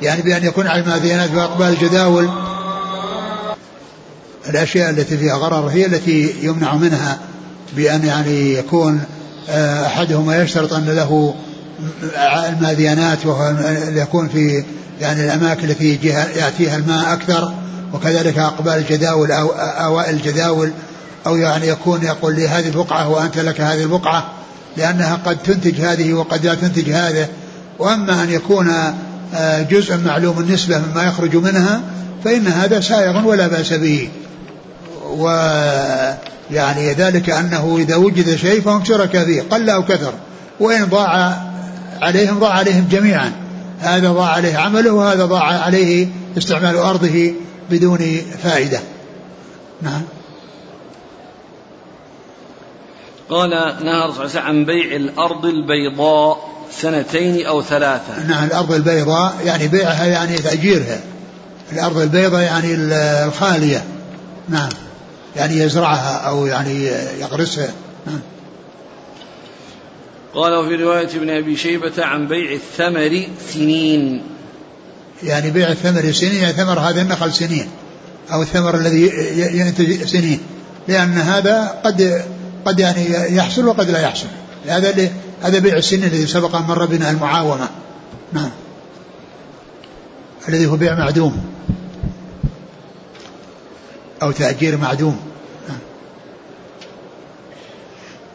يعني 0.01 0.21
بأن 0.21 0.43
يكون 0.43 0.67
على 0.67 0.82
الماذينات 0.82 1.30
وأقبال 1.36 1.67
الجداول 1.67 2.30
الأشياء 4.50 4.89
التي 4.89 5.18
فيها 5.18 5.36
غرر 5.36 5.68
هي 5.68 5.86
التي 5.86 6.34
يمنع 6.41 6.76
منها 6.76 7.20
بأن 7.76 8.06
يعني 8.06 8.54
يكون 8.54 9.02
آه، 9.50 9.86
أحدهما 9.86 10.43
يشترط 10.43 10.74
أن 10.74 10.86
له 10.86 11.36
الماذيانات 12.50 13.26
وهو 13.26 13.56
يكون 13.89 14.28
في 14.28 14.64
يعني 15.02 15.26
الأماكن 15.26 15.70
التي 15.70 16.00
يأتيها 16.36 16.78
الماء 16.78 17.14
أكثر 17.14 17.54
وكذلك 17.93 18.38
أقبال 18.38 18.74
الجداول 18.74 19.32
أو 19.32 19.50
أوائل 19.58 20.16
الجداول 20.16 20.72
أو 21.28 21.36
يعني 21.36 21.68
يكون 21.68 22.04
يقول 22.04 22.36
لي 22.36 22.48
هذه 22.48 22.68
البقعة 22.68 23.10
وأنت 23.10 23.38
لك 23.38 23.62
هذه 23.62 23.84
البقعة 23.84 24.32
لأنها 24.78 25.16
قد 25.26 25.38
تنتج 25.38 25.82
هذه 25.82 26.14
وقد 26.14 26.46
لا 26.46 26.56
تنتج 26.56 26.89
هذا 26.89 27.28
وأما 27.80 28.24
أن 28.24 28.30
يكون 28.30 28.74
آه، 29.36 29.62
جزء 29.62 29.98
معلوم 29.98 30.39
النسبة 30.39 30.80
مما 30.80 31.04
يخرج 31.04 31.36
منها 31.36 31.82
فإن 32.24 32.48
هذا 32.48 32.80
سائغ 32.80 33.28
ولا 33.28 33.48
بأس 33.48 33.74
به. 33.74 34.10
ويعني 35.06 36.93
ذلك 36.93 37.30
أنه 37.30 37.78
إذا 37.80 37.95
وجد 37.95 38.36
شيء 38.36 38.62
فهم 38.62 38.86
شركاء 38.86 39.26
فيه 39.26 39.41
قل 39.41 39.70
أو 39.70 39.84
كثر 39.84 40.14
وإن 40.60 40.86
ضاع 40.86 41.41
عليهم 42.01 42.39
ضاع 42.39 42.49
عليهم 42.49 42.88
جميعا. 42.91 43.32
هذا 43.80 44.12
ضاع 44.12 44.30
عليه 44.30 44.58
عمله 44.58 44.91
وهذا 44.91 45.26
ضاع 45.26 45.43
عليه 45.43 46.08
استعمال 46.38 46.78
أرضه 46.78 47.34
بدون 47.70 48.22
فائدة. 48.43 48.80
نعم. 49.82 50.01
قال 53.30 53.49
نهى 53.84 54.06
الرسول 54.06 54.30
صلى 54.30 54.41
عن 54.41 54.66
بيع 54.66 54.95
الأرض 54.95 55.45
البيضاء 55.45 56.49
سنتين 56.72 57.45
أو 57.45 57.62
ثلاثة. 57.62 58.28
نعم 58.28 58.45
الأرض 58.45 58.72
البيضاء 58.72 59.36
يعني 59.45 59.68
بيعها 59.68 60.06
يعني 60.06 60.38
تأجيرها. 60.38 60.99
الأرض 61.74 61.97
البيضاء 61.97 62.41
يعني 62.41 62.76
الخالية. 62.76 63.84
نعم. 64.49 64.70
يعني 65.36 65.57
يزرعها 65.57 66.17
أو 66.17 66.45
يعني 66.45 66.86
يغرسها 67.19 67.73
قال 70.33 70.53
وفي 70.53 70.75
رواية 70.75 71.07
ابن 71.07 71.29
أبي 71.29 71.57
شيبة 71.57 72.05
عن 72.05 72.27
بيع 72.27 72.51
الثمر 72.51 73.27
سنين. 73.53 74.21
يعني 75.23 75.51
بيع 75.51 75.69
الثمر 75.69 76.11
سنين 76.11 76.36
يعني 76.36 76.53
ثمر 76.53 76.79
هذا 76.79 77.01
النخل 77.01 77.33
سنين 77.33 77.67
أو 78.33 78.41
الثمر 78.41 78.75
الذي 78.75 79.11
ينتج 79.57 80.05
سنين. 80.05 80.39
لأن 80.88 81.13
هذا 81.13 81.81
قد 81.86 82.25
قد 82.65 82.79
يعني 82.79 83.36
يحصل 83.36 83.65
وقد 83.65 83.89
لا 83.89 83.99
يحصل. 83.99 84.27
هذا 84.67 85.09
هذا 85.43 85.59
بيع 85.59 85.77
السنين 85.77 86.03
الذي 86.03 86.27
سبق 86.27 86.55
أن 86.55 86.61
مر 86.61 86.86
بنا 86.86 87.11
المعاومة. 87.11 87.69
نعم. 88.33 88.51
الذي 90.49 90.65
هو 90.65 90.75
بيع 90.75 90.95
معدوم. 90.95 91.55
أو 94.26 94.32
تأجير 94.32 94.78
معدوم. 94.78 95.19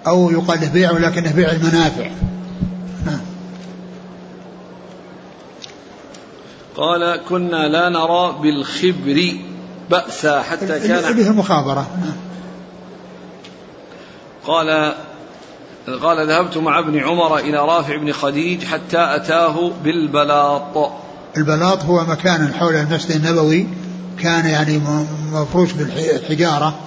أو 0.07 0.31
يقال 0.31 0.61
له 0.61 0.69
بيع 0.69 0.91
ولكنه 0.93 1.33
بيع 1.33 1.51
المنافع. 1.51 2.11
قال 6.77 7.21
كنا 7.29 7.69
لا 7.69 7.89
نرى 7.89 8.37
بالخبر 8.43 9.35
بأسا 9.91 10.43
حتى 10.43 10.67
كان 10.67 11.11
اللي 11.11 11.25
هي 11.25 11.29
المخابرة 11.29 11.87
قال 14.47 14.95
قال 16.03 16.29
ذهبت 16.29 16.57
مع 16.57 16.79
ابن 16.79 16.99
عمر 16.99 17.39
إلى 17.39 17.59
رافع 17.59 17.97
بن 17.97 18.13
خديج 18.13 18.65
حتى 18.65 18.99
أتاه 18.99 19.73
بالبلاط. 19.85 20.93
البلاط 21.37 21.85
هو 21.85 22.05
مكان 22.05 22.55
حول 22.55 22.75
المسجد 22.75 23.27
النبوي. 23.27 23.67
كان 24.23 24.47
يعني 24.47 24.81
مفروش 25.33 25.73
بالحجارة 25.73 26.79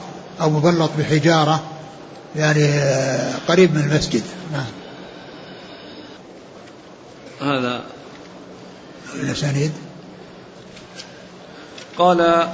أو 0.42 0.50
مبلط 0.50 0.92
بحجارة 1.00 1.64
يعني 2.36 2.68
قريب 3.48 3.76
من 3.76 3.82
المسجد. 3.82 4.24
نعم. 4.52 4.66
هذا. 7.42 7.82
الأسانيد 9.16 9.72
قال 11.98 12.48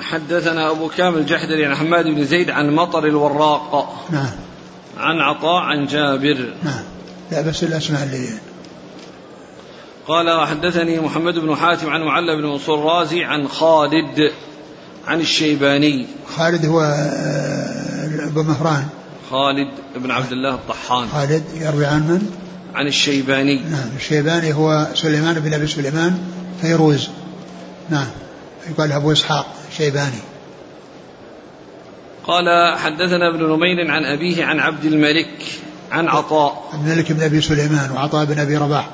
حدثنا 0.00 0.70
أبو 0.70 0.88
كامل 0.88 1.18
الجحدري 1.18 1.66
عن 1.66 1.74
حماد 1.74 2.04
بن 2.04 2.24
زيد 2.24 2.50
عن 2.50 2.74
مطر 2.74 3.06
الوراق. 3.06 4.04
نعم. 4.10 4.30
عن 4.98 5.20
عطاء 5.20 5.62
عن 5.62 5.86
جابر. 5.86 6.54
نعم. 6.62 6.84
لا 7.30 7.40
بس 7.40 7.62
الأسماء 7.64 8.02
اللي 8.02 8.28
قال 10.08 10.30
وحدثني 10.30 11.00
محمد 11.00 11.34
بن 11.34 11.56
حاتم 11.56 11.90
عن 11.90 12.02
معلى 12.02 12.36
بن 12.36 12.42
منصور 12.42 12.78
رازي 12.78 13.24
عن 13.24 13.48
خالد 13.48 14.32
عن 15.06 15.20
الشيباني. 15.20 16.06
خالد 16.36 16.66
هو 16.66 16.80
آه، 16.80 18.28
أبو 18.28 18.42
مهران. 18.42 18.86
خالد 19.30 19.68
بن 19.96 20.10
عبد 20.10 20.32
الله 20.32 20.54
الطحان. 20.54 21.08
خالد 21.08 21.44
يروي 21.54 21.86
عن 21.86 22.00
من؟ 22.00 22.30
عن 22.74 22.86
الشيباني. 22.86 23.54
نعم 23.54 23.88
الشيباني 23.96 24.54
هو 24.54 24.86
سليمان 24.94 25.34
بن 25.34 25.54
أبي 25.54 25.66
سليمان 25.66 26.18
فيروز. 26.60 27.08
نعم 27.90 28.08
يقال 28.70 28.92
أبو 28.92 29.12
إسحاق 29.12 29.46
الشيباني. 29.70 30.22
قال 32.26 32.78
حدثنا 32.78 33.34
ابن 33.34 33.52
نمير 33.52 33.90
عن 33.90 34.04
أبيه 34.04 34.44
عن 34.44 34.60
عبد 34.60 34.84
الملك 34.84 35.60
عن 35.92 36.08
عطاء. 36.08 36.70
عبد 36.72 36.88
الملك 36.88 37.12
بن 37.12 37.22
أبي 37.22 37.40
سليمان 37.40 37.90
وعطاء 37.90 38.24
بن 38.24 38.38
أبي 38.38 38.56
رباح. 38.56 38.88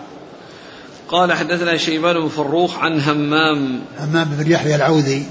قال 1.08 1.32
حدثنا 1.32 1.76
شيبان 1.76 2.20
بن 2.20 2.28
فروخ 2.28 2.78
عن 2.78 3.00
همام. 3.00 3.80
همام 3.98 4.28
بن 4.38 4.50
يحيى 4.50 4.74
العوذي. 4.74 5.26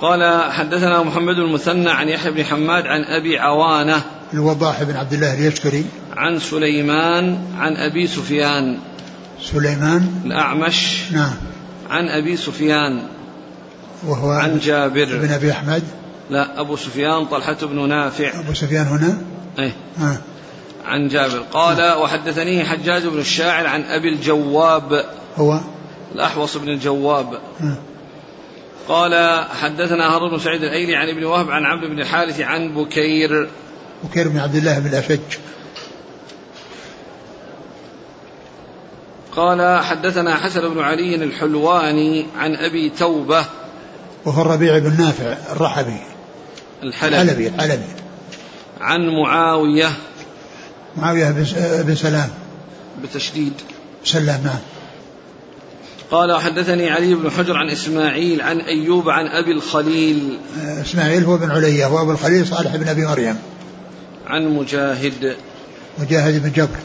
قال 0.00 0.52
حدثنا 0.52 1.02
محمد 1.02 1.38
المثنى 1.38 1.90
عن 1.90 2.08
يحيى 2.08 2.32
بن 2.32 2.44
حماد 2.44 2.86
عن 2.86 3.04
أبي 3.04 3.38
عوانة. 3.38 4.02
الوضاح 4.34 4.82
بن 4.82 4.96
عبد 4.96 5.12
الله 5.12 5.34
اليشكري. 5.34 5.84
عن 6.16 6.38
سليمان 6.38 7.38
عن 7.58 7.76
أبي 7.76 8.06
سفيان. 8.06 8.78
سليمان. 9.42 10.22
الأعمش. 10.24 11.12
نعم. 11.12 11.34
عن 11.90 12.08
أبي 12.08 12.36
سفيان. 12.36 13.02
وهو 14.06 14.30
عن 14.30 14.58
جابر. 14.58 15.18
بن 15.18 15.32
أبي 15.32 15.52
أحمد. 15.52 15.82
لا 16.30 16.60
أبو 16.60 16.76
سفيان 16.76 17.24
طلحة 17.24 17.56
بن 17.62 17.88
نافع. 17.88 18.40
أبو 18.40 18.54
سفيان 18.54 18.86
هنا؟ 18.86 19.18
إيه. 19.58 19.72
آه. 20.00 20.16
عن 20.90 21.08
جابر. 21.08 21.38
قال 21.52 21.98
وحدثني 21.98 22.64
حجاج 22.64 23.06
بن 23.06 23.18
الشاعر 23.18 23.66
عن 23.66 23.82
أبي 23.82 24.08
الجواب. 24.08 25.04
هو؟ 25.36 25.60
الأحوص 26.14 26.56
بن 26.56 26.68
الجواب. 26.68 27.34
آه. 27.34 27.76
قال 28.88 29.44
حدثنا 29.50 30.14
هارون 30.14 30.30
بن 30.30 30.38
سعيد 30.38 30.62
الأيلي 30.62 30.96
عن 30.96 31.08
ابن 31.08 31.24
وهب 31.24 31.50
عن 31.50 31.64
عبد 31.64 31.84
بن 31.84 32.00
الحارث 32.00 32.40
عن 32.40 32.74
بكير. 32.74 33.48
بكير 34.04 34.28
بن 34.28 34.38
عبد 34.38 34.54
الله 34.54 34.78
بن 34.78 34.86
الاشج 34.86 35.18
قال 39.36 39.84
حدثنا 39.84 40.36
حسن 40.36 40.74
بن 40.74 40.80
علي 40.80 41.14
الحلواني 41.14 42.26
عن 42.38 42.56
أبي 42.56 42.90
توبة. 42.90 43.44
وهو 44.24 44.42
الربيع 44.42 44.78
بن 44.78 44.96
نافع 44.98 45.36
الرحبي. 45.52 46.00
الحلبي. 46.82 47.22
الحلبي 47.22 47.48
الحلبي. 47.48 47.86
عن 48.80 49.00
معاوية 49.08 49.90
معاوية 50.96 51.30
بن 51.30 51.46
بن 51.82 51.94
سلام. 51.94 52.28
بتشديد. 53.02 53.52
سلام 54.04 54.40
نعم. 54.44 54.58
قال 56.10 56.32
وحدثني 56.32 56.90
علي 56.90 57.14
بن 57.14 57.30
حجر 57.30 57.56
عن 57.56 57.70
إسماعيل 57.70 58.42
عن 58.42 58.60
أيوب 58.60 59.08
عن 59.08 59.26
أبي 59.26 59.52
الخليل. 59.52 60.38
آه، 60.62 60.82
إسماعيل 60.82 61.24
هو 61.24 61.36
بن 61.36 61.50
عليا 61.50 61.86
وابو 61.86 62.10
الخليل 62.10 62.46
صالح 62.46 62.76
بن 62.76 62.88
أبي 62.88 63.06
مريم. 63.06 63.38
عن 64.26 64.48
مجاهد. 64.48 65.36
مجاهد 65.98 66.42
بن 66.42 66.52
جبر. 66.52 66.78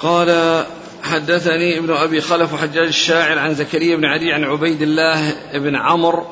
قال 0.00 0.64
حدثني 1.02 1.78
ابن 1.78 1.90
أبي 1.90 2.20
خلف 2.20 2.52
وحجاج 2.52 2.86
الشاعر 2.86 3.38
عن 3.38 3.54
زكريا 3.54 3.96
بن 3.96 4.04
علي 4.04 4.32
عن 4.32 4.44
عبيد 4.44 4.82
الله 4.82 5.34
بن 5.54 5.76
عمرو 5.76 6.26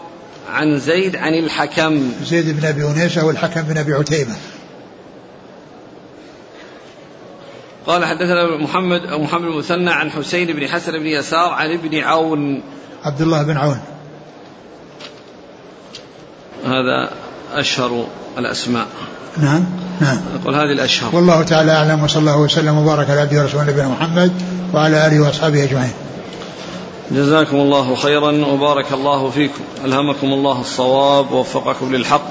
عن 0.51 0.79
زيد 0.79 1.17
عن 1.17 1.35
الحكم. 1.35 2.13
زيد 2.25 2.61
بن 2.61 2.67
أبي 2.67 2.85
انيسه 2.85 3.25
والحكم 3.25 3.63
بن 3.63 3.79
أبي 3.79 3.93
عتيبة. 3.93 4.33
قال 7.91 8.05
حدثنا 8.05 8.57
محمد 8.57 9.03
محمد 9.07 9.45
المثنى 9.45 9.91
عن 9.91 10.11
حسين 10.11 10.47
بن 10.47 10.69
حسن 10.69 10.93
بن 10.93 11.07
يسار 11.07 11.51
عن 11.51 11.73
ابن 11.73 11.99
عون. 11.99 12.63
عبد 13.05 13.21
الله 13.21 13.43
بن 13.43 13.57
عون. 13.57 13.81
هذا 16.67 17.11
أشهر 17.53 18.07
الأسماء. 18.39 18.87
نعم 19.37 19.65
نعم. 20.01 20.19
نقول 20.35 20.55
هذه 20.55 20.73
الأشهر. 20.73 21.17
والله 21.17 21.43
تعالى 21.43 21.73
أعلم 21.73 22.05
وصلى 22.05 22.21
الله 22.21 22.39
وسلم 22.39 22.79
وبارك 22.79 23.11
على 23.11 23.21
عبده 23.21 23.43
ورسوله 23.43 23.65
نبينا 23.65 23.89
محمد 23.89 24.33
وعلى 24.75 25.07
آله 25.07 25.21
وأصحابه 25.21 25.65
أجمعين. 25.65 25.93
جزاكم 27.11 27.57
الله 27.57 27.95
خيرا 27.95 28.47
وبارك 28.47 28.93
الله 28.93 29.31
فيكم. 29.31 29.65
ألهمكم 29.85 30.27
الله 30.27 30.61
الصواب 30.61 31.33
ووفقكم 31.33 31.95
للحق. 31.95 32.31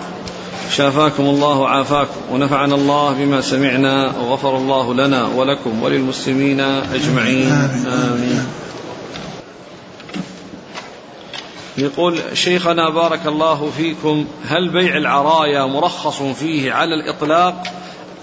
شافاكم 0.72 1.24
الله 1.24 1.58
وعافاكم 1.58 2.20
ونفعنا 2.32 2.76
الله 2.76 3.14
بما 3.14 3.42
سمعنا 3.42 4.18
وغفر 4.18 4.58
الله 4.58 4.94
لنا 4.94 5.28
ولكم 5.28 5.84
وللمسلمين 5.84 6.60
أجمعين 6.94 7.52
آمين. 7.88 8.46
يقول 11.78 12.20
شيخنا 12.34 12.90
بارك 12.90 13.28
الله 13.28 13.72
فيكم 13.78 14.26
هل 14.46 14.70
بيع 14.70 14.98
العرايا 14.98 15.66
مرخص 15.66 16.22
فيه 16.22 16.74
على 16.74 16.96
الإطلاق 16.96 17.64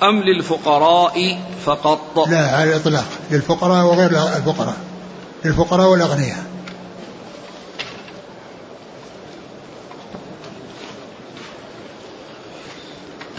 أم 0.03 0.23
للفقراء 0.23 1.39
فقط 1.67 2.29
لا 2.29 2.57
على 2.57 2.71
الإطلاق 2.71 3.05
للفقراء 3.31 3.87
وغير 3.87 4.11
الفقراء 4.11 4.77
للفقراء 5.45 5.89
والأغنياء. 5.89 6.56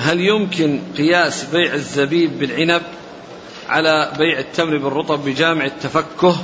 هل 0.08 0.22
يمكن 0.22 0.80
قياس 0.98 1.44
بيع 1.44 1.74
الزبيب 1.74 2.40
بالعنب 2.40 2.82
على 3.70 4.14
بيع 4.18 4.40
التمر 4.40 4.78
بالرطب 4.78 5.26
بجامع 5.26 5.66
التفكه؟ 5.66 6.38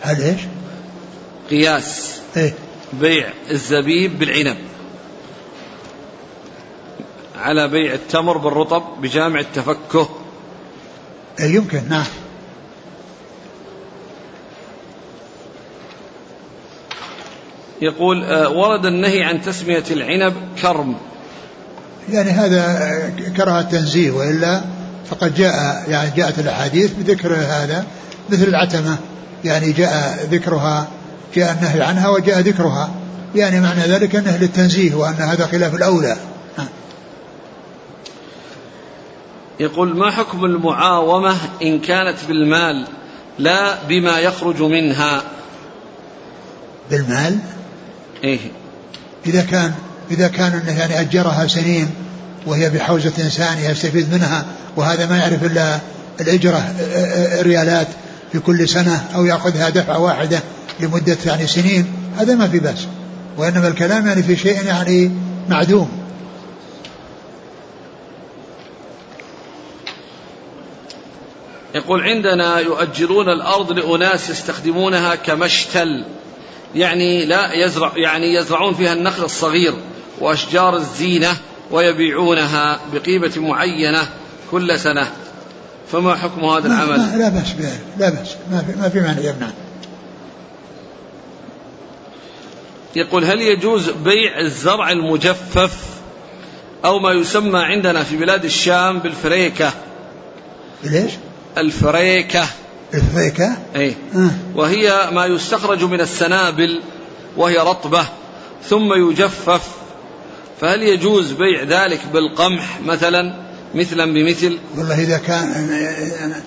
هل 0.00 0.22
إيش؟ 0.22 0.40
قياس 1.50 2.20
إيه. 2.36 2.54
بيع 2.92 3.32
الزبيب 3.50 4.18
بالعنب 4.18 4.56
على 7.38 7.68
بيع 7.68 7.94
التمر 7.94 8.36
بالرطب 8.36 8.82
بجامع 9.00 9.40
التفكه. 9.40 10.08
إيه 11.40 11.54
يمكن. 11.54 11.88
نعم. 11.88 12.06
يقول 17.82 18.24
آه، 18.24 18.50
ورد 18.50 18.86
النهي 18.86 19.22
عن 19.22 19.42
تسمية 19.42 19.84
العنب 19.90 20.34
كرم. 20.62 20.96
يعني 22.12 22.30
هذا 22.30 22.90
كره 23.36 23.60
التنزيه 23.60 24.10
وإلا 24.10 24.64
فقد 25.10 25.34
جاء 25.34 25.84
يعني 25.88 26.10
جاءت 26.16 26.38
الأحاديث 26.38 26.92
بذكر 26.92 27.34
هذا 27.34 27.84
مثل 28.30 28.42
العتمة 28.42 28.96
يعني 29.44 29.72
جاء 29.72 30.26
ذكرها 30.30 30.88
جاء 31.36 31.52
النهي 31.52 31.82
عنها 31.82 32.08
وجاء 32.08 32.40
ذكرها. 32.40 32.90
يعني 33.34 33.60
معنى 33.60 33.80
ذلك 33.80 34.16
انه 34.16 34.36
للتنزيه 34.36 34.94
وأن 34.94 35.14
هذا 35.14 35.46
خلاف 35.46 35.74
الأولى. 35.74 36.16
يقول 39.60 39.96
ما 39.96 40.10
حكم 40.10 40.44
المعاومة 40.44 41.36
إن 41.62 41.78
كانت 41.80 42.16
بالمال 42.28 42.86
لا 43.38 43.84
بما 43.88 44.18
يخرج 44.18 44.62
منها؟ 44.62 45.22
بالمال؟ 46.90 47.38
إيه. 48.24 48.38
إذا 49.26 49.42
كان 49.42 49.74
إذا 50.10 50.28
كان 50.28 50.52
إنه 50.52 50.78
يعني 50.78 51.00
أجرها 51.00 51.46
سنين 51.46 51.90
وهي 52.46 52.70
بحوزة 52.70 53.12
إنسان 53.18 53.58
يستفيد 53.58 54.14
منها 54.14 54.44
وهذا 54.76 55.06
ما 55.06 55.16
يعرف 55.16 55.44
إلا 55.44 55.78
الإجرة 56.20 56.74
ريالات 57.42 57.88
في 58.32 58.38
كل 58.38 58.68
سنة 58.68 59.04
أو 59.14 59.24
يأخذها 59.24 59.68
دفعة 59.68 59.98
واحدة 59.98 60.40
لمدة 60.80 61.16
يعني 61.26 61.46
سنين 61.46 61.92
هذا 62.18 62.34
ما 62.34 62.48
في 62.48 62.58
بأس 62.58 62.86
وإنما 63.36 63.68
الكلام 63.68 64.06
يعني 64.06 64.22
في 64.22 64.36
شيء 64.36 64.64
يعني 64.64 65.10
معدوم. 65.48 65.88
يقول 71.74 72.02
عندنا 72.02 72.58
يؤجرون 72.58 73.28
الأرض 73.28 73.72
لأناس 73.72 74.30
يستخدمونها 74.30 75.14
كمشتل. 75.14 76.04
يعني 76.74 77.24
لا 77.24 77.52
يزرع 77.52 77.92
يعني 77.96 78.34
يزرعون 78.34 78.74
فيها 78.74 78.92
النخل 78.92 79.24
الصغير 79.24 79.74
وأشجار 80.20 80.76
الزينة 80.76 81.36
ويبيعونها 81.70 82.80
بقيمة 82.92 83.32
معينة 83.36 84.08
كل 84.50 84.80
سنة. 84.80 85.12
فما 85.92 86.14
حكم 86.14 86.44
هذا 86.44 86.66
العمل؟ 86.66 86.98
ما 86.98 87.16
لا 87.16 87.28
بأس 87.28 87.52
بذلك 87.52 87.80
لا 87.98 88.10
بأس 88.10 88.36
ما 88.50 88.62
في 88.62 88.80
ما 88.80 88.88
في 88.88 89.00
معنى 89.00 89.26
يمنع. 89.26 89.50
يقول 92.96 93.24
هل 93.24 93.42
يجوز 93.42 93.90
بيع 93.90 94.40
الزرع 94.40 94.90
المجفف 94.90 95.76
أو 96.84 96.98
ما 96.98 97.12
يسمى 97.12 97.58
عندنا 97.58 98.02
في 98.02 98.16
بلاد 98.16 98.44
الشام 98.44 98.98
بالفريكة؟ 98.98 99.72
ليش؟ 100.84 101.12
الفريكة. 101.58 102.46
الفيكة 102.94 103.56
أي 103.76 103.94
آه. 104.16 104.30
وهي 104.54 105.10
ما 105.12 105.26
يستخرج 105.26 105.84
من 105.84 106.00
السنابل 106.00 106.80
وهي 107.36 107.58
رطبة 107.58 108.06
ثم 108.68 109.10
يجفف. 109.10 109.68
فهل 110.60 110.82
يجوز 110.82 111.32
بيع 111.32 111.62
ذلك 111.62 112.00
بالقمح 112.12 112.80
مثلا؟ 112.80 113.34
مثلا 113.74 114.04
بمثل؟ 114.04 114.58
والله 114.76 115.00
إذا 115.00 115.18
كان 115.18 115.52
أنا 116.24 116.40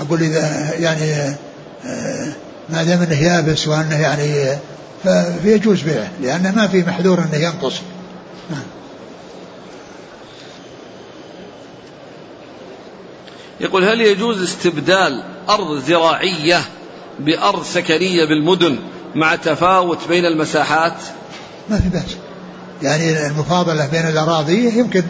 أقول 0.00 0.22
إذا 0.22 0.70
يعني 0.78 1.36
آه، 1.86 2.32
ما 2.70 2.82
دام 2.82 3.02
أنه 3.02 3.22
يابس 3.22 3.68
وأنه 3.68 4.00
يعني 4.00 4.58
آه، 5.06 5.36
فيجوز 5.42 5.82
بيعه 5.82 6.10
لأنه 6.22 6.50
ما 6.50 6.68
في 6.68 6.82
محذور 6.82 7.18
أنه 7.18 7.36
ينقص. 7.36 7.74
يقول 13.62 13.84
هل 13.84 14.00
يجوز 14.00 14.42
استبدال 14.42 15.22
أرض 15.48 15.78
زراعية 15.78 16.64
بأرض 17.20 17.64
سكنية 17.64 18.24
بالمدن 18.24 18.78
مع 19.14 19.34
تفاوت 19.34 20.08
بين 20.08 20.26
المساحات؟ 20.26 20.96
ما 21.70 21.78
في 21.78 21.88
بأس. 21.88 22.16
يعني 22.82 23.26
المفاضلة 23.26 23.86
بين 23.86 24.08
الأراضي 24.08 24.78
يمكن 24.78 25.02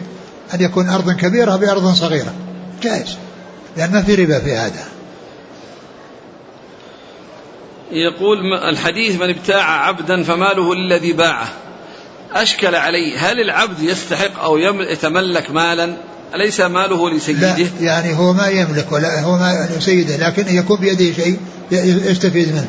أن 0.53 0.61
يكون 0.61 0.89
أرض 0.89 1.11
كبيرة 1.11 1.55
بأرض 1.55 1.93
صغيرة. 1.93 2.33
جائز. 2.81 3.17
لأن 3.77 3.91
ما 3.91 4.01
في 4.01 4.15
ربا 4.15 4.39
في 4.39 4.51
هذا. 4.51 4.85
يقول 7.91 8.53
الحديث 8.53 9.21
من 9.21 9.29
ابتاع 9.29 9.87
عبدا 9.87 10.23
فماله 10.23 10.75
للذي 10.75 11.13
باعه. 11.13 11.47
أشكل 12.33 12.75
عليه 12.75 13.17
هل 13.17 13.41
العبد 13.41 13.79
يستحق 13.79 14.43
أو 14.43 14.57
يتملك 14.57 15.51
مالا؟ 15.51 15.97
أليس 16.35 16.59
ماله 16.59 17.09
لسيده؟ 17.09 17.57
لا 17.57 17.67
يعني 17.81 18.17
هو 18.17 18.33
ما 18.33 18.47
يملك 18.47 18.91
ولا 18.91 19.21
هو 19.21 19.37
ما 19.37 19.69
لسيده 19.77 20.17
لكن 20.27 20.55
يكون 20.55 20.77
بيده 20.79 21.13
شيء 21.13 21.39
يستفيد 21.71 22.53
منه. 22.53 22.67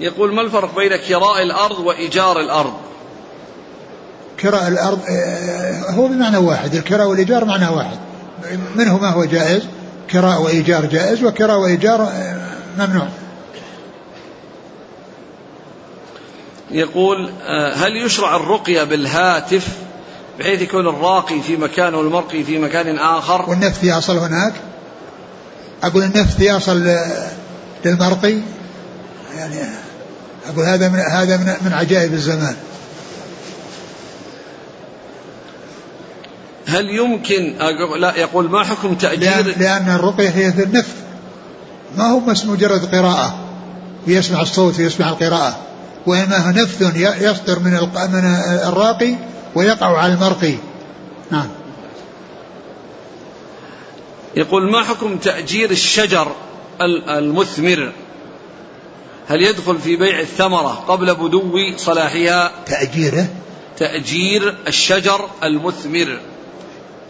يقول 0.00 0.34
ما 0.34 0.42
الفرق 0.42 0.76
بين 0.76 0.96
كراء 0.96 1.42
الأرض 1.42 1.78
وإيجار 1.78 2.40
الأرض؟ 2.40 2.72
كراء 4.40 4.68
الأرض 4.68 5.00
آه، 5.08 5.90
هو 5.90 6.06
بمعنى 6.08 6.36
واحد 6.36 6.74
الكراء 6.74 7.06
والإيجار 7.06 7.44
معنى 7.44 7.68
واحد. 7.68 7.98
منه 8.76 8.98
ما 8.98 9.08
هو 9.10 9.24
جائز 9.24 9.62
كراء 10.10 10.42
وإيجار 10.42 10.86
جائز 10.86 11.24
وكراء 11.24 11.58
وإيجار 11.58 12.02
آه، 12.02 12.40
ممنوع. 12.78 13.08
يقول 16.70 17.30
آه، 17.42 17.74
هل 17.74 17.96
يشرع 17.96 18.36
الرقية 18.36 18.84
بالهاتف؟ 18.84 19.68
بحيث 20.38 20.62
يكون 20.62 20.88
الراقي 20.88 21.40
في 21.40 21.56
مكان 21.56 21.94
والمرقي 21.94 22.44
في 22.44 22.58
مكان 22.58 22.98
آخر. 22.98 23.50
والنفث 23.50 23.84
يصل 23.84 24.16
هناك؟ 24.16 24.52
أقول 25.82 26.02
النفث 26.02 26.40
يصل 26.40 26.96
للمرقي؟ 27.84 28.38
يعني 29.36 29.56
أقول 30.48 30.64
هذا 30.64 30.88
من 30.88 30.98
هذا 30.98 31.36
من, 31.36 31.54
من 31.64 31.72
عجائب 31.72 32.14
الزمان. 32.14 32.56
هل 36.66 36.90
يمكن 36.90 37.54
لا 38.00 38.16
يقول 38.16 38.50
ما 38.50 38.64
حكم 38.64 38.94
تأجير 38.94 39.44
لأن, 39.44 39.60
لأن 39.60 39.94
الرقية 39.94 40.28
هي 40.28 40.52
في 40.52 40.62
النفث. 40.62 40.94
ما 41.96 42.04
هو 42.04 42.20
بس 42.20 42.44
مجرد 42.44 42.94
قراءة. 42.94 43.38
ويسمع 44.06 44.42
الصوت 44.42 44.78
ويسمع 44.78 45.08
القراءة. 45.08 45.56
وإنما 46.06 46.36
هو 46.36 46.50
نفث 46.50 46.82
يصدر 47.20 47.58
من 47.58 47.72
من 48.12 48.24
الراقي 48.68 49.14
ويقع 49.54 49.98
على 49.98 50.14
المرقي 50.14 50.54
نعم. 51.30 51.48
يقول 54.36 54.70
ما 54.70 54.82
حكم 54.82 55.16
تأجير 55.16 55.70
الشجر 55.70 56.32
المثمر؟ 57.08 57.92
هل 59.28 59.42
يدخل 59.42 59.78
في 59.78 59.96
بيع 59.96 60.20
الثمرة 60.20 60.84
قبل 60.88 61.14
بدو 61.14 61.58
صلاحها؟ 61.76 62.52
تأجيره؟ 62.66 63.26
تأجير 63.78 64.56
الشجر 64.68 65.28
المثمر. 65.42 66.20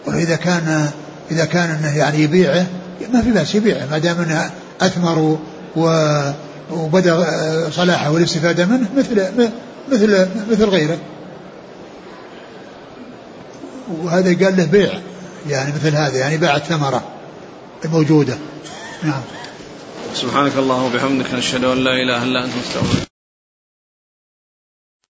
وإذا 0.07 0.37
كان 0.37 0.91
إذا 1.31 1.45
كان 1.45 1.71
أنه 1.71 1.99
يعني 1.99 2.23
يبيعه 2.23 2.67
ما 3.13 3.23
في 3.23 3.31
بأس 3.31 3.55
يبيعه 3.55 3.87
ما 3.91 3.99
دام 3.99 4.21
أنه 4.21 4.51
أثمر 4.81 5.39
و 5.77 5.89
وبدأ 6.71 7.27
صلاحه 7.71 8.11
والاستفادة 8.11 8.67
منه 8.67 8.89
مثل 8.97 9.33
مثل 9.93 10.29
مثل 10.51 10.65
غيره. 10.65 10.99
وهذا 14.03 14.45
قال 14.45 14.57
له 14.57 14.65
بيع 14.65 14.93
يعني 15.49 15.73
مثل 15.75 15.97
هذا 15.97 16.19
يعني 16.19 16.37
باع 16.37 16.57
الثمرة 16.57 17.03
الموجودة. 17.85 18.39
نعم. 19.03 19.23
سبحانك 20.15 20.53
اللهم 20.57 20.85
وبحمدك 20.85 21.35
نشهد 21.35 21.65
أن 21.65 21.85
لا 21.85 21.91
إله 21.91 22.23
إلا 22.23 22.45
أنت 22.45 22.53
نستغفرك. 22.61 23.12